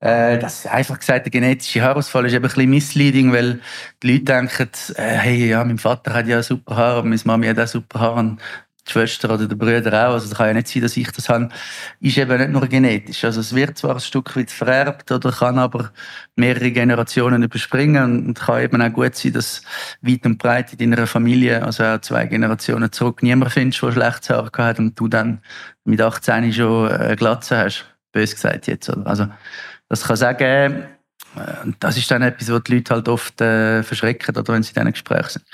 äh, 0.00 0.38
das 0.38 0.60
ist 0.60 0.66
einfach 0.68 0.98
gesagt, 0.98 1.26
der 1.26 1.30
genetische 1.30 1.82
Haarausfall 1.82 2.26
ist 2.26 2.32
eben 2.32 2.44
ein 2.44 2.48
bisschen 2.48 2.70
misleading, 2.70 3.32
weil 3.32 3.60
die 4.02 4.12
Leute 4.12 4.24
denken, 4.24 4.68
äh, 4.94 5.02
hey, 5.02 5.48
ja, 5.50 5.62
mein 5.64 5.78
Vater 5.78 6.14
hat 6.14 6.26
ja 6.26 6.42
super 6.42 6.76
Haar, 6.76 7.02
meine 7.02 7.20
Mami 7.24 7.48
hat 7.48 7.58
auch 7.58 7.66
super 7.66 8.00
Haar 8.00 8.36
die 8.86 8.92
Schwester 8.92 9.32
oder 9.32 9.46
der 9.46 9.56
Brüder 9.56 10.08
auch, 10.08 10.14
also 10.14 10.26
es 10.26 10.34
kann 10.36 10.48
ja 10.48 10.54
nicht 10.54 10.68
sein, 10.68 10.82
dass 10.82 10.96
ich 10.96 11.10
das 11.12 11.28
habe, 11.28 11.48
ist 12.00 12.18
eben 12.18 12.38
nicht 12.38 12.50
nur 12.50 12.66
genetisch. 12.66 13.24
Also 13.24 13.40
es 13.40 13.54
wird 13.54 13.78
zwar 13.78 13.94
ein 13.94 14.00
Stück 14.00 14.36
weit 14.36 14.50
vererbt 14.50 15.10
oder 15.12 15.30
kann 15.30 15.58
aber 15.58 15.90
mehrere 16.36 16.70
Generationen 16.70 17.42
überspringen 17.42 18.26
und 18.26 18.38
kann 18.38 18.62
eben 18.62 18.82
auch 18.82 18.92
gut 18.92 19.14
sein, 19.14 19.32
dass 19.32 19.62
weit 20.00 20.26
und 20.26 20.38
breit 20.38 20.72
in 20.72 20.90
deiner 20.90 21.06
Familie, 21.06 21.62
also 21.62 21.84
auch 21.84 22.00
zwei 22.00 22.26
Generationen 22.26 22.90
zurück, 22.90 23.22
niemand 23.22 23.52
findest, 23.52 23.82
der 23.82 23.92
schlechtes 23.92 24.30
Haar 24.30 24.50
hat 24.58 24.78
und 24.78 24.98
du 24.98 25.08
dann 25.08 25.40
mit 25.84 26.00
18 26.00 26.52
schon 26.52 26.88
eine 26.88 27.16
Glatze 27.16 27.56
hast. 27.58 27.86
Bös 28.12 28.34
gesagt 28.34 28.66
jetzt. 28.66 28.88
Oder? 28.88 29.06
Also 29.06 29.28
das 29.88 30.04
kann 30.04 30.16
sagen, 30.16 30.86
äh, 31.36 31.70
das 31.80 31.96
ist 31.96 32.10
dann 32.10 32.22
etwas, 32.22 32.50
was 32.50 32.62
die 32.64 32.74
Leute 32.74 32.94
halt 32.94 33.08
oft 33.08 33.40
äh, 33.40 33.82
verschrecken, 33.82 34.36
oder 34.36 34.52
wenn 34.52 34.62
sie 34.62 34.70
in 34.70 34.74
diesen 34.74 34.92
Gesprächen 34.92 35.28
sind. 35.28 35.44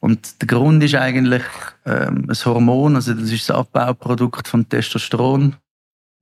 Und 0.00 0.40
der 0.40 0.46
Grund 0.46 0.82
ist 0.82 0.94
eigentlich 0.94 1.42
ähm, 1.86 2.26
ein 2.28 2.44
Hormon, 2.44 2.96
also 2.96 3.14
das 3.14 3.30
ist 3.30 3.48
das 3.48 3.56
Abbauprodukt 3.56 4.48
von 4.48 4.68
Testosteron. 4.68 5.56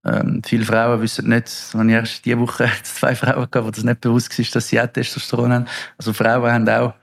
Ähm, 0.04 0.40
viele 0.44 0.64
Frauen 0.64 1.00
wissen 1.00 1.28
nicht, 1.28 1.50
wenn 1.72 1.88
ich 1.88 1.94
erst 1.94 2.24
diese 2.24 2.38
Woche 2.38 2.70
zwei 2.82 3.14
Frauen 3.14 3.48
gehabt, 3.50 3.66
wo 3.66 3.70
das 3.70 3.84
nicht 3.84 4.00
bewusst 4.00 4.38
ist, 4.38 4.54
dass 4.54 4.68
sie 4.68 4.80
auch 4.80 4.86
Testosteron 4.86 5.52
haben. 5.52 5.66
Also 5.98 6.12
Frauen 6.12 6.52
haben 6.52 6.68
auch 6.68 6.94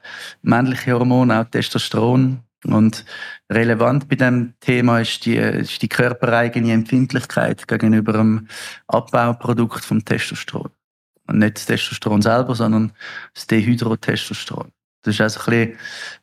männliche 0.42 0.94
Hormone, 0.94 1.42
auch 1.42 1.46
Testosteron. 1.46 2.40
Und 2.66 3.04
relevant 3.52 4.08
bei 4.08 4.16
dem 4.16 4.54
Thema 4.62 5.02
ist 5.02 5.26
die, 5.26 5.36
ist 5.36 5.82
die 5.82 5.90
körpereigene 5.90 6.72
Empfindlichkeit 6.72 7.68
gegenüber 7.68 8.14
dem 8.14 8.48
Abbauprodukt 8.88 9.84
vom 9.84 10.06
Testosteron 10.06 10.72
nicht 11.40 11.58
das 11.58 11.66
Testosteron 11.66 12.22
selber, 12.22 12.56
sondern 12.56 12.92
das 13.34 13.48
Dehydrotestosteron. 13.48 14.72
Das 15.04 15.16
ist 15.16 15.22
also 15.22 15.52
ein, 15.52 15.76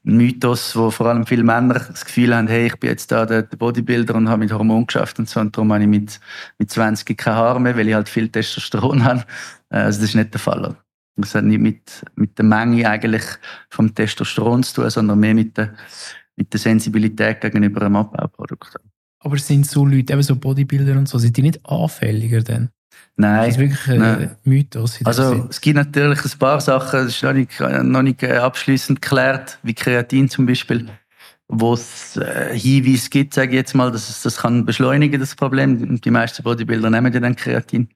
ein 0.07 0.17
Mythos, 0.17 0.75
wo 0.75 0.91
vor 0.91 1.07
allem 1.07 1.27
viele 1.27 1.45
Männer 1.45 1.75
das 1.75 2.05
Gefühl 2.05 2.35
haben, 2.35 2.49
hey, 2.49 2.67
ich 2.67 2.77
bin 2.77 2.89
jetzt 2.89 3.13
da 3.13 3.27
der 3.27 3.43
Bodybuilder 3.43 4.15
und 4.15 4.29
habe 4.29 4.41
mit 4.41 4.53
Hormonen 4.53 4.87
geschafft 4.87 5.19
und 5.19 5.29
so, 5.29 5.39
und 5.39 5.55
darum 5.55 5.73
habe 5.73 5.83
ich 5.83 5.89
mit, 5.89 6.19
mit 6.59 6.71
20 6.71 7.17
keine 7.17 7.37
Haare 7.37 7.61
mehr, 7.61 7.77
weil 7.77 7.89
ich 7.89 7.95
halt 7.95 8.09
viel 8.09 8.29
Testosteron 8.29 9.05
habe. 9.05 9.25
Äh, 9.69 9.77
also 9.77 10.01
das 10.01 10.11
ist 10.11 10.15
nicht 10.15 10.33
der 10.33 10.41
Fall. 10.41 10.77
Das 11.17 11.35
hat 11.35 11.45
nicht 11.45 11.61
mit, 11.61 12.05
mit 12.15 12.39
der 12.39 12.45
Menge 12.47 12.89
eigentlich 12.89 13.25
vom 13.69 13.95
Testosteron 13.95 14.63
zu 14.63 14.77
tun, 14.77 14.91
sondern 14.91 15.21
mehr 15.21 15.35
mit 15.35 15.59
der, 15.59 15.75
mit 16.37 16.51
der 16.51 16.61
Sensibilität 16.61 17.43
gegenüber 17.43 17.83
einem 17.83 17.97
Abbauprodukt. 17.97 18.77
Aber 19.19 19.37
sind 19.37 19.67
so 19.67 19.85
Leute, 19.85 20.15
eben 20.15 20.23
so 20.23 20.37
Bodybuilder 20.37 20.97
und 20.97 21.07
so, 21.07 21.19
sind 21.19 21.37
die 21.37 21.43
nicht 21.43 21.61
anfälliger 21.67 22.41
denn? 22.41 22.71
Nein. 23.17 23.39
Das 23.39 23.49
ist 23.49 23.59
wirklich 23.59 23.89
ein 23.89 23.99
nein. 23.99 24.37
Mythos. 24.45 24.99
Also, 25.05 25.47
es 25.51 25.61
gibt 25.61 25.77
natürlich 25.77 26.25
ein 26.25 26.39
paar 26.39 26.61
Sachen, 26.61 27.05
das 27.05 27.09
ist 27.09 27.23
noch 27.23 27.35
nicht, 27.35 27.61
noch 27.61 28.03
nicht 28.03 28.23
äh, 28.23 28.37
abschließend 28.37 29.03
geklärt, 29.03 29.59
wie 29.63 29.75
Kreatin 29.75 30.29
zum 30.29 30.47
Beispiel, 30.47 30.89
wo 31.49 31.75
es 31.75 32.17
äh, 32.17 32.59
Hinweise 32.59 33.11
gibt, 33.11 33.35
sage 33.35 33.51
ich 33.51 33.57
jetzt 33.57 33.75
mal, 33.75 33.93
dass 33.93 34.09
es 34.09 34.23
das 34.23 34.39
kann 34.39 34.65
beschleunigen, 34.65 35.21
das 35.21 35.35
Problem. 35.35 36.01
Die 36.01 36.11
meisten 36.11 36.43
Bodybuilder 36.43 36.89
nehmen 36.89 37.13
ja 37.13 37.21
dann 37.21 37.37
Kreatin. 37.37 37.89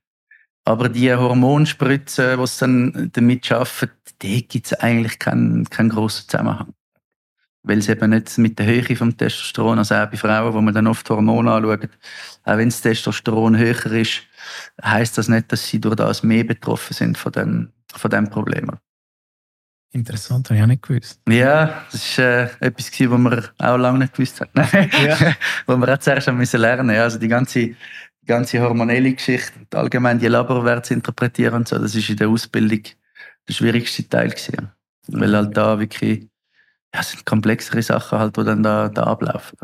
Aber 0.66 0.88
die 0.88 1.14
Hormonspritzen, 1.14 2.36
die 2.38 2.42
es 2.42 2.58
dann 2.58 3.10
damit 3.12 3.46
schaffen, 3.46 3.90
die 4.22 4.46
gibt 4.46 4.66
es 4.66 4.74
eigentlich 4.74 5.18
keinen, 5.18 5.68
keinen 5.68 5.90
grossen 5.90 6.28
Zusammenhang. 6.28 6.72
Weil 7.62 7.78
es 7.78 7.88
eben 7.88 8.10
nicht 8.10 8.36
mit 8.38 8.58
der 8.58 8.66
Höhe 8.66 8.96
vom 8.96 9.16
Testosteron, 9.16 9.78
also 9.78 9.94
auch 9.94 10.06
bei 10.06 10.16
Frauen, 10.16 10.52
wo 10.52 10.60
man 10.60 10.74
dann 10.74 10.86
oft 10.86 11.08
Hormone 11.08 11.50
anschaut, 11.50 11.88
auch 12.44 12.56
wenn 12.56 12.68
das 12.68 12.80
Testosteron 12.80 13.56
höher 13.56 13.86
ist, 13.92 14.22
heißt 14.82 15.18
das 15.18 15.28
nicht, 15.28 15.50
dass 15.52 15.66
sie 15.66 15.80
durch 15.80 15.96
das 15.96 16.22
mehr 16.22 16.44
betroffen 16.44 16.94
sind 16.94 17.18
von 17.18 17.32
dem, 17.32 17.72
von 17.94 18.10
dem 18.10 18.28
Problem. 18.30 18.70
Interessant, 19.94 20.50
habe 20.50 20.56
ich 20.56 20.62
auch 20.62 20.66
nicht 20.66 20.82
gewusst. 20.82 21.20
Ja, 21.28 21.84
das 21.92 22.18
war 22.18 22.24
äh, 22.24 22.48
etwas, 22.58 22.90
was 22.90 22.98
wir 22.98 23.50
auch 23.58 23.76
lange 23.76 24.00
nicht 24.00 24.14
gewusst 24.14 24.40
haben. 24.40 24.50
ja. 25.06 25.36
wo 25.66 25.76
wir 25.76 25.94
auch 25.94 25.98
zuerst 25.98 26.26
haben 26.26 26.36
müssen 26.36 26.60
lernen 26.60 26.90
Also 26.90 27.16
die 27.16 27.28
ganze, 27.28 27.60
die 27.60 27.76
ganze 28.26 28.60
hormonelle 28.60 29.12
Geschichte, 29.12 29.52
allgemein 29.72 30.18
die 30.18 30.26
Laborwerte 30.26 30.94
interpretieren 30.94 31.54
und 31.54 31.68
so, 31.68 31.78
das 31.78 31.94
ist 31.94 32.10
in 32.10 32.16
der 32.16 32.28
Ausbildung 32.28 32.82
der 33.48 33.52
schwierigste 33.52 34.08
Teil 34.08 34.30
gewesen. 34.30 34.72
Weil 35.06 35.36
halt 35.36 35.56
da 35.56 35.78
wirklich, 35.78 36.28
ja, 36.92 37.02
sind 37.02 37.24
komplexere 37.24 37.82
Sachen 37.82 38.18
halt, 38.18 38.36
die 38.36 38.42
dann 38.42 38.64
da, 38.64 38.88
da 38.88 39.04
ablaufen. 39.04 39.58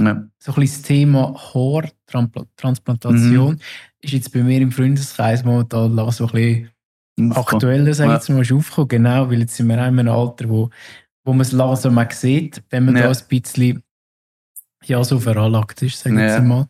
Ja. 0.00 0.24
So 0.38 0.52
ein 0.52 0.60
bisschen 0.60 0.82
das 0.82 0.82
Thema 0.82 1.34
Haartransplantation 1.54 3.54
mhm. 3.54 3.60
ist 4.00 4.12
jetzt 4.12 4.32
bei 4.32 4.42
mir 4.42 4.60
im 4.60 4.72
Freundeskreis 4.72 5.44
momentan 5.44 5.94
so 6.10 6.26
ein 6.26 6.32
bisschen 6.32 6.70
aktueller, 7.32 7.94
sage 7.94 8.10
ich 8.10 8.16
jetzt 8.16 8.28
mal, 8.28 8.40
aufgekommen. 8.40 8.88
Genau, 8.88 9.30
weil 9.30 9.38
jetzt 9.40 9.56
sind 9.56 9.68
wir 9.68 9.76
auch 9.76 9.86
in 9.86 9.98
einem 9.98 10.08
Alter, 10.08 10.48
wo, 10.48 10.70
wo 11.24 11.32
man 11.32 11.42
es 11.42 11.52
langsam 11.52 11.94
mal 11.94 12.10
sieht, 12.10 12.62
wenn 12.70 12.86
man 12.86 12.96
ja. 12.96 13.04
da 13.04 13.10
ein 13.10 13.18
bisschen 13.28 13.84
ja, 14.84 15.04
so 15.04 15.20
veranlagt 15.20 15.80
ist, 15.82 16.00
sage 16.00 16.16
ich 16.16 16.22
ja. 16.22 16.36
jetzt 16.36 16.44
mal. 16.44 16.66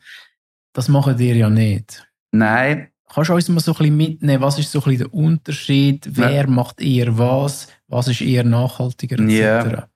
Das 0.72 0.88
machen 0.88 1.18
ihr 1.18 1.36
ja 1.36 1.48
nicht. 1.48 2.06
Nein. 2.32 2.88
Kannst 3.12 3.30
du 3.30 3.34
uns 3.34 3.48
mal 3.48 3.60
so 3.60 3.72
ein 3.72 3.78
bisschen 3.78 3.96
mitnehmen, 3.96 4.42
was 4.42 4.58
ist 4.58 4.72
so 4.72 4.80
ein 4.80 4.84
bisschen 4.84 5.10
der 5.10 5.14
Unterschied? 5.14 6.08
Wer 6.10 6.32
ja. 6.32 6.46
macht 6.46 6.80
eher 6.80 7.16
was? 7.16 7.68
Was 7.86 8.08
ist 8.08 8.20
eher 8.20 8.44
nachhaltiger 8.44 9.18
etc.? 9.20 9.30
Ja. 9.30 9.88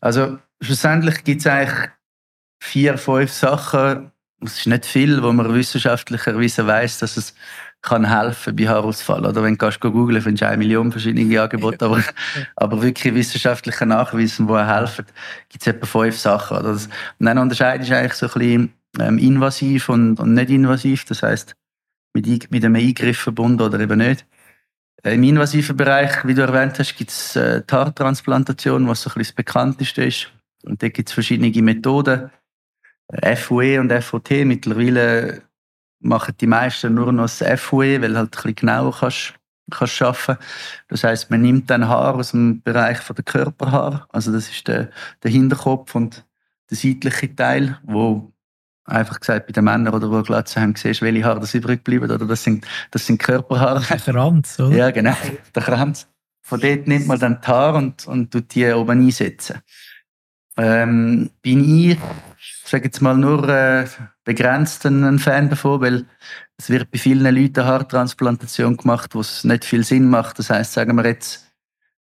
Also 0.00 0.38
schlussendlich 0.60 1.24
gibt 1.24 1.40
es 1.40 1.46
eigentlich 1.46 1.90
vier, 2.60 2.98
fünf 2.98 3.32
Sachen, 3.32 4.12
es 4.40 4.58
ist 4.58 4.66
nicht 4.66 4.86
viel, 4.86 5.22
wo 5.22 5.32
man 5.32 5.52
wissenschaftlicherweise 5.52 6.66
weiß, 6.66 6.98
dass 7.00 7.16
es 7.16 7.34
kann 7.80 8.04
helfen 8.04 8.56
bei 8.56 8.68
Haarausfall. 8.68 9.24
Oder 9.24 9.42
wenn 9.42 9.56
du 9.56 9.66
gehst, 9.66 9.80
googeln, 9.80 10.20
findest 10.20 10.42
du 10.42 10.48
eine 10.48 10.56
Million 10.56 10.90
verschiedene 10.90 11.40
Angebote, 11.40 11.84
aber, 11.84 12.02
aber 12.56 12.82
wirklich 12.82 13.14
wissenschaftliche 13.14 13.86
Nachweise, 13.86 14.44
die 14.44 14.52
helfen, 14.52 15.06
gibt 15.48 15.62
es 15.62 15.66
etwa 15.66 15.86
fünf 15.86 16.18
Sachen. 16.18 16.56
Oder? 16.56 16.70
und 16.70 16.88
dann 17.20 17.38
unterscheidest 17.38 17.90
du 17.90 17.96
eigentlich 17.96 18.14
so 18.14 18.26
ein 18.26 18.32
bisschen 18.32 18.72
ähm, 19.00 19.18
invasiv 19.18 19.88
und, 19.88 20.18
und 20.18 20.34
nicht 20.34 20.50
invasiv, 20.50 21.04
das 21.04 21.22
heißt 21.22 21.54
mit, 22.14 22.50
mit 22.50 22.64
einem 22.64 22.74
Eingriff 22.74 23.18
verbunden 23.18 23.62
oder 23.62 23.78
eben 23.78 23.98
nicht. 23.98 24.26
Im 25.04 25.22
invasiven 25.22 25.76
Bereich, 25.76 26.26
wie 26.26 26.34
du 26.34 26.42
erwähnt 26.42 26.78
hast, 26.78 26.96
gibt 26.96 27.10
es 27.10 27.36
äh, 27.36 27.62
die 27.62 27.74
Haartransplantation, 27.74 28.88
was 28.88 29.02
so 29.02 29.10
ein 29.10 29.14
bisschen 29.14 29.30
das 29.30 29.32
bekannteste 29.32 30.04
ist. 30.04 30.32
Und 30.64 30.82
da 30.82 30.88
gibt 30.88 31.08
es 31.08 31.12
verschiedene 31.12 31.50
Methoden. 31.62 32.30
FUE 33.36 33.80
und 33.80 33.92
FOT. 33.92 34.30
Mittlerweile 34.44 35.42
machen 36.00 36.34
die 36.40 36.46
meisten 36.46 36.94
nur 36.94 37.12
noch 37.12 37.24
das 37.24 37.60
FUE, 37.60 38.00
weil 38.02 38.16
halt 38.16 38.28
ein 38.28 38.30
bisschen 38.30 38.54
genauer 38.54 38.94
kannst, 38.98 39.34
kannst 39.70 40.02
arbeiten. 40.02 40.38
Das 40.88 41.04
heißt, 41.04 41.30
man 41.30 41.42
nimmt 41.42 41.70
dann 41.70 41.88
Haar 41.88 42.14
aus 42.14 42.32
dem 42.32 42.62
Bereich 42.62 42.98
von 42.98 43.16
der 43.16 43.24
Körperhaar. 43.24 44.06
Also 44.10 44.32
das 44.32 44.48
ist 44.48 44.68
der, 44.68 44.90
der 45.22 45.30
Hinterkopf 45.30 45.94
und 45.94 46.24
der 46.70 46.76
seitliche 46.76 47.34
Teil, 47.34 47.78
wo 47.82 48.32
einfach 48.84 49.20
gesagt 49.20 49.46
bei 49.46 49.52
den 49.52 49.64
Männern 49.64 49.94
oder 49.94 50.10
wo 50.10 50.22
Glatze 50.22 50.60
haben, 50.60 50.74
siehst, 50.74 51.02
welche 51.02 51.24
Haare 51.24 51.40
das 51.40 51.54
übrig 51.54 51.84
bleiben 51.84 52.10
oder 52.10 52.26
das 52.26 52.42
sind, 52.42 52.66
das 52.90 53.06
sind 53.06 53.18
Körperhaare. 53.18 53.82
Der 53.88 53.98
Kranz, 53.98 54.58
oder? 54.58 54.76
Ja, 54.76 54.90
genau, 54.90 55.16
der 55.54 55.62
Kranz. 55.62 56.08
Von 56.40 56.60
dort 56.60 56.86
nimmt 56.86 57.06
man 57.06 57.18
dann 57.18 57.40
die 57.42 57.46
Haare 57.46 57.78
und, 57.78 58.06
und 58.06 58.30
tut 58.30 58.54
die 58.54 58.72
oben 58.72 59.00
einsetzen. 59.00 59.60
Ähm, 60.56 61.30
bin 61.42 61.62
ich 61.62 61.98
sage 62.68 62.84
jetzt 62.84 63.00
mal, 63.00 63.16
nur 63.16 63.48
äh, 63.48 63.86
begrenzt 64.24 64.84
ein 64.84 65.18
Fan 65.18 65.48
davon, 65.48 65.80
weil 65.80 66.06
es 66.56 66.70
wird 66.70 66.90
bei 66.90 66.98
vielen 66.98 67.34
Leuten 67.34 67.64
Haartransplantation 67.64 68.76
gemacht, 68.76 69.14
wo 69.14 69.20
es 69.20 69.44
nicht 69.44 69.64
viel 69.64 69.84
Sinn 69.84 70.08
macht. 70.08 70.38
Das 70.38 70.50
heißt, 70.50 70.72
sagen 70.72 70.96
wir 70.96 71.06
jetzt, 71.06 71.52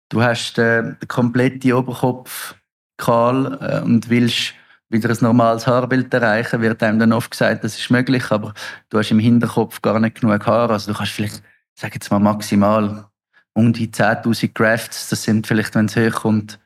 du 0.08 0.22
hast 0.22 0.58
äh, 0.58 0.82
den 0.82 1.08
kompletten 1.08 1.72
Oberkopf 1.72 2.54
kahl 2.96 3.58
äh, 3.60 3.80
und 3.84 4.08
willst 4.08 4.54
wieder 4.88 5.08
ein 5.08 5.16
normales 5.20 5.66
Haarbild 5.66 6.12
erreichen, 6.12 6.60
wird 6.60 6.82
einem 6.82 6.98
dann 6.98 7.12
oft 7.12 7.30
gesagt, 7.30 7.64
das 7.64 7.78
ist 7.78 7.90
möglich, 7.90 8.30
aber 8.30 8.52
du 8.90 8.98
hast 8.98 9.10
im 9.10 9.18
Hinterkopf 9.18 9.80
gar 9.80 9.98
nicht 9.98 10.20
genug 10.20 10.46
Haar. 10.46 10.70
Also 10.70 10.92
du 10.92 10.98
kannst 10.98 11.12
vielleicht, 11.12 11.42
sag 11.74 11.94
jetzt 11.94 12.10
mal 12.10 12.18
maximal 12.18 13.06
um 13.54 13.72
die 13.72 13.88
10.000 13.88 14.52
Grafts, 14.52 15.08
das 15.08 15.22
sind 15.22 15.46
vielleicht, 15.46 15.74
wenn 15.74 15.86
es 15.86 15.96
hochkommt, 15.96 16.58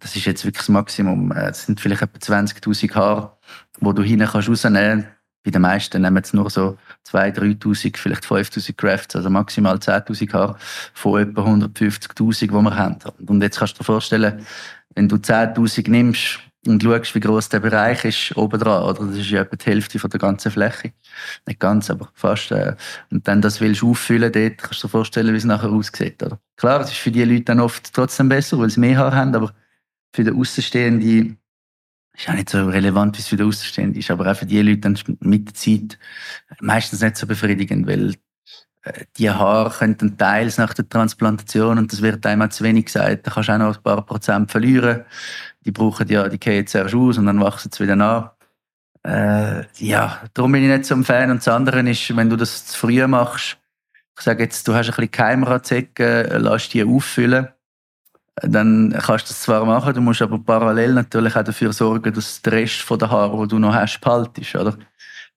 das 0.00 0.16
ist 0.16 0.24
jetzt 0.24 0.44
wirklich 0.44 0.62
das 0.62 0.68
Maximum. 0.68 1.32
Es 1.32 1.62
äh, 1.62 1.66
sind 1.66 1.80
vielleicht 1.80 2.02
etwa 2.02 2.18
20.000 2.18 2.94
Haare, 2.94 3.36
wo 3.80 3.92
du 3.92 4.02
hinten 4.02 4.26
kannst. 4.26 4.62
Bei 5.44 5.50
den 5.50 5.60
meisten 5.60 6.00
nehmen 6.00 6.22
es 6.22 6.32
nur 6.32 6.48
so 6.48 6.78
2.000, 7.06 7.60
3.000, 7.60 7.98
vielleicht 7.98 8.24
5.000 8.24 8.72
Crafts, 8.76 9.14
also 9.14 9.28
maximal 9.28 9.76
10.000 9.76 10.32
Haare 10.32 10.56
von 10.94 11.20
etwa 11.20 11.42
150.000, 11.42 12.40
die 12.40 12.50
wir 12.50 12.76
haben. 12.76 12.96
Und 13.26 13.42
jetzt 13.42 13.58
kannst 13.58 13.74
du 13.74 13.78
dir 13.78 13.84
vorstellen, 13.84 14.46
wenn 14.94 15.08
du 15.08 15.16
10.000 15.16 15.90
nimmst 15.90 16.40
und 16.66 16.82
schaust, 16.82 17.14
wie 17.14 17.20
groß 17.20 17.50
der 17.50 17.60
Bereich 17.60 18.06
ist, 18.06 18.36
oben 18.38 18.58
dran, 18.58 18.84
oder? 18.84 19.04
Das 19.06 19.18
ist 19.18 19.28
ja 19.28 19.42
etwa 19.42 19.56
die 19.56 19.66
Hälfte 19.66 19.98
von 19.98 20.08
der 20.08 20.20
ganzen 20.20 20.50
Fläche. 20.50 20.92
Nicht 21.46 21.60
ganz, 21.60 21.90
aber 21.90 22.08
fast. 22.14 22.50
Äh, 22.50 22.74
und 23.10 23.28
dann 23.28 23.42
das 23.42 23.60
willst 23.60 23.82
du 23.82 23.90
auffüllen 23.90 24.32
dort, 24.32 24.58
kannst 24.58 24.82
du 24.82 24.86
dir 24.86 24.90
vorstellen, 24.90 25.34
wie 25.34 25.38
es 25.38 25.44
nachher 25.44 25.70
aussieht, 25.70 26.22
oder? 26.22 26.38
Klar, 26.56 26.80
es 26.80 26.90
ist 26.90 26.96
für 26.96 27.10
die 27.10 27.24
Leute 27.24 27.44
dann 27.44 27.60
oft 27.60 27.92
trotzdem 27.92 28.30
besser, 28.30 28.58
weil 28.58 28.70
sie 28.70 28.80
mehr 28.80 28.96
Haare 28.96 29.14
haben, 29.14 29.34
aber 29.34 29.52
für 30.14 30.22
den 30.22 30.38
Außenstehenden 30.38 31.38
ist 32.16 32.28
auch 32.28 32.34
nicht 32.34 32.48
so 32.48 32.64
relevant, 32.64 33.16
wie 33.16 33.20
es 33.20 33.26
für 33.26 33.36
den 33.36 33.48
Außenstehenden 33.48 33.98
ist, 33.98 34.10
aber 34.12 34.30
auch 34.30 34.36
für 34.36 34.46
die 34.46 34.62
Leute 34.62 34.78
dann 34.78 34.98
mit 35.20 35.48
der 35.48 35.54
Zeit 35.54 35.98
meistens 36.60 37.00
nicht 37.02 37.16
so 37.16 37.26
befriedigend, 37.26 37.88
weil 37.88 38.14
äh, 38.82 39.04
die 39.16 39.28
Haare 39.28 39.70
könnten 39.70 40.16
teils 40.16 40.56
nach 40.56 40.72
der 40.72 40.88
Transplantation, 40.88 41.78
und 41.78 41.92
das 41.92 42.00
wird 42.00 42.24
einmal 42.26 42.52
zu 42.52 42.62
wenig 42.62 42.86
gesagt, 42.86 43.26
da 43.26 43.32
kannst 43.32 43.48
du 43.48 43.54
auch 43.54 43.58
noch 43.58 43.76
ein 43.76 43.82
paar 43.82 44.06
Prozent 44.06 44.52
verlieren. 44.52 45.04
Die 45.64 45.72
brauchen 45.72 46.06
ja, 46.06 46.28
die 46.28 46.38
gehen 46.38 46.66
zuerst 46.68 46.94
aus 46.94 47.18
und 47.18 47.26
dann 47.26 47.40
wachsen 47.40 47.72
sie 47.72 47.82
wieder 47.82 47.96
nach. 47.96 48.34
Äh, 49.02 49.64
ja, 49.78 50.22
darum 50.32 50.52
bin 50.52 50.62
ich 50.62 50.68
nicht 50.70 50.84
so 50.84 50.94
ein 50.94 51.04
Fan. 51.04 51.32
Und 51.32 51.38
das 51.38 51.48
andere 51.48 51.80
ist, 51.90 52.16
wenn 52.16 52.30
du 52.30 52.36
das 52.36 52.66
zu 52.66 52.78
früh 52.78 53.04
machst, 53.08 53.58
ich 54.16 54.22
sage 54.22 54.44
jetzt, 54.44 54.68
du 54.68 54.74
hast 54.74 54.86
ein 54.86 54.94
bisschen 54.94 55.10
Keimradsäcke, 55.10 56.38
lass 56.38 56.68
die 56.68 56.84
auffüllen 56.84 57.48
dann 58.42 58.90
kannst 58.90 59.26
du 59.26 59.28
das 59.28 59.42
zwar 59.42 59.64
machen, 59.64 59.94
du 59.94 60.00
musst 60.00 60.22
aber 60.22 60.38
parallel 60.38 60.94
natürlich 60.94 61.36
auch 61.36 61.44
dafür 61.44 61.72
sorgen, 61.72 62.12
dass 62.12 62.42
der 62.42 62.52
Rest 62.54 62.80
von 62.80 62.98
der 62.98 63.10
Haare, 63.10 63.42
die 63.42 63.48
du 63.48 63.58
noch 63.58 63.74
hast, 63.74 64.00
behaltest, 64.00 64.54
oder? 64.56 64.76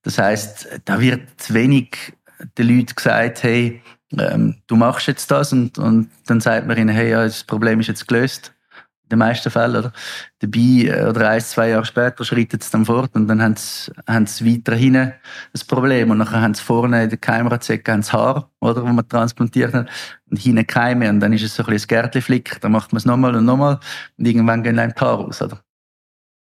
Das 0.03 0.17
heißt, 0.17 0.81
da 0.85 0.99
wird 0.99 1.21
wenig 1.49 2.13
den 2.57 2.67
Leuten 2.67 2.95
gesagt, 2.95 3.43
hey, 3.43 3.81
ähm, 4.17 4.55
du 4.67 4.75
machst 4.75 5.07
jetzt 5.07 5.29
das 5.31 5.51
und, 5.51 5.77
und 5.77 6.09
dann 6.27 6.39
sagt 6.39 6.67
man 6.67 6.77
ihnen, 6.77 6.89
hey, 6.89 7.11
ja, 7.11 7.23
das 7.23 7.43
Problem 7.43 7.79
ist 7.79 7.87
jetzt 7.87 8.07
gelöst 8.07 8.53
den 9.11 9.19
meisten 9.19 9.49
Fällen. 9.49 9.75
Oder? 9.75 9.91
Dabei, 10.39 10.59
äh, 10.59 11.09
oder 11.09 11.29
ein, 11.29 11.41
zwei 11.41 11.69
Jahre 11.69 11.85
später, 11.85 12.23
schreitet 12.23 12.63
es 12.63 12.69
dann 12.69 12.85
fort 12.85 13.11
und 13.15 13.27
dann 13.27 13.41
haben 13.41 13.55
sie, 13.55 13.91
haben 14.07 14.25
sie 14.25 14.57
weiter 14.57 14.75
hinten 14.75 15.13
das 15.53 15.63
Problem. 15.63 16.11
Und 16.11 16.19
dann 16.19 16.31
haben 16.31 16.53
sie 16.53 16.63
vorne 16.63 17.03
in 17.03 17.09
der 17.09 17.17
Keimratzecke 17.17 17.95
das 17.95 18.13
Haar, 18.13 18.49
oder, 18.59 18.83
wo 18.83 18.87
man 18.87 19.07
transplantiert 19.07 19.73
hat, 19.73 19.89
und 20.29 20.37
hinten 20.37 20.67
Keime. 20.67 21.09
Und 21.09 21.19
dann 21.19 21.33
ist 21.33 21.43
es 21.43 21.55
so 21.55 21.63
ein 21.63 21.69
bisschen 21.69 21.85
ein 21.85 22.01
Gärtli-Flick. 22.01 22.61
Dann 22.61 22.71
macht 22.71 22.91
man 22.93 22.97
es 22.97 23.05
nochmal 23.05 23.35
und 23.35 23.45
nochmal 23.45 23.79
und 24.17 24.27
irgendwann 24.27 24.63
gehen 24.63 24.75
die 24.75 25.01
Haare 25.01 25.23
raus. 25.23 25.41
Oder? 25.41 25.59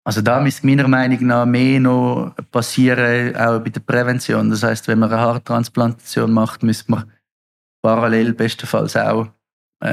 Also 0.07 0.20
da 0.20 0.38
müsste 0.40 0.66
meiner 0.66 0.87
Meinung 0.87 1.27
nach 1.27 1.46
mehr 1.46 1.81
noch 1.81 2.35
passieren, 2.50 3.35
auch 3.37 3.61
bei 3.61 3.70
der 3.70 3.81
Prävention. 3.81 4.50
Das 4.50 4.62
heißt, 4.62 4.87
wenn 4.87 4.98
man 4.98 5.11
eine 5.11 5.20
Haartransplantation 5.20 6.31
macht, 6.31 6.62
müsste 6.62 6.90
man 6.90 7.11
parallel 7.83 8.35
bestenfalls 8.35 8.96
auch 8.96 9.29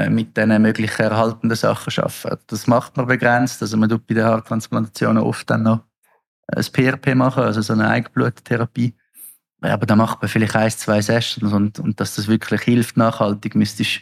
mit 0.08 0.36
diesen 0.36 0.62
möglichen 0.62 1.02
erhaltenen 1.02 1.56
Sachen 1.56 1.92
arbeiten. 2.02 2.44
Das 2.46 2.66
macht 2.66 2.96
man 2.96 3.06
begrenzt. 3.06 3.60
Also 3.62 3.76
man 3.76 3.88
tut 3.88 4.06
bei 4.06 4.14
den 4.14 4.24
Haartransplantationen 4.24 5.22
oft 5.22 5.50
dann 5.50 5.64
noch 5.64 5.84
ein 6.46 6.64
PRP 6.64 7.14
machen, 7.14 7.42
also 7.42 7.60
so 7.60 7.72
eine 7.72 7.88
Eigenbluttherapie. 7.88 8.94
Aber 9.60 9.86
da 9.86 9.94
macht 9.94 10.20
man 10.22 10.28
vielleicht 10.28 10.56
ein, 10.56 10.70
zwei 10.70 11.00
Sessions 11.00 11.52
und, 11.52 11.78
und 11.78 12.00
dass 12.00 12.16
das 12.16 12.26
wirklich 12.26 12.62
hilft 12.62 12.96
nachhaltig, 12.96 13.54
müsstest 13.54 14.00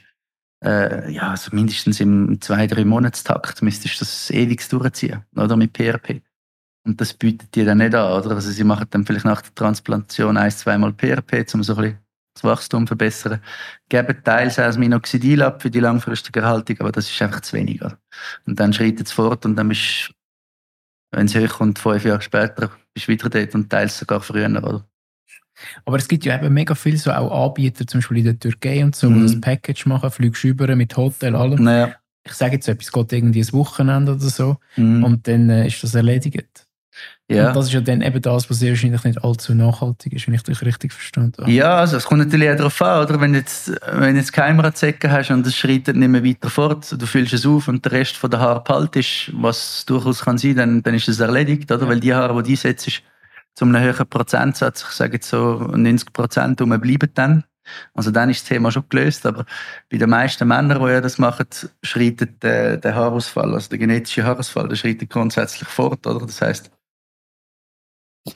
äh, 0.64 1.10
ja, 1.10 1.30
also 1.30 1.50
mindestens 1.54 2.00
im 2.00 2.40
zwei, 2.40 2.66
drei 2.66 2.84
Monatstakt 2.84 3.62
müsstest 3.62 4.00
du 4.00 4.04
das 4.04 4.30
ewig 4.30 4.66
durchziehen, 4.68 5.24
oder 5.36 5.56
mit 5.56 5.72
PRP. 5.72 6.22
Und 6.84 7.00
das 7.00 7.14
bietet 7.14 7.54
dir 7.54 7.64
dann 7.64 7.78
nicht 7.78 7.94
an, 7.94 8.12
oder? 8.12 8.34
Also 8.34 8.50
sie 8.50 8.64
machen 8.64 8.86
dann 8.90 9.04
vielleicht 9.04 9.24
nach 9.24 9.42
der 9.42 9.54
Transplantation 9.54 10.36
ein, 10.36 10.50
zweimal 10.50 10.92
PRP, 10.92 11.46
um 11.54 11.62
so 11.62 11.74
ein 11.74 11.82
bisschen 11.82 11.98
das 12.34 12.44
Wachstum 12.44 12.86
verbessern. 12.86 13.40
Geben 13.88 14.16
teils 14.24 14.58
auch 14.58 14.64
das 14.64 14.78
Minoxidil 14.78 15.42
ab 15.42 15.62
für 15.62 15.70
die 15.70 15.80
langfristige 15.80 16.40
Erhaltung, 16.40 16.80
aber 16.80 16.92
das 16.92 17.10
ist 17.10 17.20
einfach 17.22 17.40
zu 17.40 17.56
wenig. 17.56 17.80
Und 18.46 18.60
dann 18.60 18.72
schreitet 18.72 19.06
es 19.06 19.12
fort 19.12 19.44
und 19.44 19.56
dann 19.56 19.68
bist 19.68 20.12
wenn 21.12 21.26
es 21.26 21.34
hochkommt, 21.34 21.78
fünf 21.78 22.04
Jahre 22.04 22.22
später, 22.22 22.70
bist 22.94 23.08
du 23.08 23.12
wieder 23.12 23.28
dort 23.28 23.54
und 23.54 23.68
teils 23.68 23.98
sogar 23.98 24.20
früher, 24.20 24.48
oder? 24.48 24.86
Aber 25.84 25.98
es 25.98 26.08
gibt 26.08 26.24
ja 26.24 26.36
eben 26.36 26.54
mega 26.54 26.74
viele 26.74 26.96
so 26.96 27.10
auch 27.10 27.46
Anbieter, 27.48 27.86
zum 27.86 28.00
Beispiel 28.00 28.18
in 28.18 28.24
der 28.24 28.38
Türkei 28.38 28.82
und 28.82 28.96
so, 28.96 29.10
mhm. 29.10 29.26
die 29.26 29.32
das 29.32 29.40
Package 29.40 29.86
machen, 29.86 30.10
fliegst 30.10 30.44
über 30.44 30.74
mit 30.76 30.96
Hotel, 30.96 31.36
allem. 31.36 31.64
Naja. 31.64 31.94
Ich 32.24 32.34
sage 32.34 32.54
jetzt 32.54 32.68
etwas, 32.68 32.86
es 32.86 32.92
geht 32.92 33.12
irgendwie 33.12 33.40
ein 33.40 33.52
Wochenende 33.52 34.12
oder 34.12 34.28
so 34.28 34.58
mhm. 34.76 35.04
und 35.04 35.26
dann 35.26 35.50
äh, 35.50 35.66
ist 35.66 35.82
das 35.82 35.94
erledigt. 35.94 36.66
Ja. 37.28 37.48
Und 37.48 37.56
das 37.56 37.66
ist 37.66 37.72
ja 37.72 37.80
dann 37.80 38.02
eben 38.02 38.20
das, 38.20 38.50
was 38.50 38.58
sehr 38.58 38.70
wahrscheinlich 38.70 39.04
nicht 39.04 39.22
allzu 39.22 39.54
nachhaltig 39.54 40.12
ist, 40.12 40.26
wenn 40.26 40.34
ich 40.34 40.42
dich 40.42 40.62
richtig 40.62 40.92
verstanden 40.92 41.42
habe. 41.42 41.52
Ja, 41.52 41.76
also 41.76 41.96
es 41.96 42.04
kommt 42.04 42.20
natürlich 42.20 42.50
auch 42.50 42.56
darauf 42.56 42.82
an, 42.82 43.04
oder? 43.04 43.20
Wenn 43.20 43.32
du 43.32 43.38
jetzt, 43.38 43.70
wenn 43.92 44.16
jetzt 44.16 44.32
Keimradsäcke 44.32 45.10
hast 45.10 45.30
und 45.30 45.46
es 45.46 45.56
schreitet 45.56 45.96
nicht 45.96 46.08
mehr 46.08 46.24
weiter 46.24 46.50
fort, 46.50 46.92
du 46.96 47.06
füllst 47.06 47.32
es 47.32 47.46
auf 47.46 47.68
und 47.68 47.84
der 47.84 47.92
Rest 47.92 48.16
von 48.16 48.30
der 48.30 48.40
Haare 48.40 48.62
behaltest, 48.64 49.30
was 49.34 49.84
durchaus 49.86 50.24
kann 50.24 50.38
sein, 50.38 50.56
dann, 50.56 50.82
dann 50.82 50.94
ist 50.94 51.08
es 51.08 51.20
erledigt, 51.20 51.70
oder? 51.70 51.82
Ja. 51.82 51.88
Weil 51.88 52.00
die 52.00 52.14
Haare, 52.14 52.42
die 52.42 52.48
du 52.48 52.50
einsetzt, 52.50 53.02
zu 53.54 53.64
einem 53.64 53.80
höheren 53.80 54.08
Prozentsatz, 54.08 54.84
ich 54.88 54.96
sage 54.96 55.14
jetzt 55.14 55.28
so 55.28 55.58
90 55.58 56.12
Prozent, 56.12 56.56
bleiben 56.56 57.10
dann. 57.14 57.44
Also 57.94 58.10
dann 58.10 58.30
ist 58.30 58.42
das 58.42 58.48
Thema 58.48 58.72
schon 58.72 58.84
gelöst, 58.88 59.26
aber 59.26 59.44
bei 59.90 59.98
den 59.98 60.10
meisten 60.10 60.48
Männern, 60.48 60.82
die 60.82 60.90
ja 60.90 61.00
das 61.00 61.18
machen, 61.18 61.46
schreitet 61.82 62.42
der, 62.42 62.76
der 62.78 62.94
Haarausfall, 62.94 63.54
also 63.54 63.68
der 63.68 63.78
genetische 63.78 64.24
Haarausfall, 64.24 64.68
der 64.68 64.76
schreitet 64.76 65.10
grundsätzlich 65.10 65.68
fort, 65.68 66.04
oder? 66.06 66.26
Das 66.26 66.40
heißt, 66.40 66.70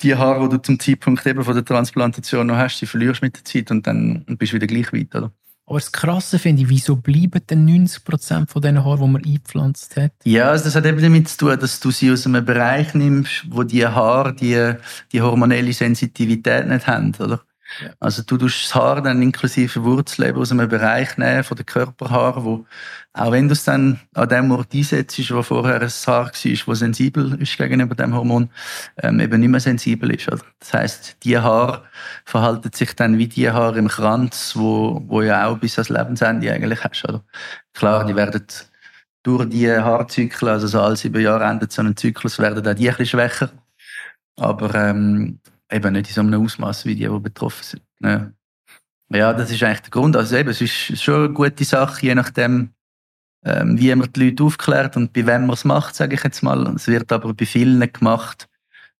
die 0.02 0.14
Haare, 0.14 0.48
die 0.48 0.56
du 0.56 0.62
zum 0.62 0.80
Zeitpunkt 0.80 1.26
eben 1.26 1.44
von 1.44 1.54
der 1.54 1.64
Transplantation 1.64 2.46
noch 2.46 2.56
hast, 2.56 2.80
die 2.80 2.86
verlierst 2.86 3.22
mit 3.22 3.36
der 3.36 3.44
Zeit 3.44 3.70
und 3.70 3.86
dann 3.86 4.24
bist 4.26 4.52
du 4.52 4.56
wieder 4.56 4.66
gleich 4.66 4.92
weit, 4.92 5.14
oder? 5.14 5.32
Aber 5.66 5.78
das 5.78 5.92
Krasse 5.92 6.38
finde 6.38 6.62
ich, 6.62 6.68
wieso 6.68 6.96
bleiben 6.96 7.40
denn 7.48 7.66
90% 7.66 8.48
von 8.48 8.60
diesen 8.60 8.84
Haaren, 8.84 9.00
die 9.00 9.08
man 9.08 9.24
eingepflanzt 9.24 9.96
hat? 9.96 10.12
Ja, 10.24 10.50
also 10.50 10.64
das 10.64 10.74
hat 10.74 10.84
eben 10.84 11.00
damit 11.00 11.28
zu 11.28 11.38
tun, 11.38 11.58
dass 11.58 11.80
du 11.80 11.90
sie 11.90 12.12
aus 12.12 12.26
einem 12.26 12.44
Bereich 12.44 12.92
nimmst, 12.92 13.46
wo 13.48 13.62
die 13.62 13.86
Haare 13.86 14.34
die, 14.34 14.74
die 15.10 15.22
hormonelle 15.22 15.72
Sensitivität 15.72 16.66
nicht 16.68 16.86
haben, 16.86 17.14
oder? 17.18 17.40
Also 17.98 18.22
du 18.22 18.36
tust 18.36 18.64
das 18.64 18.74
Haar 18.74 19.02
dann 19.02 19.22
inklusive 19.22 19.84
Wurzeln 19.84 20.36
aus 20.36 20.52
einem 20.52 20.68
Bereich 20.68 21.16
nehmen, 21.16 21.44
von 21.44 21.56
den 21.56 21.66
Körperhaaren, 21.66 22.44
wo, 22.44 22.66
auch 23.12 23.32
wenn 23.32 23.48
du 23.48 23.52
es 23.52 23.64
dann 23.64 24.00
an 24.14 24.28
dem 24.28 24.50
Ort 24.52 24.74
einsetzt, 24.74 25.18
wo 25.32 25.42
vorher 25.42 25.80
ein 25.80 25.88
Haar 25.88 26.26
war, 26.26 26.30
das 26.32 26.78
sensibel 26.78 27.40
ist 27.40 27.56
gegenüber 27.56 27.94
dem 27.94 28.14
Hormon, 28.14 28.50
ähm, 29.02 29.20
eben 29.20 29.40
nicht 29.40 29.50
mehr 29.50 29.60
sensibel 29.60 30.14
ist. 30.14 30.28
Oder? 30.28 30.42
Das 30.60 30.72
heißt, 30.72 31.16
die 31.24 31.38
Haare 31.38 31.84
verhalten 32.24 32.70
sich 32.72 32.94
dann 32.94 33.18
wie 33.18 33.28
die 33.28 33.50
Haare 33.50 33.78
im 33.78 33.88
Kranz, 33.88 34.52
wo, 34.54 35.02
wo 35.06 35.22
ja 35.22 35.46
auch 35.46 35.58
bis 35.58 35.78
ans 35.78 35.88
Lebensende 35.88 36.52
eigentlich 36.52 36.84
hast. 36.84 37.08
Oder? 37.08 37.24
Klar, 37.72 38.04
die 38.06 38.16
werden 38.16 38.46
durch 39.22 39.48
die 39.48 39.70
Haarzyklen, 39.70 40.52
also 40.52 40.66
so 40.66 40.80
alle 40.80 40.96
sieben 40.96 41.22
Jahre 41.22 41.44
endet 41.44 41.72
so 41.72 41.82
ein 41.82 41.96
Zyklus, 41.96 42.38
werden 42.38 42.66
auch 42.66 42.74
die 42.74 42.88
ein 42.88 42.96
bisschen 42.96 43.18
schwächer. 43.18 43.50
Aber 44.36 44.74
ähm, 44.74 45.40
eben 45.70 45.92
nicht 45.92 46.08
in 46.08 46.14
so 46.14 46.20
einem 46.20 46.42
Ausmaß 46.42 46.84
wie 46.84 46.94
die, 46.94 47.08
die 47.08 47.20
betroffen 47.20 47.62
sind. 47.62 47.82
Ja. 48.00 48.30
ja, 49.10 49.32
das 49.32 49.50
ist 49.50 49.62
eigentlich 49.62 49.82
der 49.82 49.90
Grund. 49.90 50.16
Also 50.16 50.36
eben, 50.36 50.50
es 50.50 50.60
ist 50.60 51.02
schon 51.02 51.24
eine 51.24 51.32
gute 51.32 51.64
Sache, 51.64 52.04
je 52.04 52.14
nachdem, 52.14 52.74
ähm, 53.44 53.78
wie 53.78 53.94
man 53.94 54.12
die 54.12 54.30
Leute 54.30 54.44
aufklärt 54.44 54.96
und 54.96 55.12
bei 55.12 55.26
wem 55.26 55.42
man 55.46 55.54
es 55.54 55.64
macht, 55.64 55.94
sage 55.94 56.14
ich 56.14 56.24
jetzt 56.24 56.42
mal. 56.42 56.66
Es 56.74 56.86
wird 56.86 57.12
aber 57.12 57.34
bei 57.34 57.46
vielen 57.46 57.80
gemacht. 57.92 58.48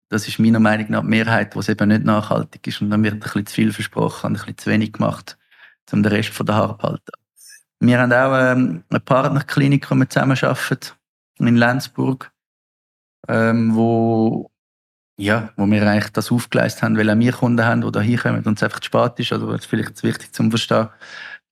Das 0.09 0.29
ist 0.29 0.39
meiner 0.39 0.61
Meinung 0.61 0.91
nach 0.91 1.01
die 1.01 1.09
Mehrheit, 1.09 1.57
wo 1.57 1.61
es 1.61 1.69
eben 1.69 1.89
nicht 1.89 2.05
nachhaltig 2.05 2.67
ist. 2.67 2.81
Und 2.81 2.91
dann 2.91 3.03
wird 3.03 3.15
ein 3.15 3.21
bisschen 3.21 3.47
zu 3.47 3.55
viel 3.55 3.73
versprochen 3.73 4.27
und 4.29 4.33
ein 4.33 4.39
bisschen 4.39 4.59
zu 4.59 4.71
wenig 4.71 4.93
gemacht, 4.93 5.39
um 5.93 6.03
den 6.03 6.13
Rest 6.13 6.31
von 6.31 6.47
der 6.47 6.57
Haare 6.57 6.79
zu 6.79 6.83
halten. 6.85 7.13
Wir 7.81 7.99
haben 7.99 8.13
auch 8.13 8.53
ähm, 8.53 8.85
eine 8.89 9.01
Partnerklinik, 9.01 9.91
wo 9.91 9.95
wir 9.95 10.09
zusammen 10.09 10.39
arbeiten, 10.41 10.93
in 11.39 11.57
Lenzburg, 11.57 12.33
ähm, 13.29 13.75
wo 13.75 14.51
ja, 15.17 15.51
wo 15.57 15.67
wir 15.67 15.83
eigentlich 15.89 16.13
das 16.13 16.33
aufgeleistet 16.33 16.83
haben, 16.83 16.97
weil 16.97 17.11
auch 17.11 17.19
wir 17.19 17.33
Kunden 17.33 17.65
haben, 17.65 17.83
die 17.83 17.93
da 17.93 18.01
hinkommen 18.01 18.45
und 18.45 18.59
es 18.59 18.63
einfach 18.63 18.81
zu 18.81 18.87
spät 18.87 19.19
ist, 19.19 19.33
oder 19.33 19.49
was 19.49 19.65
vielleicht 19.65 20.03
wichtig 20.03 20.33
zum 20.33 20.51
Verstehen. 20.51 20.89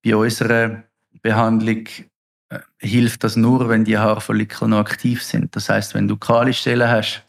Bei 0.05 0.17
unserer 0.17 0.83
Behandlung 1.23 1.87
äh, 2.49 2.59
hilft 2.79 3.23
das 3.25 3.37
nur, 3.37 3.69
wenn 3.69 3.85
die 3.85 3.99
Haarfollikel 3.99 4.67
noch 4.69 4.81
aktiv 4.81 5.23
sind. 5.23 5.55
Das 5.55 5.69
heißt, 5.69 5.95
wenn 5.95 6.09
du 6.09 6.17
kahle 6.17 6.53
Stellen 6.53 6.89
hast, 6.89 7.25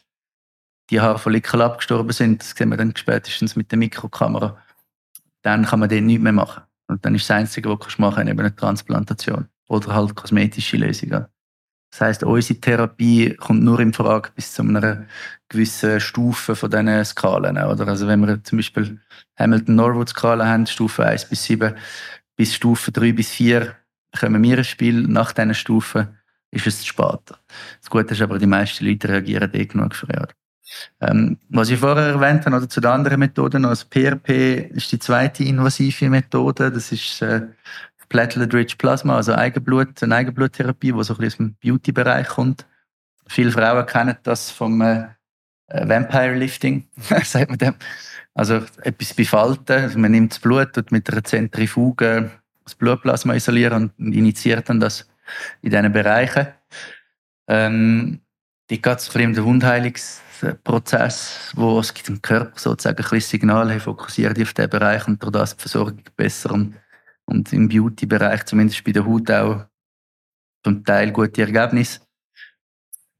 die 0.89 0.99
Haarfollikel 0.99 1.61
abgestorben 1.61 2.11
sind, 2.11 2.41
das 2.41 2.51
sehen 2.51 2.69
wir 2.69 2.77
dann 2.77 2.95
spätestens 2.95 3.55
mit 3.55 3.71
der 3.71 3.77
Mikrokamera, 3.77 4.57
dann 5.43 5.65
kann 5.65 5.79
man 5.79 5.89
den 5.89 6.07
nicht 6.07 6.21
mehr 6.21 6.33
machen. 6.33 6.63
Und 6.87 7.05
dann 7.05 7.15
ist 7.15 7.29
das 7.29 7.37
Einzige, 7.37 7.69
was 7.69 7.95
du 7.95 8.01
machen 8.01 8.15
kannst, 8.15 8.31
eben 8.31 8.39
eine 8.39 8.55
Transplantation 8.55 9.47
oder 9.67 9.93
halt 9.93 10.15
kosmetische 10.15 10.77
Lösungen. 10.77 11.25
Das 11.93 12.01
heißt, 12.01 12.23
unsere 12.23 12.59
Therapie 12.59 13.35
kommt 13.35 13.61
nur 13.61 13.79
in 13.79 13.93
Frage 13.93 14.31
bis 14.33 14.51
zu 14.51 14.63
einer 14.63 15.05
gewissen 15.47 15.99
Stufe 15.99 16.55
von 16.55 16.71
diesen 16.71 17.05
Skalen. 17.05 17.55
Oder? 17.55 17.87
Also 17.87 18.07
wenn 18.07 18.25
wir 18.25 18.43
zum 18.43 18.57
Beispiel 18.57 18.99
Hamilton-Norwood-Skala 19.37 20.43
haben, 20.43 20.65
Stufe 20.65 21.05
1 21.05 21.29
bis 21.29 21.43
7, 21.43 21.75
bis 22.35 22.55
Stufe 22.55 22.91
3 22.91 23.11
bis 23.11 23.29
4 23.29 23.75
kommen 24.19 24.41
wir 24.41 24.57
ins 24.57 24.67
Spiel. 24.69 25.03
Nach 25.03 25.33
diesen 25.33 25.53
Stufen 25.53 26.17
ist 26.49 26.65
es 26.65 26.79
zu 26.79 26.87
spät. 26.87 27.21
Das 27.27 27.91
Gute 27.91 28.15
ist 28.15 28.21
aber, 28.23 28.39
die 28.39 28.47
meisten 28.47 28.87
Leute 28.87 29.09
reagieren 29.09 29.51
eh 29.53 29.65
genug 29.67 29.93
früher. 29.93 30.29
Ähm, 30.99 31.37
was 31.49 31.69
ich 31.69 31.79
vorher 31.79 32.07
erwähnt 32.07 32.47
habe, 32.47 32.55
oder 32.55 32.69
zu 32.69 32.81
den 32.81 32.89
anderen 32.89 33.19
Methoden, 33.19 33.65
also 33.65 33.85
PRP 33.87 34.71
ist 34.73 34.91
die 34.91 34.97
zweite 34.97 35.43
invasive 35.43 36.09
Methode. 36.09 36.71
Das 36.71 36.91
ist 36.91 37.21
äh, 37.21 37.41
Platelet-Rich 38.13 38.77
Plasma, 38.77 39.15
also 39.15 39.33
Eigenblut, 39.33 40.03
eine 40.03 40.15
Eigenbluttherapie, 40.15 40.91
die 40.91 41.03
so 41.03 41.15
ein 41.15 41.17
bisschen 41.17 41.25
aus 41.25 41.37
dem 41.37 41.55
Beauty-Bereich 41.55 42.27
kommt. 42.27 42.67
Viele 43.25 43.51
Frauen 43.51 43.87
kennen 43.87 44.15
das 44.21 44.51
vom 44.51 44.79
äh, 44.81 45.07
äh 45.67 45.89
Vampire 45.89 46.35
Lifting, 46.35 46.87
sagt 47.23 47.49
man 47.49 47.57
dem. 47.57 47.73
Also 48.35 48.61
etwas 48.83 49.15
befalten. 49.15 49.81
Also 49.81 49.97
man 49.97 50.11
nimmt 50.11 50.31
das 50.31 50.39
Blut 50.39 50.77
und 50.77 50.91
mit 50.91 51.09
einer 51.09 51.23
Zentrifuge 51.23 52.29
das 52.63 52.75
Blutplasma 52.75 53.33
isolieren 53.33 53.91
und 53.97 54.13
initiiert 54.13 54.69
dann 54.69 54.79
das 54.79 55.09
in 55.63 55.71
diesen 55.71 55.91
Bereichen. 55.91 56.49
Ähm, 57.47 58.21
die 58.69 58.79
geht 58.79 58.99
es 58.99 59.09
um 59.09 59.33
den 59.33 59.43
Wundheilungsprozess, 59.43 61.51
wo 61.55 61.79
es 61.79 61.91
gibt 61.95 62.09
im 62.09 62.21
Körper 62.21 62.59
sozusagen 62.59 63.03
ein 63.03 63.21
Signal, 63.21 63.71
hey, 63.71 63.79
fokussiere 63.79 64.35
dich 64.35 64.43
auf 64.43 64.53
diesen 64.53 64.69
Bereich 64.69 65.07
und 65.07 65.21
durch 65.21 65.31
das 65.31 65.55
die 65.55 65.61
Versorgung 65.61 66.03
besser 66.15 66.51
und 67.25 67.51
im 67.53 67.69
Beauty-Bereich, 67.69 68.45
zumindest 68.45 68.83
bei 68.83 68.91
der 68.91 69.05
Haut 69.05 69.29
auch 69.31 69.65
zum 70.63 70.83
Teil 70.83 71.11
gute 71.11 71.41
Ergebnisse. 71.41 72.01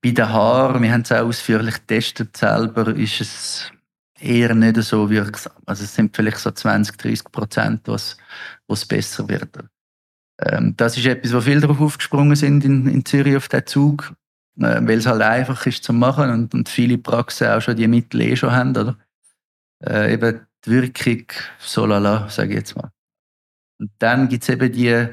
Bei 0.02 0.12
den 0.12 0.30
Haaren, 0.30 0.82
wir 0.82 0.92
haben 0.92 1.02
es 1.02 1.12
auch 1.12 1.26
ausführlich 1.26 1.76
getestet 1.76 2.36
selber, 2.36 2.96
ist 2.96 3.22
es 3.22 3.72
eher 4.20 4.54
nicht 4.56 4.78
so 4.78 5.10
wirksam. 5.10 5.54
Also 5.66 5.84
es 5.84 5.96
sind 5.96 6.16
vielleicht 6.16 6.40
so 6.40 6.52
20, 6.52 6.98
30 6.98 7.32
Prozent, 7.32 7.82
was, 7.88 8.18
was 8.68 8.86
besser 8.86 9.28
wird. 9.28 9.58
Ähm, 10.42 10.76
das 10.78 10.98
ist 10.98 11.06
etwas, 11.06 11.34
wo 11.34 11.42
viele 11.42 11.62
darauf 11.62 11.80
aufgesprungen 11.80 12.36
sind 12.36 12.66
in, 12.66 12.88
in 12.88 13.06
Zürich 13.06 13.36
auf 13.36 13.48
den 13.48 13.66
Zug, 13.66 14.14
äh, 14.58 14.82
weil 14.82 14.98
es 14.98 15.06
halt 15.06 15.22
einfach 15.22 15.66
ist 15.66 15.84
zu 15.84 15.94
machen 15.94 16.30
und, 16.30 16.54
und 16.54 16.70
viele 16.70 16.98
Praxen 16.98 17.48
auch 17.48 17.62
schon 17.62 17.76
die 17.76 17.88
Mittel 17.88 18.22
eh 18.22 18.36
schon 18.36 18.52
haben, 18.52 18.72
oder? 18.72 18.98
Äh, 19.86 20.14
eben 20.14 20.48
die 20.66 20.72
Wirkung, 20.72 21.26
so 21.60 21.86
lala, 21.86 22.30
sage 22.30 22.52
ich 22.52 22.56
jetzt 22.56 22.76
mal. 22.76 22.93
Und 23.80 23.92
dann 24.00 24.30
gibt 24.30 24.44
es 24.44 24.50
eben 24.50 24.72
die, 24.72 25.08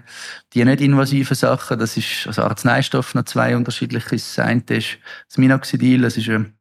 die 0.53 0.65
nicht 0.65 0.81
invasiven 0.81 1.35
Sachen. 1.35 1.79
Das 1.79 1.97
ist 1.97 2.27
also 2.27 2.43
Arzneistoff 2.43 3.15
noch 3.15 3.25
zwei 3.25 3.57
unterschiedliche. 3.57 4.11
Das 4.11 4.39
eine 4.39 4.63
ist 4.69 4.99
das 5.29 5.39
Minoxidil, 5.39 6.03
das 6.03 6.17
ist 6.17 6.29
ein, 6.29 6.59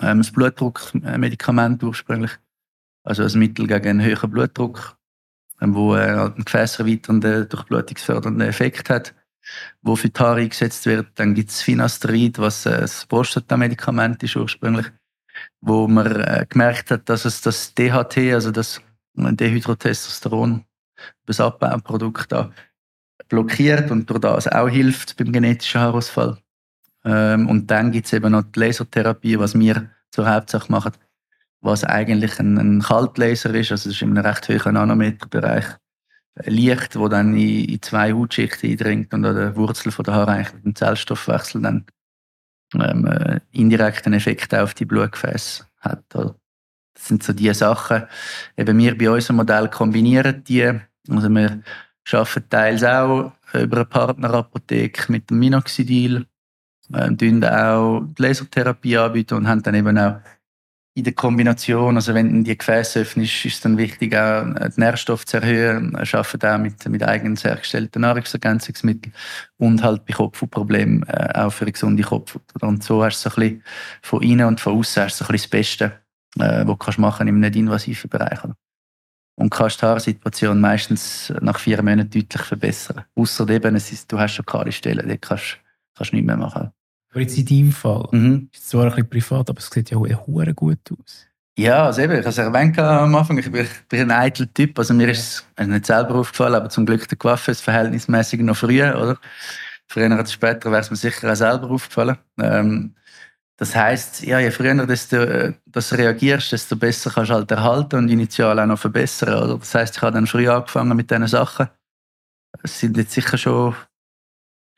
ähm, 0.00 0.20
ein 0.20 0.32
Blutdruckmedikament 0.32 1.82
ursprünglich. 1.82 2.32
Also 3.02 3.24
ein 3.24 3.38
Mittel 3.38 3.66
gegen 3.66 3.88
einen 3.88 4.02
höheren 4.02 4.30
Blutdruck, 4.30 4.96
ähm, 5.60 5.74
wo 5.74 5.94
äh, 5.94 6.00
einen 6.00 6.44
gefäßerweiternden, 6.44 7.48
durchblutungsfördernden 7.48 8.48
Effekt 8.48 8.90
hat, 8.90 9.14
wo 9.82 9.96
für 9.96 10.08
die 10.08 10.20
Haare 10.20 10.40
eingesetzt 10.40 10.86
wird. 10.86 11.08
Dann 11.16 11.34
gibt 11.34 11.50
es 11.50 11.62
Finasterid, 11.62 12.38
was 12.38 12.66
äh, 12.66 12.80
das 12.80 13.06
Prostatamedikament 13.06 14.22
ist 14.22 14.36
ursprünglich, 14.36 14.86
wo 15.60 15.88
man 15.88 16.20
äh, 16.20 16.46
gemerkt 16.48 16.90
hat, 16.90 17.08
dass 17.08 17.24
es 17.24 17.40
das 17.40 17.74
DHT, 17.74 18.32
also 18.32 18.50
das 18.50 18.80
Dehydrotestosteron, 19.14 20.65
das 21.26 21.40
Abbauprodukt 21.40 22.32
da 22.32 22.50
blockiert 23.28 23.90
und 23.90 24.08
durch 24.08 24.20
das 24.20 24.48
auch 24.48 24.68
hilft 24.68 25.16
beim 25.16 25.32
genetischen 25.32 25.80
Haarausfall. 25.80 26.38
Ähm, 27.04 27.48
und 27.48 27.70
dann 27.70 27.92
gibt 27.92 28.06
es 28.06 28.12
eben 28.12 28.32
noch 28.32 28.42
die 28.42 28.60
Lasertherapie, 28.60 29.38
was 29.38 29.58
wir 29.58 29.90
zur 30.10 30.32
Hauptsache 30.32 30.70
machen, 30.70 30.92
was 31.60 31.84
eigentlich 31.84 32.38
ein, 32.38 32.58
ein 32.58 32.82
Kaltlaser 32.82 33.54
ist, 33.54 33.72
also 33.72 33.88
das 33.88 33.96
ist 33.96 34.02
in 34.02 34.16
einem 34.16 34.24
recht 34.24 34.48
hohen 34.48 34.74
Nanometerbereich. 34.74 35.64
Licht, 36.44 36.96
wo 36.96 37.08
dann 37.08 37.34
in, 37.34 37.64
in 37.64 37.82
zwei 37.82 38.12
Hautschichten 38.12 38.70
eindringt 38.70 39.14
und 39.14 39.24
an 39.24 39.34
der 39.34 39.56
Wurzel 39.56 39.90
von 39.90 40.04
der 40.04 40.14
Haare 40.14 40.32
eigentlich 40.32 40.62
dem 40.62 40.74
Zellstoffwechsel 40.74 41.62
dann 41.62 41.86
ähm, 42.74 43.06
äh, 43.06 43.40
indirekten 43.52 44.12
Effekt 44.12 44.54
auf 44.54 44.74
die 44.74 44.84
Blutgefäße 44.84 45.64
hat. 45.80 46.14
Oder? 46.14 46.34
Das 46.96 47.08
sind 47.08 47.22
so 47.22 47.32
die 47.32 47.52
Sachen. 47.52 48.04
Eben 48.56 48.78
wir 48.78 48.96
bei 48.96 49.10
unserem 49.10 49.36
Modell 49.36 49.68
kombinieren 49.68 50.42
die. 50.44 50.72
Also 51.08 51.28
wir 51.28 51.62
arbeiten 52.12 52.50
teils 52.50 52.82
auch 52.82 53.32
über 53.52 53.76
eine 53.76 53.84
Partnerapotheke 53.84 55.12
mit 55.12 55.30
dem 55.30 55.38
Minoxidil, 55.38 56.26
ähm, 56.94 57.44
auch 57.44 58.00
die 58.00 58.22
Lasertherapie 58.22 58.96
anbieten 58.96 59.34
und 59.34 59.48
haben 59.48 59.62
dann 59.62 59.74
eben 59.74 59.98
auch 59.98 60.16
in 60.94 61.04
der 61.04 61.12
Kombination, 61.12 61.96
also 61.96 62.14
wenn 62.14 62.42
die 62.42 62.56
Gefäße 62.56 63.00
öffnest, 63.00 63.44
ist 63.44 63.56
es 63.56 63.60
dann 63.60 63.76
wichtig, 63.76 64.16
auch 64.16 64.44
den 64.44 64.72
Nährstoff 64.76 65.26
zu 65.26 65.36
erhöhen. 65.36 65.92
Wir 65.92 66.18
arbeiten 66.18 66.46
auch 66.46 66.58
mit, 66.58 66.88
mit 66.88 67.02
eigens 67.02 67.44
hergestellten 67.44 68.00
Nahrungsergänzungsmitteln 68.00 69.12
und 69.58 69.82
halt 69.82 70.06
bei 70.06 70.14
Kopfproblemen 70.14 71.02
äh, 71.06 71.32
auch 71.34 71.50
für 71.50 71.70
gesunde 71.70 72.02
Kopfhaut. 72.02 72.42
Und 72.62 72.82
so 72.82 73.04
hast 73.04 73.22
du 73.22 73.28
so 73.28 73.36
ein 73.36 73.40
bisschen 73.40 73.64
von 74.00 74.22
innen 74.22 74.46
und 74.46 74.58
von 74.58 74.78
außen 74.78 75.02
hast 75.02 75.20
du 75.20 75.24
so 75.24 75.28
ein 75.28 75.32
bisschen 75.32 75.50
das 75.50 75.60
Beste 75.60 76.05
äh, 76.40 76.66
wo 76.66 76.76
kannst 76.76 76.98
machen 76.98 77.28
im 77.28 77.40
nicht 77.40 77.56
invasiven 77.56 78.10
Bereich. 78.10 78.38
Und 79.38 79.50
kannst 79.50 79.82
die 79.82 79.86
Haarsituation 79.86 80.60
meistens 80.60 81.32
nach 81.40 81.58
vier 81.58 81.82
Monaten 81.82 82.10
deutlich 82.10 82.42
verbessern. 82.42 83.04
Außer 83.14 83.48
eben, 83.50 83.76
es 83.76 83.92
ist, 83.92 84.10
du 84.10 84.18
hast 84.18 84.34
schon 84.34 84.46
kahle 84.46 84.72
Stellen, 84.72 85.06
dort 85.06 85.22
kannst 85.22 85.58
du 85.98 86.02
nichts 86.16 86.26
mehr 86.26 86.36
machen. 86.36 86.70
Aber 87.10 87.20
jetzt 87.20 87.38
in 87.38 87.46
deinem 87.46 87.72
Fall, 87.72 88.08
mhm. 88.12 88.48
ist 88.52 88.68
zwar 88.68 88.84
ein 88.84 88.90
bisschen 88.90 89.08
privat, 89.08 89.50
aber 89.50 89.58
es 89.58 89.70
sieht 89.70 89.90
ja 89.90 89.96
auch 89.96 90.54
gut 90.54 90.78
aus. 90.92 91.26
Ja, 91.58 91.86
also 91.86 92.02
eben, 92.02 92.12
ich 92.12 92.18
habe 92.18 92.28
es 92.28 92.38
erwähnt 92.38 92.78
am 92.78 93.14
Anfang, 93.14 93.38
ich 93.38 93.50
bin, 93.50 93.64
ich 93.64 93.88
bin 93.88 94.00
ein 94.02 94.10
eitler 94.10 94.52
Typ. 94.52 94.78
Also 94.78 94.92
mir 94.92 95.08
ist 95.08 95.46
es 95.56 95.66
nicht 95.66 95.86
selber 95.86 96.16
aufgefallen, 96.16 96.54
aber 96.54 96.68
zum 96.68 96.84
Glück 96.84 97.08
der 97.08 97.16
Coiffeur 97.16 97.52
ist 97.52 97.62
verhältnismäßig 97.62 98.40
noch 98.40 98.58
früher, 98.58 98.94
oder? 98.94 99.16
Früher 99.86 100.06
oder 100.06 100.26
später 100.26 100.70
wäre 100.70 100.82
es 100.82 100.90
mir 100.90 100.96
sicher 100.96 101.32
auch 101.32 101.36
selber 101.36 101.70
aufgefallen. 101.70 102.18
Ähm, 102.38 102.94
das 103.58 103.74
heisst, 103.74 104.22
ja, 104.22 104.38
je 104.38 104.50
früher 104.50 104.86
desto, 104.86 105.16
äh, 105.16 105.54
das 105.64 105.92
reagierst, 105.92 106.52
desto 106.52 106.76
besser 106.76 107.10
kannst 107.10 107.30
du 107.30 107.34
halt 107.34 107.50
erhalten 107.50 107.96
und 107.96 108.08
initial 108.10 108.60
auch 108.60 108.66
noch 108.66 108.78
verbessern. 108.78 109.42
Oder? 109.42 109.58
Das 109.58 109.74
heisst, 109.74 109.96
ich 109.96 110.02
habe 110.02 110.12
dann 110.12 110.26
früh 110.26 110.48
angefangen 110.48 110.96
mit 110.96 111.10
diesen 111.10 111.26
Sachen. 111.26 111.68
Es 112.62 112.78
sind 112.80 112.96
jetzt 112.96 113.12
sicher 113.12 113.38
schon 113.38 113.74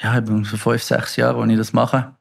ja, 0.01 0.23
so 0.25 0.57
fünf, 0.57 0.83
sechs 0.83 1.17
Jahre, 1.17 1.39
wo 1.39 1.45
ich 1.45 1.57
das 1.57 1.73
mache. 1.73 2.15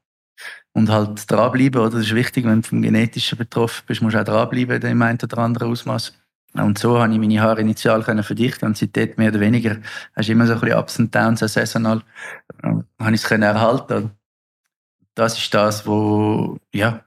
Und 0.74 0.89
halt 0.89 1.30
dranbleiben, 1.30 1.82
oder? 1.82 1.91
Das 1.91 2.01
ist 2.01 2.16
wichtig, 2.16 2.45
wenn 2.45 2.62
du 2.62 2.68
vom 2.68 2.82
Genetischen 2.82 3.38
betroffen 3.38 3.84
bist, 3.88 4.01
musst 4.01 4.16
du 4.16 4.20
auch 4.20 4.26
dranbleiben 4.26 4.82
im 4.82 5.01
einen 5.01 5.20
oder 5.22 5.38
anderen 5.39 5.72
Ausmaß. 5.72 6.14
Und 6.53 6.80
so 6.80 6.99
habe 6.99 7.14
ich 7.14 7.20
meine 7.20 7.39
Haare 7.41 7.62
initial 7.62 8.03
verdichten 8.03 8.66
und 8.68 8.78
seitdem 8.78 9.14
mehr 9.18 9.30
oder 9.30 9.39
weniger 9.39 9.78
hast 10.16 10.28
du 10.28 10.32
immer 10.32 10.47
so 10.47 10.53
ein 10.53 10.60
bisschen 10.60 10.80
Ups 10.80 10.99
und 10.99 11.14
Downs, 11.14 11.39
saisonal, 11.39 12.01
habe 12.64 12.86
ich 12.99 13.22
es 13.22 13.28
können 13.28 13.43
erhalten. 13.43 14.16
Das 15.18 15.36
ist 15.36 15.51
das, 15.51 15.84
wo, 15.88 16.59
ja, 16.72 17.03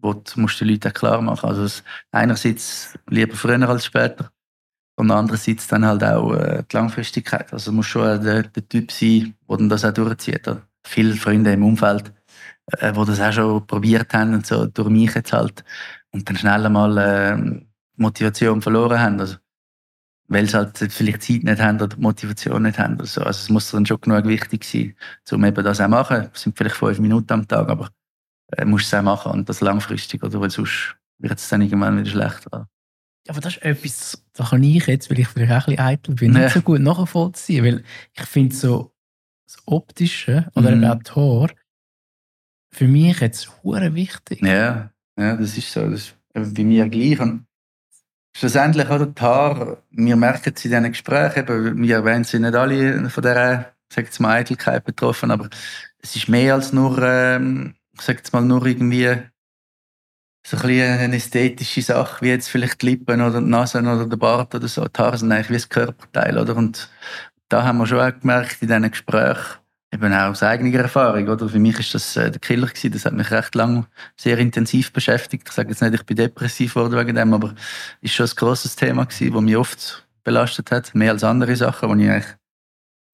wo 0.00 0.14
du 0.14 0.20
den 0.34 0.68
Leuten 0.68 0.92
klar 0.92 1.22
machen. 1.22 1.48
Also 1.48 1.80
einerseits 2.10 2.98
lieber 3.08 3.36
früher 3.36 3.68
als 3.68 3.84
später 3.84 4.32
und 4.96 5.12
andererseits 5.12 5.68
dann 5.68 5.86
halt 5.86 6.02
auch 6.02 6.34
äh, 6.34 6.64
die 6.68 6.76
Langfristigkeit. 6.76 7.52
Also 7.52 7.70
muss 7.70 7.86
schon 7.86 8.20
der, 8.24 8.42
der 8.42 8.68
Typ 8.68 8.90
sein, 8.90 9.36
der 9.48 9.56
dann 9.56 9.68
das 9.68 9.84
auch 9.84 9.92
durchzieht. 9.92 10.48
Oder? 10.48 10.62
Viele 10.84 11.14
Freunde 11.14 11.52
im 11.52 11.62
Umfeld, 11.62 12.12
äh, 12.78 12.92
die 12.92 13.04
das 13.04 13.20
auch 13.20 13.32
schon 13.32 13.64
probiert 13.64 14.12
haben 14.12 14.34
und 14.34 14.44
so 14.44 14.66
durch 14.66 14.88
mich 14.88 15.14
jetzt 15.14 15.32
halt 15.32 15.64
und 16.10 16.28
dann 16.28 16.36
schnell 16.36 16.66
einmal 16.66 16.98
äh, 16.98 17.62
Motivation 17.96 18.60
verloren 18.60 18.98
haben. 18.98 19.20
Also, 19.20 19.36
weil 20.32 20.48
sie 20.48 20.56
halt 20.56 20.78
vielleicht 20.78 21.22
Zeit 21.22 21.44
nicht 21.44 21.60
haben 21.60 21.80
oder 21.80 21.96
Motivation 21.98 22.62
nicht 22.62 22.78
haben. 22.78 22.98
Also, 23.00 23.22
also 23.22 23.38
es 23.38 23.48
muss 23.50 23.70
dann 23.70 23.86
schon 23.86 24.00
genug 24.00 24.26
wichtig 24.26 24.64
sein, 24.64 24.94
um 25.30 25.44
eben 25.44 25.64
das 25.64 25.80
auch 25.80 25.88
machen. 25.88 26.30
Es 26.32 26.42
sind 26.42 26.56
vielleicht 26.56 26.76
fünf 26.76 26.98
Minuten 26.98 27.32
am 27.32 27.46
Tag, 27.46 27.68
aber 27.68 27.90
äh, 28.56 28.64
musst 28.64 28.86
es 28.86 28.94
auch 28.94 29.02
machen 29.02 29.32
und 29.32 29.48
das 29.48 29.60
langfristig, 29.60 30.22
oder? 30.22 30.40
Weil 30.40 30.50
sonst 30.50 30.96
wird 31.18 31.38
es 31.38 31.48
dann 31.48 31.62
irgendwann 31.62 31.98
wieder 31.98 32.10
schlecht. 32.10 32.46
Ja, 32.52 32.66
aber 33.28 33.40
das 33.40 33.56
ist 33.56 33.62
etwas, 33.62 34.24
da 34.32 34.44
kann 34.44 34.64
ich 34.64 34.86
jetzt, 34.86 35.10
weil 35.10 35.20
ich 35.20 35.28
vielleicht 35.28 35.52
auch 35.52 35.68
ein 35.68 35.76
bisschen 35.76 35.86
eitel 35.86 36.14
bin, 36.14 36.32
nicht 36.32 36.54
so 36.54 36.60
gut 36.60 36.80
nachvollziehen, 36.80 37.64
weil 37.64 37.84
ich 38.14 38.24
finde 38.24 38.54
so 38.54 38.92
das 39.46 39.62
Optische 39.66 40.50
oder 40.54 40.74
mhm. 40.74 40.84
auch 40.84 41.16
Haar 41.16 41.50
für 42.72 42.88
mich 42.88 43.20
jetzt 43.20 43.50
hure 43.62 43.94
wichtig. 43.94 44.40
Ja, 44.42 44.90
ja, 45.18 45.36
das 45.36 45.56
ist 45.56 45.70
so. 45.70 45.88
Das 45.88 46.14
ist 46.34 46.54
bei 46.54 46.64
mir 46.64 46.88
gleich. 46.88 47.20
Und 47.20 47.46
schlussendlich, 48.34 48.88
oder, 48.88 49.06
die 49.06 49.22
Haare, 49.22 49.82
wir 49.90 50.16
merken 50.16 50.52
es 50.54 50.64
in 50.64 50.70
diesen 50.70 50.92
Gesprächen, 50.92 51.40
eben, 51.40 51.82
wir 51.82 51.96
erwähnen 51.96 52.24
sie 52.24 52.38
nicht 52.38 52.54
alle 52.54 53.08
von 53.10 53.22
dieser, 53.22 53.72
sag 53.92 54.04
jetzt 54.04 54.20
mal, 54.20 54.36
Eitelkeit 54.36 54.84
betroffen, 54.84 55.30
aber 55.30 55.48
es 55.98 56.16
ist 56.16 56.28
mehr 56.28 56.54
als 56.54 56.72
nur, 56.72 56.98
ähm, 57.02 57.74
sag 57.98 58.18
jetzt 58.18 58.32
mal, 58.32 58.42
nur 58.42 58.64
irgendwie 58.66 59.16
so 60.44 60.56
ein 60.56 60.62
bisschen 60.62 60.98
eine 60.98 61.16
ästhetische 61.16 61.82
Sache, 61.82 62.22
wie 62.22 62.30
jetzt 62.30 62.48
vielleicht 62.48 62.82
die 62.82 62.86
Lippen 62.86 63.20
oder 63.20 63.40
die 63.40 63.48
Nase 63.48 63.78
oder 63.78 64.06
der 64.06 64.16
Bart 64.16 64.54
oder 64.54 64.66
so. 64.66 64.86
Die 64.86 65.00
Haare 65.00 65.16
sind 65.18 65.30
eigentlich 65.30 65.50
wie 65.50 65.64
ein 65.64 65.68
Körperteil, 65.68 66.38
oder? 66.38 66.56
Und 66.56 66.90
da 67.48 67.64
haben 67.64 67.78
wir 67.78 67.86
schon 67.86 68.00
auch 68.00 68.18
gemerkt 68.18 68.60
in 68.60 68.68
diesen 68.68 68.90
Gesprächen, 68.90 69.61
eben 69.92 70.12
auch 70.12 70.30
aus 70.30 70.42
eigener 70.42 70.78
Erfahrung, 70.78 71.28
oder? 71.28 71.48
Für 71.48 71.58
mich 71.58 71.78
ist 71.78 71.94
das 71.94 72.16
äh, 72.16 72.30
der 72.30 72.40
Killer 72.40 72.66
gewesen. 72.66 72.92
Das 72.92 73.04
hat 73.04 73.12
mich 73.12 73.30
recht 73.30 73.54
lange 73.54 73.86
sehr 74.16 74.38
intensiv 74.38 74.92
beschäftigt. 74.92 75.48
Ich 75.48 75.54
sage 75.54 75.68
jetzt 75.68 75.82
nicht, 75.82 75.94
ich 75.94 76.06
bin 76.06 76.16
depressiv 76.16 76.74
geworden 76.74 76.98
wegen 76.98 77.14
dem, 77.14 77.34
aber 77.34 77.54
ist 78.00 78.14
schon 78.14 78.26
ein 78.26 78.34
grosses 78.34 78.74
Thema 78.74 79.04
gewesen, 79.04 79.32
das 79.32 79.42
mich 79.42 79.56
oft 79.56 80.08
belastet 80.24 80.70
hat. 80.70 80.94
Mehr 80.94 81.12
als 81.12 81.24
andere 81.24 81.54
Sachen, 81.56 81.88
wo 81.88 81.94
ich 81.94 82.08
eigentlich 82.08 82.36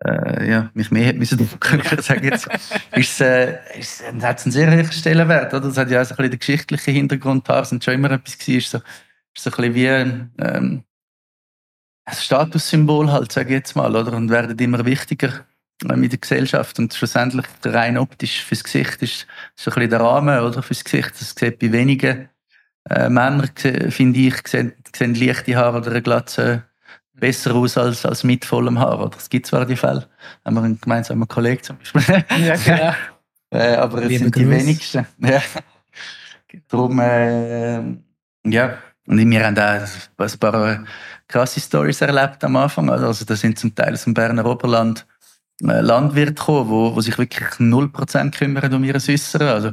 äh, 0.04 0.48
ja, 0.48 0.70
mich 0.74 0.92
mehr 0.92 1.06
hätte 1.06 1.18
müssen 1.18 1.50
kümmern, 1.60 2.00
sage 2.00 2.28
jetzt, 2.28 2.48
ist, 2.92 3.20
äh, 3.20 3.58
ist, 3.76 4.04
hat 4.22 4.44
einen 4.44 4.52
sehr 4.52 4.70
hohen 4.70 4.92
Stellenwert, 4.92 5.52
oder? 5.52 5.66
Das 5.66 5.76
hat 5.76 5.90
ja 5.90 6.02
auch 6.02 6.06
so 6.06 6.14
ein 6.16 6.30
den 6.30 6.38
geschichtlichen 6.38 6.94
Hintergrund, 6.94 7.48
Haare 7.48 7.64
sind 7.64 7.82
schon 7.82 7.94
immer 7.94 8.12
etwas 8.12 8.38
gewesen, 8.38 8.58
ist 8.58 8.70
so, 8.70 8.78
ist 9.34 9.42
so 9.42 9.50
ein 9.50 9.74
wie, 9.74 9.86
ähm, 9.86 10.84
ein 12.04 12.14
Statussymbol 12.14 13.10
halt, 13.10 13.32
sage 13.32 13.48
ich 13.48 13.54
jetzt 13.56 13.74
mal, 13.74 13.94
oder? 13.94 14.12
Und 14.12 14.30
werden 14.30 14.56
immer 14.58 14.84
wichtiger 14.84 15.44
mit 15.84 16.12
der 16.12 16.18
Gesellschaft. 16.18 16.78
Und 16.78 16.94
schlussendlich 16.94 17.46
rein 17.64 17.98
optisch 17.98 18.44
fürs 18.44 18.64
Gesicht 18.64 19.02
ist 19.02 19.26
so 19.56 19.70
ein 19.70 19.74
bisschen 19.74 19.90
der 19.90 20.00
Rahmen 20.00 20.40
oder, 20.40 20.62
fürs 20.62 20.84
Gesicht. 20.84 21.12
Das 21.18 21.34
sieht 21.34 21.58
bei 21.58 21.72
wenigen 21.72 22.28
äh, 22.90 23.08
Männern, 23.08 23.50
finde 23.90 24.18
ich, 24.18 24.46
sehen, 24.46 24.72
sehen 24.94 25.14
leichte 25.14 25.56
Haare 25.56 25.78
oder 25.78 25.90
eine 25.90 26.02
Glatze 26.02 26.64
besser 27.14 27.54
aus 27.54 27.76
als, 27.76 28.06
als 28.06 28.24
mit 28.24 28.44
vollem 28.44 28.78
Haar. 28.78 29.00
Oder? 29.00 29.16
Es 29.16 29.28
gibt 29.28 29.46
zwar 29.46 29.66
die 29.66 29.76
Fälle, 29.76 30.08
haben 30.44 30.54
wir 30.54 30.62
einen 30.62 30.80
gemeinsamen 30.80 31.26
Kollegen 31.28 31.62
zum 31.62 31.78
Beispiel. 31.78 32.24
Ja, 32.38 32.56
genau. 32.56 32.94
äh, 33.50 33.76
aber 33.76 34.02
es 34.02 34.18
sind 34.18 34.34
die 34.34 34.48
wenigsten. 34.48 35.06
Ja. 35.18 35.42
Darum, 36.68 36.98
äh, 36.98 37.80
ja. 38.46 38.78
Und 39.06 39.30
wir 39.30 39.46
haben 39.46 39.58
auch 39.58 40.32
ein 40.32 40.38
paar 40.38 40.84
krasse 41.26 41.60
Stories 41.60 42.00
erlebt 42.00 42.42
am 42.44 42.56
Anfang. 42.56 42.90
Also, 42.90 43.24
das 43.24 43.40
sind 43.40 43.58
zum 43.58 43.74
Teil 43.74 43.92
aus 43.92 44.04
dem 44.04 44.14
Berner 44.14 44.44
Oberland 44.44 45.06
äh, 45.62 45.80
Landwirte 45.80 46.34
kommen, 46.34 46.70
wo, 46.70 46.94
wo 46.94 47.00
sich 47.00 47.18
wirklich 47.18 47.48
0% 47.48 48.30
kümmern 48.36 48.74
um 48.74 48.84
ihre 48.84 48.98
Äußere. 48.98 49.52
Also, 49.52 49.72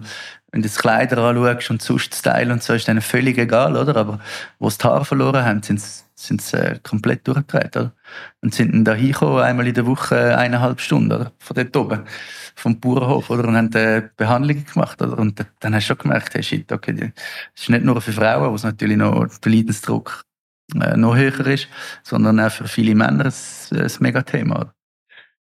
wenn 0.52 0.62
du 0.62 0.68
jetzt 0.68 0.80
Kleider 0.80 1.18
anschaust 1.18 1.70
und 1.70 1.82
sonst 1.82 2.16
Style 2.16 2.52
und 2.52 2.64
so, 2.64 2.74
ist 2.74 2.88
denen 2.88 3.02
völlig 3.02 3.38
egal, 3.38 3.76
oder? 3.76 3.96
Aber 3.98 4.20
wo 4.58 4.70
sie 4.70 4.78
die 4.78 4.86
Haare 4.86 5.06
verloren 5.06 5.46
haben, 5.46 5.62
sind 5.64 6.42
sie 6.42 6.58
äh, 6.58 6.80
komplett 6.82 7.28
durchgedreht, 7.28 7.76
oder? 7.76 7.94
Und 8.42 8.56
sind 8.56 8.74
dann 8.74 8.86
da 8.86 8.94
hingekommen, 8.94 9.44
einmal 9.44 9.68
in 9.68 9.74
der 9.74 9.86
Woche 9.86 10.16
äh, 10.16 10.34
eineinhalb 10.34 10.80
Stunden, 10.80 11.12
oder? 11.12 11.34
Von 11.40 11.56
dort 11.56 11.76
oben, 11.76 12.06
vom 12.56 12.80
Bauernhof, 12.80 13.30
oder? 13.30 13.48
Und 13.48 13.58
haben 13.58 13.74
äh, 13.74 14.10
Behandlungen 14.16 14.66
gemacht, 14.66 15.02
oder? 15.02 15.18
Und 15.20 15.46
dann 15.60 15.76
hast 15.76 15.84
du 15.84 15.88
schon 15.88 15.98
gemerkt, 15.98 16.34
hey, 16.34 16.44
shit, 16.44 16.72
okay, 16.72 16.94
das 16.94 17.64
ist 17.64 17.70
nicht 17.70 17.84
nur 17.84 18.00
für 18.02 18.14
Frauen, 18.14 18.50
wo 18.50 18.56
es 18.56 18.64
natürlich 18.64 18.98
noch 18.98 19.28
der 19.28 19.52
Leidensdruck 19.52 20.24
äh, 20.82 20.96
noch 20.98 21.16
höher 21.16 21.48
ist, 21.48 21.68
sondern 22.04 22.40
auch 22.40 22.52
für 22.52 22.68
viele 22.68 22.96
Männer 22.96 23.26
ein, 23.26 23.78
ein 23.82 23.92
Megathema, 24.00 24.56
oder? 24.62 24.75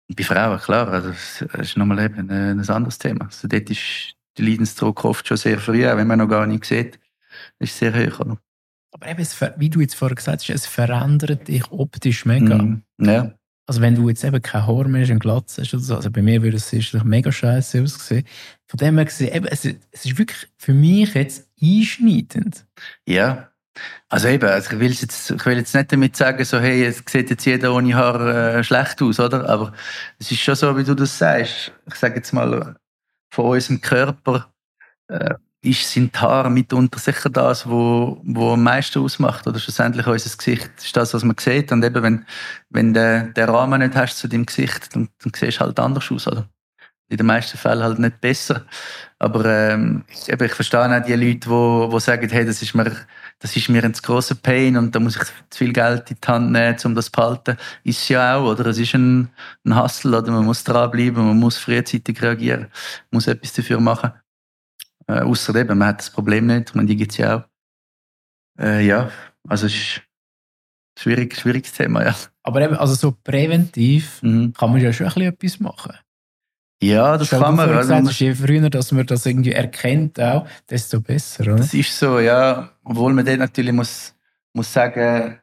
Bei 0.09 0.25
Frauen, 0.25 0.59
klar, 0.59 0.89
also 0.89 1.11
das 1.11 1.43
ist 1.61 1.77
nochmal 1.77 2.01
eben 2.01 2.31
ein 2.31 2.69
anderes 2.69 2.99
Thema. 2.99 3.27
Also 3.27 3.49
dort 3.49 3.71
ist 3.71 4.15
der 4.37 4.45
Leidensdruck 4.45 5.05
oft 5.05 5.27
schon 5.27 5.37
sehr 5.37 5.59
früh, 5.59 5.87
auch 5.87 5.97
wenn 5.97 6.07
man 6.07 6.19
noch 6.19 6.29
gar 6.29 6.47
nicht 6.47 6.65
sieht, 6.65 6.99
ist 7.59 7.77
sehr 7.77 7.95
hoch. 7.95 8.21
Oder? 8.21 8.39
Aber 8.93 9.09
eben, 9.09 9.27
wie 9.57 9.71
du 9.71 9.81
jetzt 9.81 9.95
vorher 9.95 10.15
gesagt 10.15 10.43
hast, 10.43 10.51
es 10.51 10.67
verändert 10.67 11.49
dich 11.49 11.71
optisch 11.71 12.27
mega. 12.27 12.59
Mm, 12.59 12.83
ja. 12.99 13.33
Also 13.67 13.81
wenn 13.81 13.95
du 13.95 14.09
jetzt 14.09 14.25
eben 14.25 14.43
kein 14.43 14.67
Haar 14.67 14.89
mehr 14.89 15.03
hast 15.03 15.11
und 15.11 15.21
Glatz 15.21 15.57
hast 15.57 15.73
oder 15.73 15.83
so, 15.83 15.97
also 15.97 16.11
bei 16.11 16.21
mir 16.21 16.43
würde 16.43 16.57
es 16.57 16.73
mega 17.05 17.33
scheiße 17.33 17.83
aussehen. 17.83 18.27
Von 18.67 18.79
dem 18.79 18.97
her 18.97 19.05
gesehen, 19.05 19.35
eben, 19.35 19.47
es, 19.47 19.65
es 19.65 20.05
ist 20.05 20.19
wirklich 20.19 20.49
für 20.59 20.75
mich 20.75 21.15
jetzt 21.15 21.49
einschneidend. 21.63 22.67
Ja, 23.07 23.52
also 24.09 24.29
eben, 24.29 24.49
also 24.49 24.73
ich, 24.73 24.81
will 24.81 24.93
jetzt, 24.93 25.31
ich 25.31 25.47
will 25.47 25.57
jetzt 25.57 25.75
nicht 25.75 25.93
damit 25.93 26.17
sagen, 26.17 26.45
so, 26.45 26.59
hey, 26.59 26.85
es 26.85 27.03
sieht 27.07 27.31
jetzt 27.31 27.45
jeder 27.47 27.75
ohne 27.75 27.95
Haar 27.95 28.57
äh, 28.59 28.65
schlecht 28.65 29.01
aus, 29.01 29.19
oder? 29.19 29.49
Aber 29.49 29.73
es 30.19 30.31
ist 30.31 30.41
schon 30.41 30.55
so, 30.55 30.77
wie 30.77 30.85
du 30.85 30.95
das 30.95 31.17
sagst. 31.17 31.73
Ich 31.87 31.95
sage 31.95 32.17
jetzt 32.17 32.33
mal, 32.33 32.77
von 33.33 33.47
unserem 33.47 33.81
Körper 33.81 34.53
äh, 35.09 35.35
ist, 35.63 35.91
sind 35.91 36.15
die 36.15 36.19
Haare 36.19 36.51
mitunter 36.51 36.99
sicher 36.99 37.31
das, 37.31 37.69
wo, 37.69 38.21
wo 38.25 38.53
am 38.53 38.63
meisten 38.63 38.99
ausmacht. 38.99 39.47
Oder 39.47 39.59
schlussendlich 39.59 40.07
unser 40.07 40.37
Gesicht 40.37 40.71
ist 40.79 40.97
das, 40.97 41.15
was 41.15 41.25
man 41.25 41.37
sieht. 41.39 41.73
Und 41.73 41.85
eben, 41.85 42.03
wenn, 42.03 42.27
wenn 42.71 42.93
du 42.93 43.33
den 43.35 43.49
Rahmen 43.49 43.81
nicht 43.81 43.95
hast 43.97 44.19
zu 44.19 44.29
deinem 44.29 44.45
Gesicht, 44.45 44.95
dann, 44.95 45.09
dann 45.23 45.33
siehst 45.35 45.59
du 45.59 45.61
halt 45.61 45.79
anders 45.81 46.11
aus, 46.11 46.27
oder? 46.27 46.49
In 47.09 47.19
den 47.19 47.27
meisten 47.27 47.59
Fällen 47.59 47.83
halt 47.83 47.99
nicht 47.99 48.21
besser. 48.21 48.65
Aber 49.19 49.45
ähm, 49.45 50.05
ich, 50.09 50.29
eben, 50.29 50.45
ich 50.45 50.55
verstehe 50.55 50.81
auch 50.81 51.05
die 51.05 51.15
Leute, 51.15 51.49
die, 51.49 51.95
die 51.95 52.01
sagen, 52.01 52.29
hey, 52.29 52.45
das 52.45 52.63
ist 52.63 52.75
mir, 52.75 52.91
das 53.39 53.55
ist 53.57 53.69
mir 53.69 53.85
ein 53.85 53.95
zu 53.95 54.03
grosser 54.03 54.35
Pain 54.35 54.77
und 54.77 54.95
da 54.95 55.01
muss 55.01 55.17
ich 55.17 55.23
zu 55.51 55.59
viel 55.59 55.73
Geld 55.73 56.11
in 56.11 56.17
die 56.23 56.27
Hand 56.27 56.51
nehmen, 56.51 56.77
um 56.85 56.95
das 56.95 57.07
zu 57.07 57.13
behalten. 57.13 57.57
Ist 57.85 58.01
es 58.01 58.09
ja 58.09 58.37
auch, 58.37 58.51
oder? 58.51 58.67
Es 58.67 58.79
ist 58.79 58.95
ein, 58.95 59.29
ein 59.65 59.81
Hustle, 59.81 60.19
oder? 60.19 60.33
Man 60.33 60.45
muss 60.45 60.65
dranbleiben, 60.65 61.25
man 61.25 61.39
muss 61.39 61.59
frühzeitig 61.59 62.21
reagieren, 62.21 62.69
muss 63.11 63.27
etwas 63.27 63.53
dafür 63.53 63.79
machen. 63.79 64.13
Äh, 65.07 65.21
Außer 65.21 65.55
eben, 65.55 65.79
man 65.79 65.89
hat 65.89 66.01
das 66.01 66.11
Problem 66.11 66.47
nicht, 66.47 66.71
ich 66.71 66.75
meine, 66.75 66.89
die 66.89 66.97
gibt 66.97 67.13
es 67.13 67.19
ja 67.19 67.37
auch. 67.37 67.43
Äh, 68.59 68.87
ja, 68.87 69.11
also 69.49 69.67
es 69.67 69.75
ist 69.75 69.99
ein 69.99 71.01
schwierig, 71.01 71.37
schwieriges 71.37 71.73
Thema, 71.73 72.05
ja. 72.05 72.15
Aber 72.43 72.61
eben, 72.61 72.77
also 72.77 72.95
so 72.95 73.13
präventiv 73.13 74.23
mhm. 74.23 74.53
kann 74.53 74.73
man 74.73 74.81
ja 74.81 74.93
schon 74.93 75.07
ein 75.07 75.13
bisschen 75.13 75.33
etwas 75.33 75.61
machen. 75.61 75.95
Ja, 76.83 77.17
das 77.17 77.31
kann 77.31 77.55
man. 77.55 77.71
Also, 77.71 77.95
gesagt, 77.95 78.19
je 78.19 78.35
früher, 78.35 78.69
dass 78.69 78.91
man 78.91 79.07
das 79.07 79.25
irgendwie 79.25 79.53
erkennt, 79.53 80.21
auch, 80.21 80.47
desto 80.69 81.01
besser, 81.01 81.45
oder? 81.45 81.57
Das 81.57 81.73
ist 81.73 81.97
so, 81.97 82.19
ja. 82.19 82.71
Obwohl 82.83 83.13
man 83.13 83.25
dann 83.25 83.39
natürlich 83.39 83.73
muss, 83.73 84.15
muss 84.53 84.73
sagen, 84.73 85.39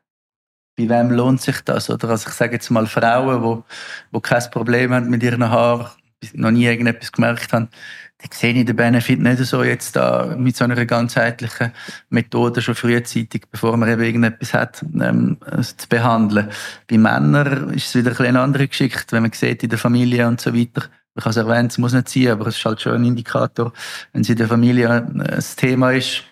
bei 0.75 0.89
wem 0.89 1.11
lohnt 1.11 1.41
sich 1.41 1.61
das, 1.61 1.89
oder? 1.89 2.09
Also 2.09 2.29
ich 2.29 2.35
sage 2.35 2.53
jetzt 2.53 2.69
mal 2.69 2.87
Frauen, 2.87 3.41
die, 3.41 4.17
die 4.17 4.21
kein 4.21 4.43
Problem 4.51 4.93
haben 4.93 5.09
mit 5.09 5.23
ihren 5.23 5.49
Haaren, 5.49 5.87
noch 6.33 6.51
nie 6.51 6.65
irgendetwas 6.65 7.11
gemerkt 7.11 7.53
haben, 7.53 7.69
dann 8.17 8.29
sehe 8.33 8.53
ich 8.53 8.65
den 8.65 8.75
Benefit 8.75 9.21
nicht 9.21 9.39
so 9.45 9.63
jetzt 9.63 9.95
da 9.95 10.35
mit 10.37 10.57
so 10.57 10.65
einer 10.65 10.85
ganzheitlichen 10.85 11.71
Methode 12.09 12.61
schon 12.61 12.75
frühzeitig, 12.75 13.43
bevor 13.49 13.77
man 13.77 13.89
eben 13.89 14.03
irgendetwas 14.03 14.53
hat, 14.53 14.83
ähm, 14.99 15.37
zu 15.61 15.87
behandeln. 15.87 16.49
Bei 16.89 16.97
Männern 16.97 17.69
ist 17.69 17.87
es 17.87 17.95
wieder 17.95 18.11
ein 18.19 18.25
eine 18.25 18.41
andere 18.41 18.67
Geschichte, 18.67 19.13
wenn 19.13 19.23
man 19.23 19.31
sieht 19.31 19.63
in 19.63 19.69
der 19.69 19.79
Familie 19.79 20.27
und 20.27 20.41
so 20.41 20.53
weiter. 20.53 20.89
Ich 21.19 21.25
habe 21.25 21.31
es 21.31 21.37
erwähnt, 21.37 21.71
es 21.71 21.77
muss 21.77 21.93
nicht 21.93 22.09
sein, 22.09 22.29
aber 22.29 22.47
es 22.47 22.57
ist 22.57 22.65
halt 22.65 22.81
schon 22.81 22.93
ein 22.93 23.05
Indikator, 23.05 23.71
wenn 24.13 24.21
es 24.21 24.29
in 24.29 24.37
der 24.37 24.47
Familie 24.47 24.89
ein 24.89 25.43
Thema 25.57 25.91
ist. 25.91 26.23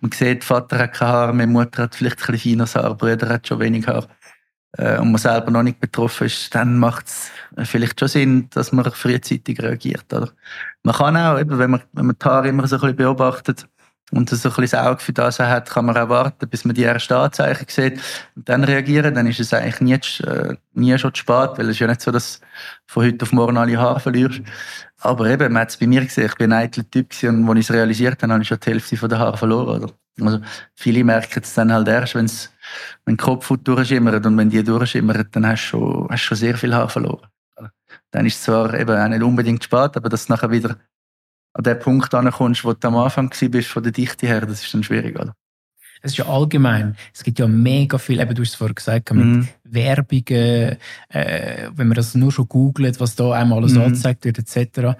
Man 0.00 0.12
sieht, 0.12 0.44
Vater 0.44 0.78
hat 0.78 0.92
kein 0.92 1.08
Haar, 1.08 1.32
meine 1.32 1.50
Mutter 1.50 1.84
hat 1.84 1.94
vielleicht 1.94 2.20
ein 2.20 2.32
bisschen 2.32 2.58
feines 2.58 2.76
Haar, 2.76 2.94
Bruder 2.94 3.28
hat 3.28 3.48
schon 3.48 3.60
wenig 3.60 3.86
Haar 3.86 4.06
äh, 4.76 4.98
und 4.98 5.10
man 5.10 5.18
selber 5.18 5.50
noch 5.50 5.62
nicht 5.62 5.80
betroffen 5.80 6.26
ist, 6.26 6.54
dann 6.54 6.78
macht 6.78 7.06
es 7.06 7.30
vielleicht 7.68 7.98
schon 7.98 8.08
Sinn, 8.08 8.50
dass 8.50 8.72
man 8.72 8.90
frühzeitig 8.92 9.60
reagiert. 9.60 10.12
Oder? 10.12 10.30
Man 10.82 10.94
kann 10.94 11.16
auch, 11.16 11.36
wenn, 11.36 11.70
man, 11.70 11.82
wenn 11.92 12.06
man 12.06 12.16
die 12.20 12.24
Haare 12.24 12.48
immer 12.48 12.66
so 12.66 12.76
ein 12.76 12.80
bisschen 12.80 12.96
beobachtet 12.96 13.66
und 14.12 14.30
so 14.30 14.36
ein 14.36 14.54
bisschen 14.54 14.62
das 14.62 14.74
Auge 14.74 15.00
für 15.00 15.12
das 15.12 15.40
hat, 15.40 15.68
kann 15.68 15.84
man 15.84 15.96
auch 15.96 16.08
warten, 16.08 16.48
bis 16.48 16.64
man 16.64 16.74
die 16.74 16.84
ersten 16.84 17.14
Anzeichen 17.14 17.66
sieht 17.68 18.00
und 18.36 18.48
dann 18.48 18.62
reagieren. 18.62 19.14
Dann 19.14 19.26
ist 19.26 19.40
es 19.40 19.52
eigentlich 19.52 19.80
nie, 19.80 20.24
äh, 20.24 20.54
nie 20.74 20.96
schon 20.96 21.12
zu 21.12 21.20
spät, 21.20 21.50
weil 21.56 21.66
es 21.66 21.72
ist 21.72 21.78
ja 21.80 21.88
nicht 21.88 22.00
so, 22.00 22.12
dass 22.12 22.38
du 22.40 22.46
von 22.86 23.04
heute 23.04 23.24
auf 23.24 23.32
morgen 23.32 23.56
alle 23.56 23.76
Haare 23.76 23.98
verlierst. 23.98 24.42
Aber 25.00 25.26
eben, 25.26 25.52
man 25.52 25.62
hat 25.62 25.70
es 25.70 25.76
bei 25.76 25.88
mir 25.88 26.04
gesehen, 26.04 26.26
ich 26.26 26.34
bin 26.36 26.52
ein 26.52 26.64
eitler 26.64 26.88
Typ 26.88 27.12
und 27.24 27.48
als 27.48 27.58
ich 27.58 27.70
es 27.70 27.74
realisiert 27.74 28.22
habe, 28.22 28.32
habe 28.32 28.42
ich 28.42 28.48
schon 28.48 28.60
die 28.60 28.70
Hälfte 28.70 29.08
der 29.08 29.18
Haare 29.18 29.36
verloren. 29.36 29.82
Oder? 29.82 29.92
Also, 30.20 30.40
viele 30.74 31.04
merken 31.04 31.40
es 31.42 31.54
dann 31.54 31.72
halt 31.72 31.88
erst, 31.88 32.14
wenn's, 32.14 32.52
wenn 33.04 33.16
der 33.16 33.24
Kopf 33.24 33.52
durchschimmert 33.62 34.24
und 34.24 34.38
wenn 34.38 34.50
die 34.50 34.62
durchschimmert, 34.62 35.34
dann 35.34 35.46
hast 35.46 35.64
du 35.64 35.78
schon, 35.78 36.08
hast 36.10 36.22
schon 36.22 36.36
sehr 36.36 36.56
viel 36.56 36.74
Haar 36.74 36.88
verloren. 36.88 37.26
Dann 38.12 38.24
ist 38.24 38.36
es 38.36 38.42
zwar 38.44 38.72
eben 38.74 38.96
auch 38.96 39.08
nicht 39.08 39.22
unbedingt 39.22 39.64
spät, 39.64 39.96
aber 39.96 40.08
dass 40.08 40.26
du 40.26 40.32
nachher 40.32 40.50
wieder 40.50 40.76
an 41.56 41.64
den 41.64 41.78
Punkt 41.78 42.14
ankommst, 42.14 42.64
wo 42.64 42.72
du 42.74 42.88
am 42.88 42.96
Anfang 42.96 43.32
bist 43.50 43.68
von 43.68 43.82
der 43.82 43.92
Dichte 43.92 44.26
her, 44.26 44.42
das 44.42 44.62
ist 44.62 44.74
dann 44.74 44.82
schwierig, 44.82 45.18
oder? 45.18 45.34
Es 46.02 46.12
ist 46.12 46.18
ja 46.18 46.26
allgemein. 46.26 46.96
Es 47.14 47.24
gibt 47.24 47.38
ja 47.38 47.48
mega 47.48 47.96
viel, 47.96 48.20
eben 48.20 48.34
du 48.34 48.42
hast 48.42 48.50
es 48.50 48.54
vorher 48.54 48.74
gesagt, 48.74 49.12
mit 49.14 49.24
mm. 49.24 49.48
Werbungen, 49.64 50.76
äh, 51.08 51.70
wenn 51.74 51.88
man 51.88 51.94
das 51.94 52.14
nur 52.14 52.30
schon 52.30 52.48
googelt, 52.48 53.00
was 53.00 53.16
da 53.16 53.32
einmal 53.32 53.58
alles 53.58 53.72
mm. 53.72 53.80
angezeigt 53.80 54.24
wird, 54.26 54.38
etc. 54.38 54.98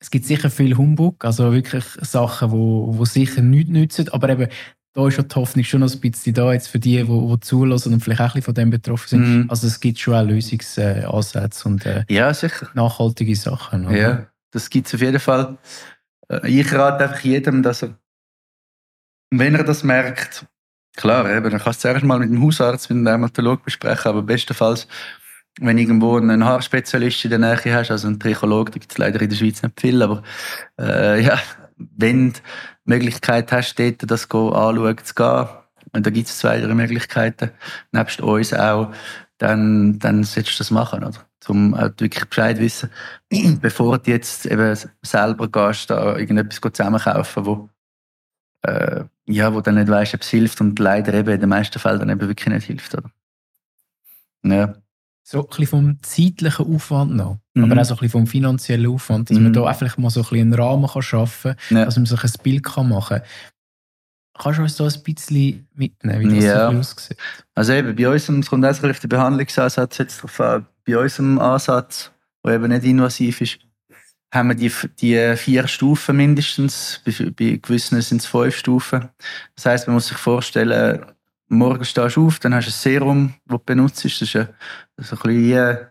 Es 0.00 0.10
gibt 0.10 0.26
sicher 0.26 0.50
viel 0.50 0.76
Humbug, 0.76 1.24
also 1.24 1.52
wirklich 1.52 1.84
Sachen, 2.02 2.50
wo, 2.50 2.98
wo 2.98 3.04
sicher 3.04 3.42
nichts 3.42 3.70
nützen, 3.70 4.08
aber 4.08 4.30
eben, 4.30 4.48
da 4.94 5.06
ist 5.06 5.14
schon 5.14 5.28
die 5.28 5.34
Hoffnung 5.36 5.64
schon 5.64 5.80
noch 5.80 5.92
ein 5.92 6.00
bisschen 6.00 6.34
da, 6.34 6.52
jetzt 6.52 6.66
für 6.66 6.80
die, 6.80 7.04
die, 7.04 7.04
die 7.04 7.40
zulassen 7.40 7.92
und 7.92 8.00
vielleicht 8.00 8.20
auch 8.20 8.24
ein 8.24 8.28
bisschen 8.30 8.42
von 8.42 8.54
dem 8.54 8.70
betroffen 8.70 9.08
sind. 9.08 9.46
Mm. 9.46 9.50
Also 9.50 9.68
es 9.68 9.78
gibt 9.78 10.00
schon 10.00 10.14
auch 10.14 10.24
Lösungsansätze 10.24 11.68
und 11.68 11.86
äh, 11.86 12.04
ja, 12.08 12.34
sicher. 12.34 12.68
nachhaltige 12.74 13.36
Sachen. 13.36 13.86
Oder? 13.86 13.96
Ja, 13.96 14.26
das 14.50 14.70
gibt 14.70 14.86
es 14.86 14.94
auf 14.94 15.00
jeden 15.00 15.20
Fall. 15.20 15.58
Äh, 16.28 16.48
ich 16.48 16.72
rate 16.72 17.04
einfach 17.04 17.20
jedem, 17.20 17.62
dass 17.62 17.82
er, 17.82 17.98
wenn 19.30 19.54
er 19.54 19.64
das 19.64 19.82
merkt, 19.82 20.46
klar, 20.96 21.30
eben, 21.30 21.50
dann 21.50 21.60
kannst 21.60 21.84
du 21.84 21.88
zuerst 21.88 22.04
mal 22.04 22.18
mit 22.18 22.30
dem 22.30 22.42
Hausarzt, 22.42 22.90
mit 22.90 22.98
dem 22.98 23.04
Dermatologen 23.04 23.64
besprechen, 23.64 24.08
aber 24.08 24.22
bestenfalls 24.22 24.88
wenn 25.60 25.78
irgendwo 25.78 26.16
einen 26.16 26.44
Haarspezialist 26.44 27.24
in 27.24 27.30
der 27.30 27.38
Nähe 27.38 27.74
hast, 27.74 27.90
also 27.90 28.06
einen 28.06 28.20
Trichologe, 28.20 28.70
da 28.70 28.78
gibt 28.78 28.92
es 28.92 28.98
leider 28.98 29.20
in 29.20 29.28
der 29.28 29.36
Schweiz 29.36 29.62
nicht 29.62 29.80
viel, 29.80 30.02
aber 30.02 30.22
äh, 30.78 31.22
ja, 31.22 31.38
wenn 31.76 32.32
du 32.32 32.38
die 32.38 32.40
Möglichkeit 32.84 33.50
hast, 33.52 33.78
dort 33.78 34.10
das 34.10 34.30
anschauen 34.30 34.98
zu 35.02 35.14
gehen, 35.14 35.48
und 35.92 36.06
da 36.06 36.10
gibt 36.10 36.28
es 36.28 36.38
zwei, 36.38 36.60
drei 36.60 36.74
Möglichkeiten, 36.74 37.50
nebst 37.92 38.20
uns 38.20 38.52
auch, 38.52 38.92
dann, 39.38 39.98
dann 39.98 40.24
solltest 40.24 40.58
du 40.58 40.58
das 40.58 40.70
machen, 40.70 41.04
oder? 41.04 41.27
Um 41.46 41.76
halt 41.76 42.00
wirklich 42.00 42.24
Bescheid 42.24 42.58
wissen, 42.58 42.90
bevor 43.60 43.98
du 43.98 44.10
jetzt 44.10 44.46
eben 44.46 44.76
selber 45.02 45.48
gehst, 45.48 45.90
da 45.90 46.16
irgendetwas 46.16 46.60
zusammenkaufen, 46.72 47.46
wo, 47.46 47.70
äh, 48.62 49.04
ja, 49.26 49.54
wo 49.54 49.60
dann 49.60 49.76
nicht 49.76 49.88
weißt, 49.88 50.14
ob 50.14 50.22
es 50.22 50.28
hilft 50.28 50.60
und 50.60 50.78
leider 50.78 51.14
eben 51.14 51.30
in 51.30 51.40
den 51.40 51.48
meisten 51.48 51.78
Fällen 51.78 52.00
dann 52.00 52.10
eben 52.10 52.28
wirklich 52.28 52.48
nicht 52.48 52.66
hilft, 52.66 52.94
oder? 52.94 53.10
Ja 54.42 54.74
so 55.30 55.40
ein 55.40 55.46
bisschen 55.48 55.66
vom 55.66 56.02
zeitlichen 56.02 56.74
Aufwand 56.74 57.14
noch, 57.14 57.36
mhm. 57.52 57.64
aber 57.64 57.78
auch 57.78 57.84
so 57.84 57.94
ein 57.94 57.98
bisschen 57.98 58.12
vom 58.12 58.26
finanziellen 58.26 58.90
Aufwand, 58.90 59.28
dass 59.28 59.36
mhm. 59.36 59.44
man 59.44 59.52
da 59.52 59.66
einfach 59.66 59.98
mal 59.98 60.08
so 60.08 60.20
ein 60.20 60.22
bisschen 60.22 60.40
einen 60.40 60.54
Rahmen 60.54 60.88
kann 60.88 61.02
schaffen 61.02 61.54
kann, 61.68 61.76
ja. 61.76 61.84
dass 61.84 61.96
man 61.96 62.06
sich 62.06 62.24
ein 62.24 62.32
Bild 62.42 62.62
kann 62.62 62.88
machen 62.88 63.18
kann. 63.18 63.26
Kannst 64.38 64.58
du 64.58 64.62
uns 64.62 64.76
da 64.76 64.84
ein 64.84 65.02
bisschen 65.02 65.68
mitnehmen, 65.74 66.30
wie 66.30 66.36
das 66.36 66.44
ja. 66.44 66.70
so 66.70 66.78
aussieht? 66.78 67.16
Also 67.54 67.72
eben, 67.72 67.96
bei 67.96 68.08
uns, 68.08 68.28
es 68.28 68.48
kommt 68.48 68.64
auch 68.64 68.84
auf 68.84 69.00
den 69.00 69.08
Behandlungsansatz 69.08 69.98
jetzt 69.98 70.22
drauf 70.22 70.40
an, 70.40 70.66
bei 70.86 70.96
unserem 70.96 71.38
Ansatz, 71.38 72.12
der 72.44 72.54
eben 72.54 72.68
nicht 72.68 72.84
invasiv 72.84 73.40
ist, 73.40 73.58
haben 74.32 74.48
wir 74.50 74.54
die, 74.54 74.72
die 75.00 75.36
vier 75.36 75.66
Stufen 75.66 76.16
mindestens, 76.16 77.00
bei, 77.04 77.12
bei 77.30 77.58
gewissen 77.60 78.00
sind 78.00 78.20
es 78.20 78.26
fünf 78.26 78.56
Stufen. 78.56 79.08
Das 79.56 79.66
heißt, 79.66 79.86
man 79.86 79.94
muss 79.94 80.08
sich 80.08 80.18
vorstellen, 80.18 81.04
morgen 81.48 81.84
stehst 81.84 82.16
du 82.16 82.26
auf, 82.26 82.38
dann 82.38 82.54
hast 82.54 82.66
du 82.66 82.70
ein 82.70 82.72
Serum, 82.72 83.34
das 83.46 83.58
du 83.58 83.64
benutzt. 83.64 84.04
Das 84.04 84.22
ist 84.22 84.36
ein, 84.36 84.48
so 84.98 85.16
ein 85.16 85.22
bisschen 85.22 85.28
wie 85.28 85.58
ein 85.58 85.88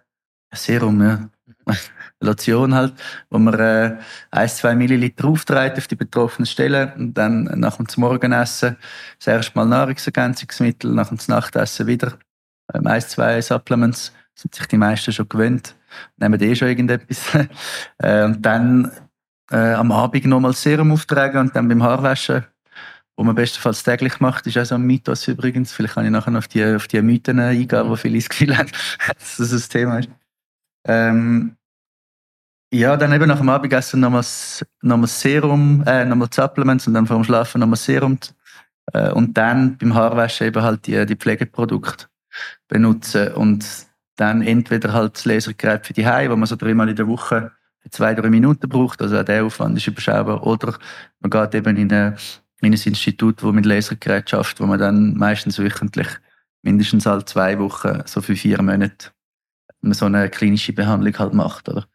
Serum, 0.53 1.01
ja. 1.01 1.29
Lotion 2.19 2.73
halt, 2.73 2.93
wo 3.29 3.37
man 3.37 3.53
äh, 3.59 3.97
1, 4.31 4.57
2 4.57 4.75
Milliliter 4.75 5.27
aufträgt 5.27 5.77
auf 5.77 5.87
die 5.87 5.95
betroffenen 5.95 6.45
Stellen 6.45 6.91
und 6.93 7.13
dann 7.13 7.43
nach 7.43 7.77
dem 7.77 7.85
Morgenessen 7.97 8.77
das 9.19 9.27
erste 9.27 9.57
Mal 9.57 9.65
Nahrungsergänzungsmittel, 9.65 10.91
nach 10.93 11.09
dem 11.09 11.19
Nachtessen 11.27 11.87
wieder 11.87 12.13
ähm, 12.73 12.87
1, 12.87 13.09
2 13.09 13.41
Supplements, 13.41 14.13
sind 14.33 14.55
sich 14.55 14.67
die 14.67 14.77
meisten 14.77 15.11
schon 15.11 15.29
gewöhnt, 15.29 15.75
nehmen 16.17 16.41
eh 16.41 16.55
schon 16.55 16.67
irgendetwas. 16.67 17.21
äh, 17.99 18.23
und 18.23 18.41
dann 18.41 18.91
äh, 19.51 19.73
am 19.73 19.91
Abend 19.91 20.25
nochmal 20.25 20.53
Serum 20.53 20.91
auftragen 20.91 21.39
und 21.39 21.55
dann 21.55 21.67
beim 21.67 21.83
Haarwaschen 21.83 22.45
wo 23.17 23.23
man 23.23 23.33
bestenfalls 23.33 23.83
täglich 23.83 24.19
macht, 24.19 24.45
ist 24.45 24.57
auch 24.59 24.65
so 24.65 24.75
ein 24.75 24.83
Mythos 24.83 25.27
übrigens. 25.27 25.73
Vielleicht 25.73 25.95
kann 25.95 26.05
ich 26.05 26.11
nachher 26.11 26.37
auf 26.37 26.47
die, 26.47 26.63
auf 26.63 26.87
die 26.87 27.01
Mythen 27.01 27.39
eingehen, 27.39 27.89
wo 27.89 27.95
viele 27.95 28.19
das 28.19 28.29
Gefühl 28.29 28.55
haben, 28.55 28.69
dass 29.07 29.37
das 29.37 29.51
ein 29.51 29.69
Thema 29.69 29.99
ist. 29.99 30.09
Ähm, 30.85 31.56
ja, 32.71 32.97
dann 32.97 33.13
eben 33.13 33.27
nach 33.27 33.39
dem 33.39 33.49
Abendessen 33.49 33.99
nochmal, 33.99 34.25
nochmal 34.81 35.07
Serum, 35.07 35.83
äh, 35.85 36.05
nochmal 36.05 36.29
Supplements 36.31 36.87
und 36.87 36.93
dann 36.93 37.07
vor 37.07 37.17
dem 37.17 37.23
Schlafen 37.23 37.61
nochmal 37.61 37.77
Serum. 37.77 38.19
Äh, 38.93 39.11
und 39.11 39.37
dann 39.37 39.77
beim 39.77 39.93
Haarwaschen 39.93 40.47
eben 40.47 40.61
halt 40.61 40.87
die, 40.87 41.05
die 41.05 41.15
Pflegeprodukte 41.15 42.05
benutzen 42.67 43.33
und 43.33 43.65
dann 44.15 44.41
entweder 44.41 44.93
halt 44.93 45.15
das 45.15 45.25
Lasergerät 45.25 45.85
für 45.85 45.93
die 45.93 46.07
Hause, 46.07 46.31
wo 46.31 46.35
man 46.35 46.47
so 46.47 46.55
dreimal 46.55 46.89
in 46.89 46.95
der 46.95 47.07
Woche 47.07 47.51
zwei, 47.89 48.13
drei 48.13 48.29
Minuten 48.29 48.67
braucht, 48.67 49.01
also 49.01 49.17
auch 49.17 49.23
der 49.23 49.45
Aufwand 49.45 49.77
ist 49.77 49.87
überschaubar, 49.87 50.45
oder 50.45 50.77
man 51.21 51.29
geht 51.29 51.55
eben 51.55 51.77
in 51.77 51.91
eine 51.91 52.17
in 52.61 52.73
ein 52.73 52.73
Institut, 52.73 53.43
wo 53.43 53.51
mit 53.51 53.65
Lasergerät 53.65 54.29
schafft, 54.29 54.59
wo 54.59 54.65
man 54.65 54.79
dann 54.79 55.13
meistens 55.13 55.59
wöchentlich 55.59 56.07
mindestens 56.63 57.05
alle 57.05 57.23
zwei 57.25 57.59
Wochen, 57.59 58.01
so 58.05 58.21
für 58.21 58.35
vier 58.35 58.61
Monate, 58.61 59.11
so 59.83 60.05
eine 60.05 60.29
klinische 60.29 60.73
Behandlung 60.73 61.17
halt 61.19 61.33
macht, 61.33 61.69
oder? 61.69 61.85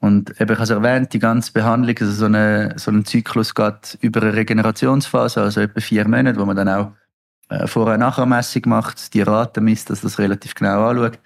Und 0.00 0.38
eben, 0.40 0.52
ich 0.52 0.58
habe 0.58 0.62
es 0.62 0.70
erwähnt, 0.70 1.12
die 1.12 1.18
ganze 1.18 1.52
Behandlung, 1.52 1.96
also 1.98 2.12
so, 2.12 2.26
eine, 2.26 2.74
so 2.76 2.90
ein 2.90 3.04
Zyklus 3.04 3.54
geht 3.54 3.96
über 4.00 4.22
eine 4.22 4.34
Regenerationsphase, 4.34 5.42
also 5.42 5.60
etwa 5.60 5.80
vier 5.80 6.06
Monate, 6.06 6.38
wo 6.38 6.44
man 6.44 6.56
dann 6.56 6.68
auch 6.68 6.92
äh, 7.48 7.66
vorher 7.66 7.98
nachher 7.98 8.26
macht, 8.26 9.14
die 9.14 9.22
Raten 9.22 9.64
misst, 9.64 9.90
dass 9.90 10.00
das 10.00 10.18
relativ 10.18 10.54
genau 10.54 10.88
anschaut, 10.88 11.18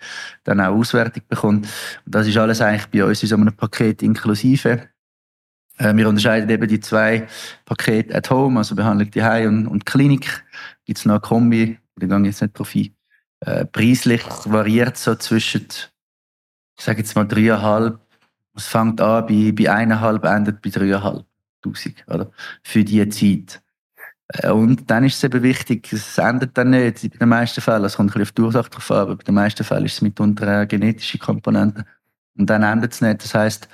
dann 0.44 0.60
auch 0.60 0.76
Auswertung 0.76 1.22
bekommt. 1.28 1.66
Und 2.06 2.14
das 2.14 2.26
ist 2.26 2.36
alles 2.36 2.60
eigentlich 2.60 2.86
bei 2.88 3.04
uns 3.04 3.22
in 3.22 3.28
so 3.28 3.36
einem 3.36 3.54
Paket 3.54 4.02
inklusive. 4.02 4.88
Äh, 5.78 5.94
wir 5.94 6.08
unterscheiden 6.08 6.50
eben 6.50 6.68
die 6.68 6.80
zwei 6.80 7.26
Pakete 7.64 8.14
at 8.14 8.30
home, 8.30 8.58
also 8.58 8.74
Behandlung 8.74 9.10
die 9.10 9.20
und, 9.20 9.66
und 9.66 9.86
Klinik. 9.86 10.44
Gibt 10.84 10.98
es 10.98 11.04
noch 11.04 11.14
eine 11.14 11.20
Kombi, 11.20 11.78
da 11.96 12.06
gehe 12.06 12.26
jetzt 12.26 12.42
nicht 12.42 12.58
drauf 12.58 12.74
ein. 12.74 12.94
Äh, 13.40 13.66
preislich 13.66 14.24
variiert 14.44 14.96
so 14.96 15.14
zwischen, 15.14 15.66
ich 16.76 16.84
sage 16.84 16.98
jetzt 16.98 17.14
mal 17.14 17.24
dreieinhalb, 17.24 18.00
es 18.58 18.66
fängt 18.66 19.00
an 19.00 19.26
bei, 19.26 19.52
bei 19.52 19.70
eineinhalb, 19.70 20.24
endet 20.24 20.62
bei 20.62 20.70
dreieinhalb 20.70 21.24
Tausend, 21.60 22.04
oder? 22.06 22.30
Für 22.62 22.84
die 22.84 23.08
Zeit. 23.08 23.60
Äh, 24.28 24.50
und 24.50 24.88
dann 24.90 25.04
ist 25.04 25.16
es 25.16 25.24
eben 25.24 25.42
wichtig, 25.42 25.92
es 25.92 26.18
endet 26.18 26.56
dann 26.56 26.70
nicht, 26.70 27.02
bei 27.02 27.18
den 27.18 27.28
meisten 27.28 27.60
Fällen, 27.60 27.84
es 27.84 27.96
kommt 27.96 28.10
ein 28.10 28.12
bisschen 28.12 28.22
auf 28.22 28.32
die 28.32 28.42
Ursache 28.42 28.70
drauf 28.70 28.90
an, 28.90 28.98
aber 28.98 29.16
bei 29.16 29.24
den 29.24 29.34
meisten 29.34 29.64
Fällen 29.64 29.86
ist 29.86 29.94
es 29.94 30.02
mitunter 30.02 30.46
eine 30.46 30.66
genetische 30.66 31.18
Komponente. 31.18 31.84
Und 32.36 32.48
dann 32.48 32.62
endet 32.62 32.92
es 32.92 33.00
nicht. 33.00 33.24
Das 33.24 33.34
heißt, 33.34 33.68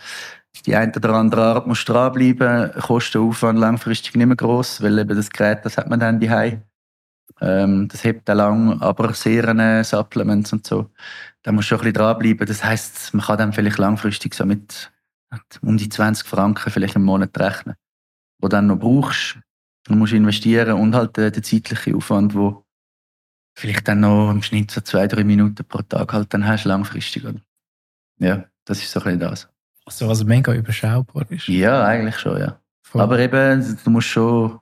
die 0.65 0.75
eine 0.75 0.93
oder 0.97 1.15
andere 1.15 1.43
Art 1.43 1.67
muss 1.67 1.85
dranbleiben, 1.85 2.73
Kostenaufwand 2.81 3.59
langfristig 3.59 4.15
nicht 4.15 4.27
mehr 4.27 4.37
gross, 4.37 4.83
weil 4.83 4.99
eben 4.99 5.17
das 5.17 5.31
Gerät, 5.31 5.65
das 5.65 5.77
hat 5.77 5.91
man 5.91 6.01
dann 6.01 6.21
die 6.21 6.31
ähm, 7.41 7.89
Das 7.89 8.05
hebt 8.05 8.29
dann 8.29 8.39
lang, 8.39 8.81
aber 8.81 9.13
Serien, 9.13 9.85
Supplements 9.85 10.53
und 10.53 10.67
so, 10.67 10.91
da 11.45 11.53
muss 11.53 11.67
schon 11.67 11.79
ein 11.79 11.83
bisschen 11.83 11.95
dranbleiben. 11.95 12.47
Das 12.47 12.65
heisst, 12.65 13.15
man 13.15 13.25
kann 13.25 13.39
dann 13.39 13.53
vielleicht 13.53 13.79
langfristig 13.79 14.35
so 14.35 14.45
mit 14.45 14.91
um 15.63 15.77
die 15.77 15.89
20 15.89 16.27
Franken 16.27 16.71
vielleicht 16.71 16.97
im 16.97 17.05
Monat 17.05 17.39
rechnen, 17.39 17.77
wo 18.41 18.49
dann 18.49 18.67
noch 18.67 18.79
brauchst. 18.79 19.39
Du 19.85 19.95
musst 19.95 20.13
investieren 20.13 20.81
und 20.81 20.95
halt 20.95 21.17
den, 21.17 21.33
den 21.33 21.43
zeitlichen 21.43 21.95
Aufwand, 21.97 22.35
wo 22.35 22.65
vielleicht 23.55 23.87
dann 23.89 24.01
noch 24.01 24.31
im 24.31 24.43
Schnitt 24.43 24.71
so 24.71 24.81
zwei, 24.81 25.07
drei 25.07 25.25
Minuten 25.25 25.65
pro 25.65 25.83
Tag 25.83 26.13
halt 26.13 26.33
dann 26.33 26.47
hast 26.47 26.65
langfristig. 26.65 27.25
Oder? 27.25 27.41
Ja, 28.19 28.45
das 28.65 28.79
ist 28.79 28.91
so 28.91 29.01
ein 29.01 29.05
bisschen 29.05 29.21
das. 29.21 29.49
Also 29.85 30.09
was 30.09 30.25
mega 30.25 30.55
überschaubar 30.55 31.31
ist. 31.31 31.49
Ja, 31.49 31.85
eigentlich 31.85 32.19
schon, 32.19 32.41
ja. 32.41 32.59
Voll. 32.83 33.03
Aber 33.03 33.19
eben, 33.19 33.79
du 33.85 33.91
musst 33.91 34.09
schon, 34.09 34.61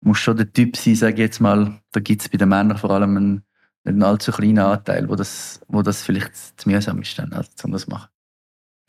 musst 0.00 0.22
schon 0.22 0.36
der 0.36 0.50
Typ 0.50 0.76
sein, 0.76 0.94
sage 0.94 1.14
ich 1.14 1.18
jetzt 1.18 1.40
mal, 1.40 1.78
da 1.92 2.00
gibt 2.00 2.22
es 2.22 2.28
bei 2.28 2.38
den 2.38 2.48
Männern 2.48 2.78
vor 2.78 2.90
allem 2.90 3.16
einen, 3.16 3.42
einen 3.86 4.02
allzu 4.02 4.32
kleinen 4.32 4.58
Anteil, 4.58 5.08
wo 5.08 5.16
das, 5.16 5.60
wo 5.68 5.82
das 5.82 6.02
vielleicht 6.02 6.34
zu 6.60 6.68
mühsam 6.68 7.00
ist, 7.00 7.18
dann, 7.18 7.32
also, 7.32 7.48
um 7.64 7.72
das 7.72 7.82
zu 7.82 7.90
machen. 7.90 8.08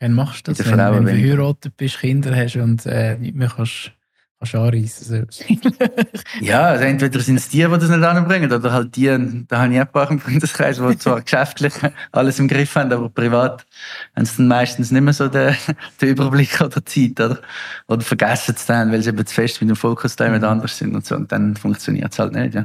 Wann 0.00 0.12
machst 0.12 0.46
du 0.46 0.52
das, 0.52 0.64
wenn, 0.66 0.78
wenn 0.78 1.04
du 1.04 1.10
verheiratet 1.10 1.76
bist, 1.76 1.98
Kinder 1.98 2.34
hast 2.34 2.56
und 2.56 2.86
äh, 2.86 3.16
nicht 3.18 3.34
mehr 3.34 3.50
kannst 3.54 3.92
kannst 4.38 4.54
anreissen. 4.54 5.26
ja, 6.40 6.66
also 6.66 6.84
entweder 6.84 7.20
sind 7.20 7.36
es 7.36 7.48
die, 7.48 7.58
die 7.58 7.68
das 7.68 7.88
nicht 7.88 8.04
anbringen, 8.04 8.52
oder 8.52 8.72
halt 8.72 8.94
die, 8.94 9.06
da 9.48 9.62
habe 9.62 9.72
ich 9.72 9.80
auch 9.80 9.86
ein 9.86 9.92
paar 9.92 10.10
im 10.10 10.20
Freundeskreis, 10.20 10.78
die 10.78 10.98
zwar 10.98 11.20
geschäftlich 11.22 11.74
alles 12.12 12.38
im 12.38 12.46
Griff 12.46 12.74
haben, 12.76 12.92
aber 12.92 13.08
privat 13.08 13.66
haben 14.14 14.24
sie 14.24 14.36
dann 14.36 14.48
meistens 14.48 14.90
nicht 14.90 15.02
mehr 15.02 15.12
so 15.12 15.28
den, 15.28 15.56
den 16.00 16.08
Überblick 16.10 16.60
oder 16.60 16.84
Zeit, 16.84 17.20
oder? 17.20 17.40
Oder 17.88 18.02
vergessen 18.02 18.54
es 18.56 18.66
dann, 18.66 18.92
weil 18.92 19.02
sie 19.02 19.10
eben 19.10 19.26
zu 19.26 19.34
fest 19.34 19.60
mit 19.60 19.70
dem 19.70 19.76
Fokus 19.76 20.14
da 20.16 20.28
mhm. 20.28 20.44
anders 20.44 20.78
sind 20.78 20.94
und 20.94 21.04
so, 21.04 21.16
und 21.16 21.32
dann 21.32 21.56
funktioniert 21.56 22.12
es 22.12 22.18
halt 22.18 22.32
nicht, 22.32 22.54
ja. 22.54 22.64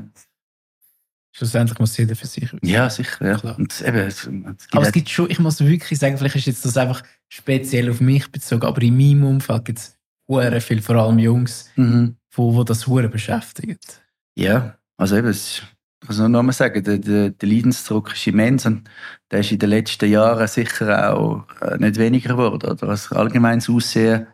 Schlussendlich 1.35 1.79
muss 1.79 1.97
jeder 1.97 2.15
für 2.15 2.27
sich. 2.27 2.55
Ja, 2.61 2.91
sicher, 2.91 3.25
ja. 3.25 3.37
Klar. 3.37 3.57
Und 3.57 3.81
eben, 3.81 3.97
es, 3.97 4.27
es 4.27 4.67
aber 4.71 4.85
es 4.85 4.91
gibt 4.91 5.09
schon, 5.09 5.31
ich 5.31 5.39
muss 5.39 5.59
wirklich 5.59 5.97
sagen, 5.97 6.15
vielleicht 6.15 6.35
ist 6.35 6.45
jetzt 6.45 6.63
das 6.63 6.77
einfach 6.77 7.01
speziell 7.27 7.89
auf 7.89 7.99
mich 7.99 8.31
bezogen, 8.31 8.67
aber 8.67 8.81
in 8.83 8.95
meinem 8.95 9.23
Umfeld 9.23 9.65
gibt 9.65 9.79
es 9.79 9.97
hure 10.27 10.61
viel, 10.61 10.83
vor 10.83 10.95
allem 10.95 11.17
Jungs, 11.17 11.71
mhm. 11.75 12.17
wo, 12.31 12.53
wo 12.53 12.63
das 12.63 12.85
hure 12.85 13.09
beschäftigt. 13.09 13.99
Ja, 14.35 14.77
also 14.95 15.17
eben, 15.17 15.27
es, 15.27 15.63
ich 16.03 16.07
muss 16.07 16.19
noch 16.19 16.43
mal 16.43 16.51
sagen, 16.51 16.83
der, 16.83 16.99
der, 16.99 17.31
der 17.31 17.49
Leidensdruck 17.49 18.13
ist 18.13 18.27
immens 18.27 18.67
und 18.67 18.87
der 19.31 19.39
ist 19.39 19.51
in 19.51 19.57
den 19.57 19.69
letzten 19.69 20.11
Jahren 20.11 20.47
sicher 20.47 21.15
auch 21.15 21.47
äh, 21.61 21.77
nicht 21.79 21.97
weniger 21.97 22.29
geworden. 22.29 22.69
Oder 22.69 22.89
als 22.89 23.11
allgemeines 23.11 23.69
Aussehen 23.69 24.27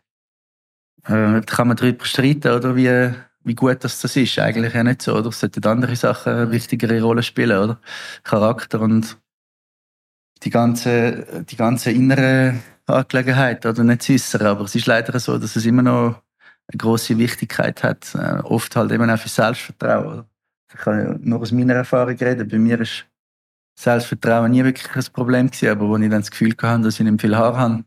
äh, 1.05 1.39
kann 1.45 1.69
man 1.69 1.77
darüber 1.77 2.03
streiten, 2.03 2.51
oder 2.51 2.75
wie, 2.75 3.13
wie 3.43 3.55
gut 3.55 3.83
das, 3.83 4.01
das 4.01 4.15
ist. 4.15 4.39
Eigentlich 4.39 4.73
ja 4.73 4.83
nicht 4.83 5.01
so, 5.01 5.15
oder? 5.15 5.29
Es 5.29 5.39
sollten 5.39 5.65
andere 5.65 5.95
Sachen 5.95 6.33
eine 6.33 6.51
wichtigere 6.51 7.01
Rolle 7.01 7.23
spielen, 7.23 7.57
oder? 7.57 7.79
Charakter 8.23 8.81
und 8.81 9.17
die 10.43 10.49
ganze, 10.49 11.45
die 11.49 11.55
ganze 11.55 11.91
innere 11.91 12.55
Angelegenheit 12.85 13.65
oder 13.65 13.83
nicht 13.83 14.03
süßer, 14.03 14.41
aber 14.41 14.65
es 14.65 14.75
ist 14.75 14.87
leider 14.87 15.19
so, 15.19 15.37
dass 15.37 15.55
es 15.55 15.65
immer 15.65 15.81
noch 15.81 16.21
eine 16.67 16.77
große 16.77 17.17
Wichtigkeit 17.17 17.83
hat. 17.83 18.13
Äh, 18.15 18.39
oft 18.43 18.75
halt 18.75 18.91
eben 18.91 19.09
auch 19.09 19.19
für 19.19 19.29
Selbstvertrauen. 19.29 20.25
Ich 20.71 20.79
kann 20.79 21.19
nur 21.23 21.41
aus 21.41 21.51
meiner 21.51 21.73
Erfahrung 21.75 22.15
reden. 22.15 22.47
Bei 22.47 22.59
mir 22.59 22.79
ist 22.79 23.05
Selbstvertrauen 23.75 24.51
nie 24.51 24.63
wirklich 24.63 24.95
ein 24.95 25.13
Problem 25.13 25.47
gewesen, 25.47 25.69
aber 25.69 25.91
wenn 25.91 26.03
ich 26.03 26.09
dann 26.09 26.21
das 26.21 26.31
Gefühl 26.31 26.55
hatte, 26.61 26.83
dass 26.83 26.99
ich 26.99 27.05
nicht 27.05 27.21
viel 27.21 27.35
Haar 27.35 27.57
habe, 27.57 27.83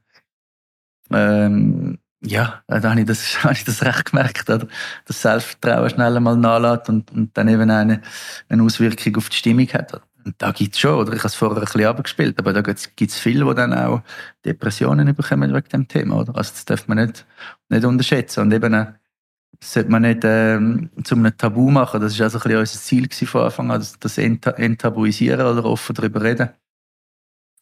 ähm, 1.10 1.98
ja, 2.24 2.62
da 2.66 2.90
habe 2.90 3.00
ich 3.00 3.06
das, 3.06 3.42
habe 3.44 3.54
ich 3.54 3.64
das 3.64 3.82
recht 3.82 4.10
gemerkt, 4.10 4.48
oder? 4.48 4.66
dass 5.06 5.22
Selbstvertrauen 5.22 5.90
schnell 5.90 6.16
einmal 6.16 6.36
nachlässt 6.36 6.88
und, 6.88 7.10
und 7.12 7.36
dann 7.36 7.48
eben 7.48 7.70
eine, 7.70 8.00
eine 8.48 8.62
Auswirkung 8.62 9.16
auf 9.16 9.28
die 9.28 9.36
Stimmung 9.36 9.66
hat. 9.68 9.92
Oder? 9.94 10.02
Und 10.24 10.36
da 10.38 10.52
gibt 10.52 10.74
es 10.74 10.80
schon, 10.80 10.94
oder 10.94 11.12
ich 11.12 11.18
habe 11.18 11.28
es 11.28 11.34
vorher 11.34 11.58
ein 11.58 11.64
bisschen 11.64 11.84
abgespielt, 11.84 12.38
aber 12.38 12.52
da 12.52 12.60
gibt 12.60 13.00
es 13.00 13.18
viele, 13.18 13.44
die 13.44 13.54
dann 13.54 13.74
auch 13.74 14.02
Depressionen 14.44 15.14
bekommen 15.14 15.52
wegen 15.52 15.68
dem 15.68 15.88
Thema. 15.88 16.20
Oder? 16.20 16.36
Also 16.36 16.52
das 16.52 16.64
darf 16.64 16.86
man 16.86 16.98
nicht, 16.98 17.26
nicht 17.68 17.84
unterschätzen. 17.84 18.40
Und 18.40 18.52
eben 18.52 18.72
das 18.72 19.74
sollte 19.74 19.90
man 19.90 20.02
nicht 20.02 20.20
ähm, 20.24 20.90
zu 21.04 21.14
einem 21.14 21.36
Tabu 21.36 21.70
machen. 21.70 22.00
Das 22.00 22.18
war 22.18 22.24
also 22.24 22.38
ein 22.38 22.42
bisschen 22.42 22.58
unser 22.58 22.78
Ziel 23.10 23.26
von 23.26 23.42
Anfang 23.42 23.70
an, 23.70 23.80
das, 23.80 23.98
das 23.98 24.18
enttabuisieren 24.18 25.46
oder 25.46 25.64
offen 25.64 25.94
darüber 25.94 26.22
reden. 26.22 26.50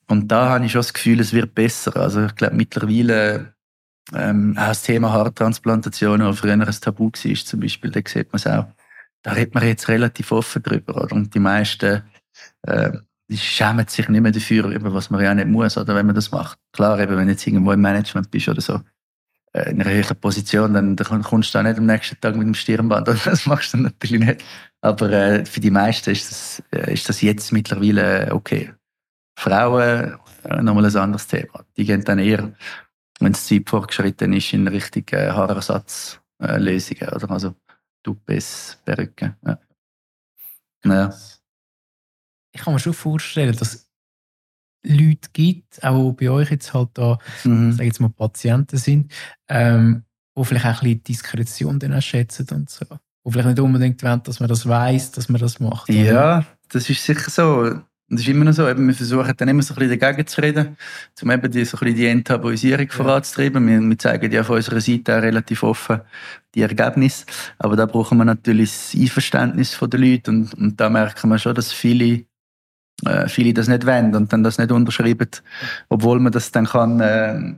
Und 0.06 0.28
da 0.28 0.48
habe 0.48 0.64
ich 0.64 0.72
schon 0.72 0.80
das 0.80 0.92
Gefühl, 0.92 1.20
es 1.20 1.32
wird 1.32 1.54
besser. 1.54 1.96
Also 1.96 2.26
ich 2.26 2.34
glaube 2.34 2.56
mittlerweile 2.56 3.54
ähm, 4.14 4.54
auch 4.58 4.68
das 4.68 4.82
Thema 4.82 5.12
Haartransplantation, 5.12 6.20
das 6.20 6.38
früher 6.38 6.52
ein 6.52 6.60
Tabu 6.60 7.06
war, 7.06 7.34
zum 7.44 7.60
Beispiel, 7.60 7.90
da 7.90 8.00
sieht 8.04 8.32
man 8.32 8.38
es 8.38 8.46
auch. 8.46 8.66
Da 9.22 9.32
redet 9.32 9.54
man 9.54 9.66
jetzt 9.66 9.88
relativ 9.88 10.32
offen 10.32 10.62
drüber. 10.62 11.02
Oder? 11.02 11.14
Und 11.14 11.34
die 11.34 11.40
meisten 11.40 12.02
äh, 12.62 12.92
schämen 13.32 13.86
sich 13.86 14.08
nicht 14.08 14.20
mehr 14.20 14.32
dafür, 14.32 14.74
was 14.94 15.10
man 15.10 15.22
ja 15.22 15.34
nicht 15.34 15.48
muss, 15.48 15.76
oder 15.76 15.94
wenn 15.94 16.06
man 16.06 16.14
das 16.14 16.32
macht. 16.32 16.58
Klar, 16.72 16.98
eben, 16.98 17.16
wenn 17.16 17.26
du 17.26 17.32
jetzt 17.32 17.46
irgendwo 17.46 17.72
im 17.72 17.80
Management 17.80 18.30
bist 18.30 18.48
oder 18.48 18.60
so, 18.60 18.80
äh, 19.52 19.70
in 19.70 19.80
einer 19.80 19.90
höheren 19.90 20.16
Position, 20.16 20.74
dann, 20.74 20.96
dann 20.96 21.22
kommst 21.22 21.54
du 21.54 21.58
da 21.58 21.62
nicht 21.62 21.78
am 21.78 21.86
nächsten 21.86 22.20
Tag 22.20 22.36
mit 22.36 22.46
dem 22.46 22.54
Stirnband. 22.54 23.08
Das 23.24 23.46
machst 23.46 23.74
du 23.74 23.78
natürlich 23.78 24.24
nicht. 24.24 24.44
Aber 24.80 25.10
äh, 25.10 25.44
für 25.44 25.60
die 25.60 25.70
meisten 25.70 26.10
ist 26.10 26.30
das, 26.30 26.62
äh, 26.72 26.94
ist 26.94 27.08
das 27.08 27.20
jetzt 27.20 27.52
mittlerweile 27.52 28.28
okay. 28.32 28.72
Frauen, 29.38 30.18
äh, 30.44 30.62
nochmal 30.62 30.86
ein 30.86 30.96
anderes 30.96 31.26
Thema. 31.26 31.64
Die 31.76 31.84
gehen 31.84 32.04
dann 32.04 32.18
eher, 32.18 32.52
wenn 33.20 33.32
es 33.32 33.46
Zeit 33.46 33.68
vorgeschritten 33.68 34.32
ist, 34.32 34.52
in 34.52 34.66
Richtung 34.66 35.04
äh, 35.12 35.30
Haarersatzlösungen. 35.30 37.02
Äh, 37.02 37.14
oder? 37.14 37.30
Also 37.30 37.54
Dupes, 38.02 38.78
Perücken. 38.84 39.36
Ja. 39.44 39.58
ja 40.84 41.14
ich 42.52 42.62
kann 42.62 42.74
mir 42.74 42.80
schon 42.80 42.94
vorstellen, 42.94 43.56
dass 43.56 43.74
es 43.74 43.90
Leute 44.82 45.28
gibt, 45.32 45.82
auch 45.84 46.12
bei 46.12 46.30
euch 46.30 46.50
jetzt 46.50 46.72
halt 46.72 46.90
da, 46.94 47.18
mhm. 47.44 47.72
sag 47.72 47.84
jetzt 47.84 48.00
mal 48.00 48.08
Patienten 48.08 48.78
sind, 48.78 49.12
ähm, 49.48 50.04
wo 50.34 50.44
vielleicht 50.44 50.66
auch 50.66 50.82
ein 50.82 50.88
bisschen 50.88 51.04
Diskretion 51.04 51.78
dann 51.78 51.94
auch 51.94 52.02
schätzen 52.02 52.46
und 52.50 52.70
so. 52.70 52.86
Wo 53.22 53.30
vielleicht 53.30 53.48
nicht 53.48 53.60
unbedingt 53.60 54.02
wollen, 54.02 54.22
dass 54.22 54.40
man 54.40 54.48
das 54.48 54.66
weiß, 54.66 55.12
dass 55.12 55.28
man 55.28 55.40
das 55.40 55.60
macht. 55.60 55.90
Ja, 55.90 56.46
das 56.68 56.88
ist 56.88 57.04
sicher 57.04 57.30
so. 57.30 57.80
Das 58.10 58.22
ist 58.22 58.28
immer 58.28 58.44
noch 58.44 58.52
so, 58.52 58.68
eben, 58.68 58.88
wir 58.88 58.94
versuchen 58.94 59.32
dann 59.36 59.48
immer 59.48 59.62
so 59.62 59.72
ein 59.72 59.78
bisschen 59.78 60.00
dagegen 60.00 60.26
zu 60.26 60.40
reden, 60.40 60.76
um 61.22 61.30
eben 61.30 61.50
die, 61.50 61.64
so 61.64 61.76
ein 61.76 61.80
bisschen 61.80 61.96
die 61.96 62.06
Enttabuisierung 62.06 62.86
ja. 62.86 62.92
voranzutreiben. 62.92 63.66
Wir, 63.66 63.80
wir 63.80 63.98
zeigen 63.98 64.32
ja 64.32 64.42
von 64.42 64.56
unserer 64.56 64.80
Seite 64.80 65.16
auch 65.16 65.22
relativ 65.22 65.62
offen 65.62 66.00
die 66.54 66.62
Ergebnisse, 66.62 67.24
aber 67.58 67.76
da 67.76 67.86
brauchen 67.86 68.18
wir 68.18 68.24
natürlich 68.24 68.70
das 68.70 69.00
Einverständnis 69.00 69.78
der 69.80 70.00
Leute 70.00 70.32
und, 70.32 70.52
und 70.54 70.80
da 70.80 70.90
merken 70.90 71.30
wir 71.30 71.38
schon, 71.38 71.54
dass 71.54 71.72
viele 71.72 72.24
äh, 73.04 73.28
viele 73.28 73.54
das 73.54 73.68
nicht 73.68 73.86
wollen 73.86 74.14
und 74.14 74.32
dann 74.32 74.42
das 74.42 74.58
nicht 74.58 74.72
unterschreiben, 74.72 75.28
obwohl 75.88 76.18
man 76.20 76.32
das 76.32 76.50
dann 76.50 76.66
kann, 76.66 77.00
äh, 77.00 77.54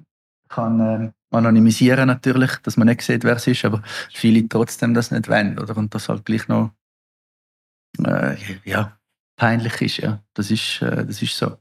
kann 0.49 0.81
äh, 0.81 1.11
anonymisieren 1.31 2.07
natürlich, 2.07 2.57
dass 2.63 2.77
man 2.77 2.89
nicht 2.89 3.03
sieht, 3.03 3.25
wer 3.25 3.37
es 3.37 3.47
ist, 3.47 3.65
aber 3.65 3.83
viele 4.13 4.47
trotzdem 4.49 4.93
das 4.93 5.11
nicht 5.11 5.29
wollen, 5.29 5.59
oder? 5.59 5.77
Und 5.77 5.95
das 5.95 6.09
halt 6.09 6.25
gleich 6.25 6.47
noch 6.49 6.73
äh, 8.05 8.37
ja, 8.65 8.99
peinlich 9.37 9.81
ist, 9.81 9.97
ja. 9.99 10.23
Das 10.35 10.51
ist, 10.51 10.83
äh, 10.83 11.07
das 11.07 11.23
ist 11.23 11.37
so. 11.37 11.57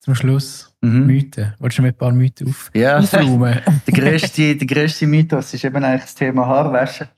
Zum 0.00 0.14
Schluss 0.14 0.74
mhm. 0.80 1.06
Mythen. 1.06 1.54
Wolltest 1.58 1.78
du 1.78 1.82
mir 1.82 1.88
ein 1.88 1.96
paar 1.96 2.12
Mythen 2.12 2.48
auf 2.48 2.70
ja. 2.74 2.98
aufräumen? 2.98 3.60
der, 3.86 3.94
grösste, 3.94 4.56
der 4.56 4.66
grösste 4.66 5.06
Mythos 5.06 5.54
ist 5.54 5.64
eben 5.64 5.82
eigentlich 5.84 6.02
das 6.02 6.14
Thema 6.14 6.46
Haarwäsche 6.46 7.08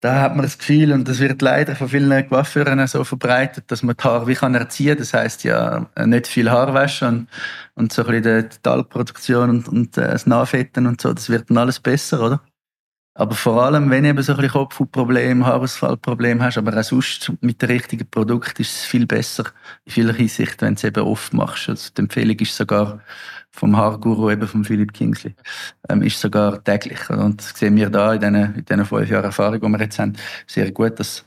da 0.00 0.20
hat 0.20 0.36
man 0.36 0.44
das 0.44 0.58
Gefühl, 0.58 0.92
und 0.92 1.08
das 1.08 1.20
wird 1.20 1.40
leider 1.42 1.74
von 1.74 1.88
vielen 1.88 2.28
Coiffeuren 2.28 2.86
so 2.86 3.02
verbreitet, 3.02 3.64
dass 3.70 3.82
man 3.82 3.96
die 3.96 4.04
Haare 4.04 4.26
wie 4.26 4.34
kann 4.34 4.54
erziehen. 4.54 4.96
Das 4.98 5.14
heißt 5.14 5.44
ja 5.44 5.88
nicht 6.04 6.26
viel 6.26 6.50
Haarwäsche 6.50 7.08
und, 7.08 7.28
und 7.74 7.92
so 7.92 8.04
ein 8.04 8.22
bisschen 8.22 8.48
die 8.48 8.56
Talproduktion 8.62 9.50
und, 9.50 9.68
und 9.68 9.98
äh, 9.98 10.12
das 10.12 10.26
Nachfetten 10.26 10.86
und 10.86 11.00
so, 11.00 11.12
das 11.12 11.28
wird 11.28 11.50
dann 11.50 11.58
alles 11.58 11.80
besser, 11.80 12.20
oder? 12.24 12.40
Aber 13.18 13.34
vor 13.34 13.64
allem, 13.64 13.88
wenn 13.88 14.02
du 14.02 14.10
eben 14.10 14.22
so 14.22 14.32
ein 14.32 14.36
bisschen 14.36 14.52
Kopfproblem, 14.52 15.46
Haarausfallproblem 15.46 16.42
hast, 16.42 16.58
aber 16.58 16.78
auch 16.78 16.84
sonst 16.84 17.32
mit 17.40 17.62
dem 17.62 17.70
richtigen 17.70 18.06
Produkt 18.10 18.60
ist 18.60 18.76
es 18.76 18.84
viel 18.84 19.06
besser 19.06 19.44
in 19.86 19.92
vieler 19.92 20.12
Hinsicht, 20.12 20.60
wenn 20.60 20.74
du 20.74 20.78
es 20.78 20.84
eben 20.84 21.02
oft 21.02 21.32
machst. 21.32 21.70
Also 21.70 21.90
die 21.96 22.02
Empfehlung 22.02 22.36
ist 22.38 22.54
sogar 22.54 23.00
vom 23.50 23.74
Haarguru, 23.74 24.30
eben 24.30 24.46
von 24.46 24.64
Philipp 24.64 24.92
Kingsley, 24.92 25.34
ähm, 25.88 26.02
ist 26.02 26.20
sogar 26.20 26.62
täglich. 26.62 27.08
Und 27.08 27.40
das 27.40 27.58
sehen 27.58 27.74
wir 27.76 27.88
da 27.88 28.12
in 28.12 28.20
diesen, 28.20 28.54
in 28.54 28.64
diesen 28.66 28.84
fünf 28.84 29.08
Jahren 29.08 29.24
Erfahrung, 29.24 29.60
die 29.62 29.68
wir 29.68 29.80
jetzt 29.80 29.98
haben, 29.98 30.12
sehr 30.46 30.70
gut, 30.70 31.00
dass 31.00 31.24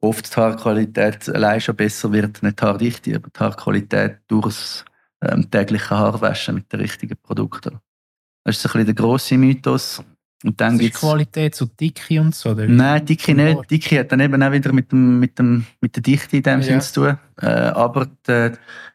oft 0.00 0.30
die 0.30 0.40
Haarqualität 0.40 1.28
allein 1.30 1.60
schon 1.60 1.74
besser 1.74 2.12
wird, 2.12 2.44
nicht 2.44 2.60
die 2.60 2.64
Haardichte, 2.64 3.16
aber 3.16 3.28
die 3.28 3.40
Haarqualität 3.40 4.18
durch 4.28 4.46
das 4.46 4.84
ähm, 5.20 5.50
tägliche 5.50 5.90
Haarwaschen 5.90 6.54
mit 6.54 6.72
den 6.72 6.78
richtigen 6.78 7.16
Produkten. 7.20 7.80
Das 8.44 8.54
ist 8.54 8.62
so 8.62 8.68
ein 8.68 8.72
bisschen 8.72 8.86
der 8.86 8.94
grosse 8.94 9.36
Mythos. 9.36 10.00
Und 10.44 10.60
dann 10.60 10.76
das 10.76 10.88
ist 10.88 10.94
Qualität, 10.96 11.54
so 11.54 11.64
Dicke 11.64 12.20
und 12.20 12.34
so? 12.34 12.50
Oder? 12.50 12.66
Nein, 12.68 13.06
Dicke 13.06 13.34
nicht. 13.34 13.70
Dicke 13.70 13.98
hat 14.00 14.12
dann 14.12 14.20
eben 14.20 14.42
auch 14.42 14.52
wieder 14.52 14.72
mit, 14.74 14.92
dem, 14.92 15.18
mit, 15.18 15.38
dem, 15.38 15.64
mit 15.80 15.96
der 15.96 16.02
Dichte 16.02 16.36
in 16.36 16.42
dem 16.42 16.60
ja. 16.60 16.66
Sinn 16.66 16.80
zu 16.82 16.92
tun. 16.92 17.18
Äh, 17.40 17.46
aber 17.46 18.08
die 18.28 18.52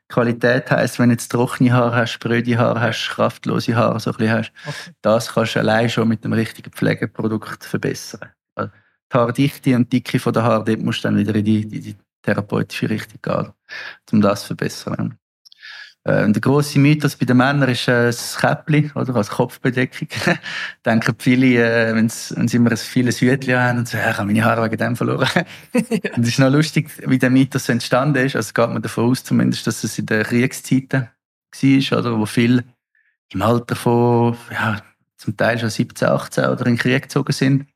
Qualität 0.10 0.70
heisst, 0.70 1.00
wenn 1.00 1.10
du 1.10 1.14
jetzt 1.14 1.30
trockene 1.30 1.74
Haare 1.74 1.96
hast, 1.96 2.12
spröde 2.12 2.56
Haare 2.58 2.80
hast, 2.80 3.10
kraftlose 3.10 3.76
Haare 3.76 4.00
so 4.00 4.12
ein 4.12 4.18
bisschen 4.18 4.38
hast, 4.38 4.52
okay. 4.68 4.92
das 5.02 5.34
kannst 5.34 5.56
du 5.56 5.60
allein 5.60 5.90
schon 5.90 6.08
mit 6.08 6.24
dem 6.24 6.34
richtigen 6.34 6.72
Pflegeprodukt 6.72 7.64
verbessern. 7.64 8.30
Also 8.54 8.72
die 9.12 9.18
Haardichte 9.18 9.76
und 9.76 9.92
Dicke 9.92 10.20
von 10.20 10.34
der 10.34 10.44
Haare, 10.44 10.66
dort 10.66 10.82
musst 10.82 11.04
du 11.04 11.08
dann 11.08 11.18
wieder 11.18 11.34
in 11.34 11.46
die, 11.46 11.68
die, 11.68 11.80
die 11.80 11.96
therapeutische 12.22 12.92
Richtung 12.92 13.20
gehen, 13.24 13.54
um 14.12 14.22
das 14.22 14.42
zu 14.42 14.48
verbessern. 14.48 15.18
Äh, 16.10 16.32
der 16.32 16.42
grosse 16.42 16.80
Mythos 16.80 17.16
bei 17.16 17.26
den 17.26 17.38
Männern 17.38 17.70
ist 17.70 17.88
äh, 17.88 18.08
das 18.08 18.38
Käppli, 18.38 18.92
oder 18.96 19.16
als 19.16 19.30
Kopfbedeckung. 19.30 20.08
Denken 20.86 21.16
viele, 21.20 21.90
äh, 21.90 21.96
wenn 21.96 22.10
sie 22.10 22.58
immer 22.58 22.72
ein 22.72 22.78
vieles 22.78 23.22
Hütchen 23.22 23.58
haben 23.58 23.80
und 23.80 23.88
so, 23.88 23.98
ich 23.98 24.04
habe 24.04 24.26
meine 24.26 24.44
Haare 24.44 24.66
wegen 24.66 24.78
dem 24.78 24.96
verloren. 24.96 25.28
und 25.74 26.24
es 26.24 26.30
ist 26.30 26.40
noch 26.40 26.52
lustig, 26.52 26.90
wie 27.06 27.20
der 27.20 27.30
Mythos 27.30 27.70
entstanden 27.70 28.26
ist. 28.26 28.36
Also 28.36 28.54
geht 28.54 28.70
man 28.70 28.82
davon 28.82 29.12
aus 29.12 29.24
zumindest, 29.24 29.68
dass 29.68 29.84
es 29.84 29.98
in 30.00 30.06
den 30.06 30.24
Kriegszeiten 30.24 31.10
war, 31.52 32.00
oder, 32.00 32.20
wo 32.20 32.26
viel 32.26 32.64
im 33.32 33.42
Alter 33.42 33.76
von, 33.76 34.38
ja, 34.52 34.82
zum 35.18 35.38
Teil 35.38 35.60
schon 35.60 35.70
17, 35.70 36.08
18 36.08 36.46
oder 36.46 36.66
in 36.66 36.74
den 36.74 36.78
Krieg 36.78 37.04
gezogen 37.04 37.34
sind 37.34 37.68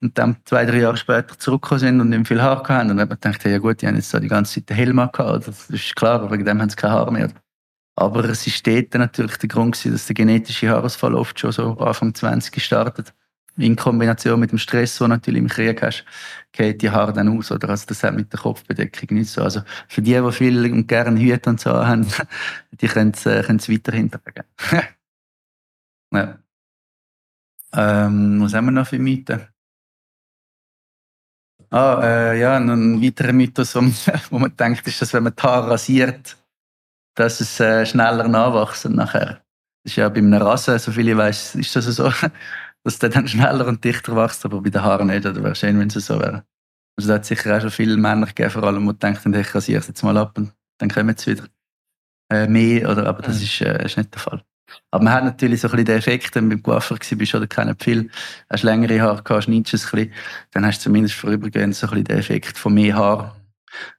und 0.00 0.18
dann 0.18 0.36
zwei, 0.44 0.64
drei 0.64 0.78
Jahre 0.78 0.96
später 0.96 1.38
zurückgekommen 1.38 1.80
sind 1.80 2.00
und 2.00 2.08
nicht 2.10 2.28
viel 2.28 2.42
Haar 2.42 2.62
hatten. 2.68 2.90
Und 2.90 2.96
dann 2.96 3.00
hat 3.00 3.08
man 3.08 3.20
gedacht, 3.20 3.44
ja 3.44 3.58
gut, 3.58 3.82
die 3.82 3.86
haben 3.86 3.96
jetzt 3.96 4.10
so 4.10 4.18
die 4.18 4.28
ganze 4.28 4.54
Zeit 4.54 4.70
den 4.70 4.76
Helm 4.76 4.96
gehabt, 4.96 5.48
das 5.48 5.70
ist 5.70 5.96
klar, 5.96 6.30
wegen 6.30 6.44
dem 6.44 6.60
haben 6.60 6.70
sie 6.70 6.76
kein 6.76 6.90
Haar 6.90 7.10
mehr. 7.10 7.30
Aber 7.98 8.24
es 8.26 8.46
ist 8.46 8.66
dort 8.66 8.94
natürlich 8.94 9.38
der 9.38 9.48
Grund 9.48 9.74
gewesen, 9.74 9.92
dass 9.92 10.06
der 10.06 10.14
genetische 10.14 10.68
Haarausfall 10.68 11.14
oft 11.14 11.40
schon 11.40 11.52
so 11.52 11.78
Anfang 11.78 12.14
20 12.14 12.62
startet. 12.62 13.14
In 13.56 13.74
Kombination 13.74 14.38
mit 14.38 14.52
dem 14.52 14.58
Stress, 14.58 14.98
den 14.98 15.04
du 15.06 15.08
natürlich 15.08 15.40
im 15.40 15.48
Krieg 15.48 15.80
hast, 15.80 16.04
geht 16.52 16.82
die 16.82 16.90
Haare 16.90 17.14
dann 17.14 17.38
aus. 17.38 17.50
Oder? 17.50 17.70
Also 17.70 17.86
das 17.86 18.02
hat 18.02 18.14
mit 18.14 18.30
der 18.30 18.40
Kopfbedeckung 18.40 19.16
nicht 19.16 19.30
so. 19.30 19.42
Also 19.42 19.62
für 19.88 20.02
die, 20.02 20.12
die 20.12 20.32
viel 20.32 20.70
und 20.70 20.86
gerne 20.88 21.18
Hüte 21.18 21.48
und 21.48 21.58
so 21.58 21.70
haben, 21.72 22.06
die 22.72 22.86
können 22.86 23.14
äh, 23.24 23.40
es 23.40 23.70
weiterhin 23.70 24.10
tragen. 24.10 24.44
ja. 26.12 26.38
Ähm, 27.72 28.42
was 28.42 28.52
haben 28.52 28.66
wir 28.66 28.72
noch 28.72 28.86
für 28.86 28.98
Mythen? 28.98 29.48
Ah, 31.70 32.00
äh, 32.02 32.40
ja, 32.40 32.58
ein 32.58 33.02
weiterer 33.02 33.32
Mythos, 33.32 33.74
wo 34.30 34.38
man 34.38 34.54
denkt, 34.54 34.86
ist, 34.86 35.00
dass 35.00 35.14
wenn 35.14 35.24
man 35.24 35.34
die 35.34 35.42
Haare 35.42 35.70
rasiert, 35.70 36.36
dass 37.16 37.40
es 37.40 37.58
äh, 37.58 37.84
schneller 37.84 38.28
nachwachsen 38.28 38.94
nachher. 38.94 39.42
Das 39.82 39.92
ist 39.92 39.96
ja 39.96 40.08
bei 40.08 40.18
einem 40.18 40.34
Rasen, 40.34 40.78
so 40.78 40.92
viel 40.92 41.08
ich 41.08 41.16
weiß, 41.16 41.56
ist 41.56 41.74
das 41.74 41.86
so, 41.86 42.12
dass 42.84 42.98
der 42.98 43.08
dann 43.08 43.26
schneller 43.26 43.66
und 43.66 43.82
dichter 43.82 44.14
wächst, 44.14 44.44
aber 44.44 44.60
bei 44.60 44.70
den 44.70 44.82
Haaren 44.82 45.08
nicht. 45.08 45.26
Oder 45.26 45.42
wäre 45.42 45.54
schön, 45.54 45.78
wenn 45.78 45.88
es 45.88 45.94
so 45.94 46.20
wäre. 46.20 46.44
Also 46.96 47.08
da 47.08 47.14
hat 47.14 47.26
sicher 47.26 47.56
auch 47.56 47.60
schon 47.60 47.70
viele 47.70 47.96
Männer 47.96 48.26
gegeben, 48.26 48.50
vor 48.50 48.64
allem, 48.64 48.86
die 48.86 48.98
denken, 48.98 49.34
ich 49.34 49.54
rasiere 49.54 49.80
es 49.80 49.88
jetzt 49.88 50.02
mal 50.02 50.16
ab 50.16 50.38
und 50.38 50.52
dann 50.78 50.88
kommen 50.88 51.14
sie 51.16 51.32
wieder 51.32 51.44
äh, 52.30 52.46
mehr, 52.46 52.90
oder, 52.90 53.06
aber 53.06 53.22
das 53.22 53.42
ist, 53.42 53.60
äh, 53.60 53.84
ist 53.84 53.96
nicht 53.96 54.14
der 54.14 54.20
Fall. 54.20 54.42
Aber 54.90 55.04
man 55.04 55.12
hat 55.12 55.24
natürlich 55.24 55.60
so 55.60 55.68
ein 55.68 55.72
bisschen 55.72 55.86
den 55.86 55.98
Effekt, 55.98 56.34
wenn 56.34 56.50
du 56.50 56.56
beim 56.56 56.62
Coiffeur 56.62 56.98
bist 57.16 57.34
oder 57.34 57.46
keinen 57.46 57.76
viel, 57.78 58.10
hast 58.50 58.62
längere 58.62 59.00
Haare 59.00 59.22
gehabt, 59.22 59.44
schneidest 59.44 59.74
es 59.74 59.84
ein 59.86 59.90
bisschen, 59.90 60.12
dann 60.52 60.66
hast 60.66 60.80
du 60.80 60.84
zumindest 60.84 61.14
vorübergehend 61.16 61.74
so 61.74 61.86
ein 61.86 61.90
bisschen 61.90 62.04
den 62.04 62.18
Effekt 62.18 62.58
von 62.58 62.74
mehr 62.74 62.96
Haar. 62.96 63.36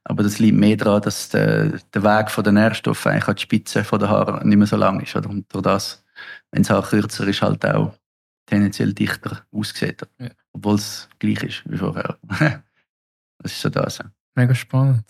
Aber 0.04 0.22
das 0.22 0.38
liegt 0.38 0.56
mehr 0.56 0.76
daran, 0.76 1.02
dass 1.02 1.28
der, 1.28 1.78
der 1.94 2.02
Weg 2.02 2.30
von 2.30 2.44
den 2.44 2.54
Nährstoffen 2.54 3.12
eigentlich 3.12 3.28
an 3.28 3.36
die 3.36 3.42
Spitze 3.42 3.84
von 3.84 3.98
den 3.98 4.08
Haaren 4.08 4.48
nicht 4.48 4.58
mehr 4.58 4.66
so 4.66 4.76
lang 4.76 5.00
ist. 5.00 5.14
Oder? 5.16 5.28
Und 5.30 5.52
durch 5.52 5.62
das, 5.62 6.04
wenn 6.50 6.62
das 6.62 6.70
Haar 6.70 6.82
kürzer 6.82 7.26
ist, 7.26 7.42
halt 7.42 7.64
auch 7.64 7.94
tendenziell 8.46 8.92
dichter 8.92 9.42
aussieht. 9.52 10.02
Ja. 10.18 10.28
Obwohl 10.52 10.76
es 10.76 11.08
gleich 11.18 11.42
ist 11.42 11.62
wie 11.66 11.76
vorher. 11.76 12.18
das 13.38 13.52
ist 13.52 13.60
so 13.60 13.68
das. 13.68 14.00
Mega 14.34 14.54
spannend. 14.54 15.04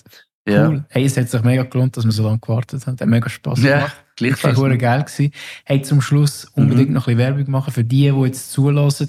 Ja. 0.48 0.68
Cool. 0.68 0.84
Hey, 0.88 1.04
es 1.04 1.16
hat 1.16 1.28
sich 1.28 1.42
mega 1.42 1.62
gelohnt, 1.64 1.96
dass 1.96 2.04
wir 2.04 2.12
so 2.12 2.24
lange 2.24 2.38
gewartet 2.38 2.86
haben. 2.86 2.98
Hat 2.98 3.06
mega 3.06 3.28
Spaß 3.28 3.60
gemacht. 3.60 3.80
Ja, 3.80 3.92
gleichfalls. 4.16 4.56
War 4.56 4.76
geil 4.76 5.04
gewesen. 5.04 5.32
Hey, 5.64 5.82
zum 5.82 6.00
Schluss 6.00 6.46
unbedingt 6.54 6.88
mhm. 6.88 6.94
noch 6.94 7.06
ein 7.06 7.16
bisschen 7.16 7.36
Werbung 7.36 7.50
machen 7.50 7.72
für 7.72 7.84
die, 7.84 8.10
die 8.10 8.24
jetzt 8.24 8.50
zulassen 8.52 9.08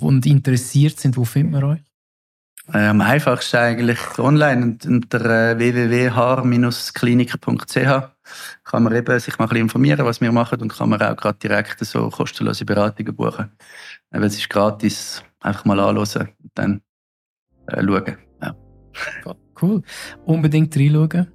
und 0.00 0.26
interessiert 0.26 0.98
sind. 0.98 1.16
Wo 1.16 1.24
finden 1.24 1.52
wir 1.52 1.62
euch? 1.62 1.87
Äh, 2.72 2.86
am 2.88 3.00
einfachsten 3.00 3.56
eigentlich 3.56 3.98
online 4.18 4.76
unter 4.86 5.52
äh, 5.52 5.58
www.haar-klinik.ch 5.58 8.02
kann 8.64 8.82
man 8.82 8.94
eben 8.94 9.18
sich 9.18 9.38
mal 9.38 9.46
ein 9.46 9.48
bisschen 9.48 9.62
informieren, 9.62 10.04
was 10.04 10.20
wir 10.20 10.30
machen 10.32 10.60
und 10.60 10.68
kann 10.68 10.90
man 10.90 11.00
auch 11.00 11.16
gerade 11.16 11.38
direkt 11.38 11.82
so 11.84 12.10
kostenlose 12.10 12.66
Beratungen 12.66 13.16
buchen. 13.16 13.50
Weil 14.10 14.24
es 14.24 14.36
ist 14.36 14.50
gratis, 14.50 15.24
einfach 15.40 15.64
mal 15.64 15.80
anschauen 15.80 16.28
und 16.42 16.50
dann 16.54 16.82
äh, 17.68 17.82
schauen. 17.82 18.18
Ja. 18.42 18.54
Cool. 19.60 19.82
Unbedingt 20.26 20.76
reinschauen. 20.76 21.28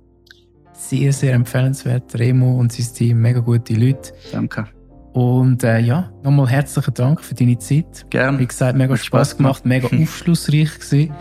Sehr, 0.73 1.11
sehr 1.13 1.33
empfehlenswert. 1.33 2.13
Remo 2.15 2.59
und 2.59 2.73
sein 2.73 2.93
Team, 2.93 3.21
mega 3.21 3.39
gute 3.39 3.73
Leute. 3.73 4.13
Danke. 4.31 4.67
Und 5.13 5.63
äh, 5.63 5.79
ja, 5.79 6.11
nochmal 6.23 6.47
herzlichen 6.47 6.93
Dank 6.95 7.21
für 7.21 7.35
deine 7.35 7.57
Zeit. 7.59 8.05
Gerne. 8.09 8.39
Wie 8.39 8.47
gesagt, 8.47 8.75
mega 8.75 8.97
Spaß, 8.97 9.05
Spaß 9.05 9.37
gemacht, 9.37 9.65
mega 9.65 9.87
aufschlussreich 10.01 10.79
gewesen. 10.79 11.13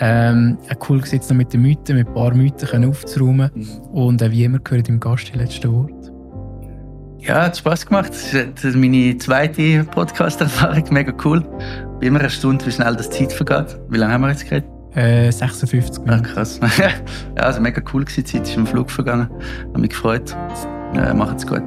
Ähm, 0.00 0.58
cool 0.88 0.98
gewesen, 0.98 1.14
jetzt 1.14 1.30
noch 1.30 1.36
mit 1.36 1.52
den 1.54 1.62
Mythen, 1.62 1.96
mit 1.96 2.08
ein 2.08 2.14
paar 2.14 2.34
Mythen 2.34 2.68
können 2.68 2.90
aufzuräumen. 2.90 3.50
Mhm. 3.54 3.68
Und 3.90 4.22
äh, 4.22 4.30
wie 4.30 4.44
immer 4.44 4.58
gehört 4.58 4.88
im 4.90 5.00
Gast 5.00 5.32
die 5.32 5.38
letzten 5.38 5.72
Worte. 5.72 6.12
Ja, 7.20 7.46
hat 7.46 7.56
Spaß 7.56 7.86
gemacht. 7.86 8.12
Das 8.12 8.64
ist 8.64 8.76
meine 8.76 9.16
zweite 9.16 9.82
Podcast-Erfahrung, 9.84 10.84
mega 10.90 11.12
cool. 11.24 11.40
Bin 12.00 12.08
immer 12.08 12.20
erstaunt, 12.20 12.66
wie 12.66 12.70
schnell 12.70 12.96
das 12.96 13.10
Zeit 13.10 13.32
vergeht. 13.32 13.78
Wie 13.88 13.96
lange 13.96 14.12
haben 14.12 14.20
wir 14.20 14.28
jetzt 14.28 14.44
geredet? 14.44 14.68
Äh, 14.94 15.32
56 15.32 16.04
Minuten. 16.04 16.26
Ach, 16.26 16.34
krass. 16.34 16.60
ja, 16.78 17.42
also 17.42 17.60
mega 17.60 17.80
cool 17.92 18.04
gewesen. 18.04 18.24
Die 18.24 18.32
Zeit 18.32 18.42
ist 18.42 18.56
im 18.56 18.66
Flug 18.66 18.90
vergangen. 18.90 19.30
Hat 19.72 19.78
mich 19.78 19.90
gefreut. 19.90 20.36
Äh, 20.94 21.14
macht's 21.14 21.46
gut. 21.46 21.64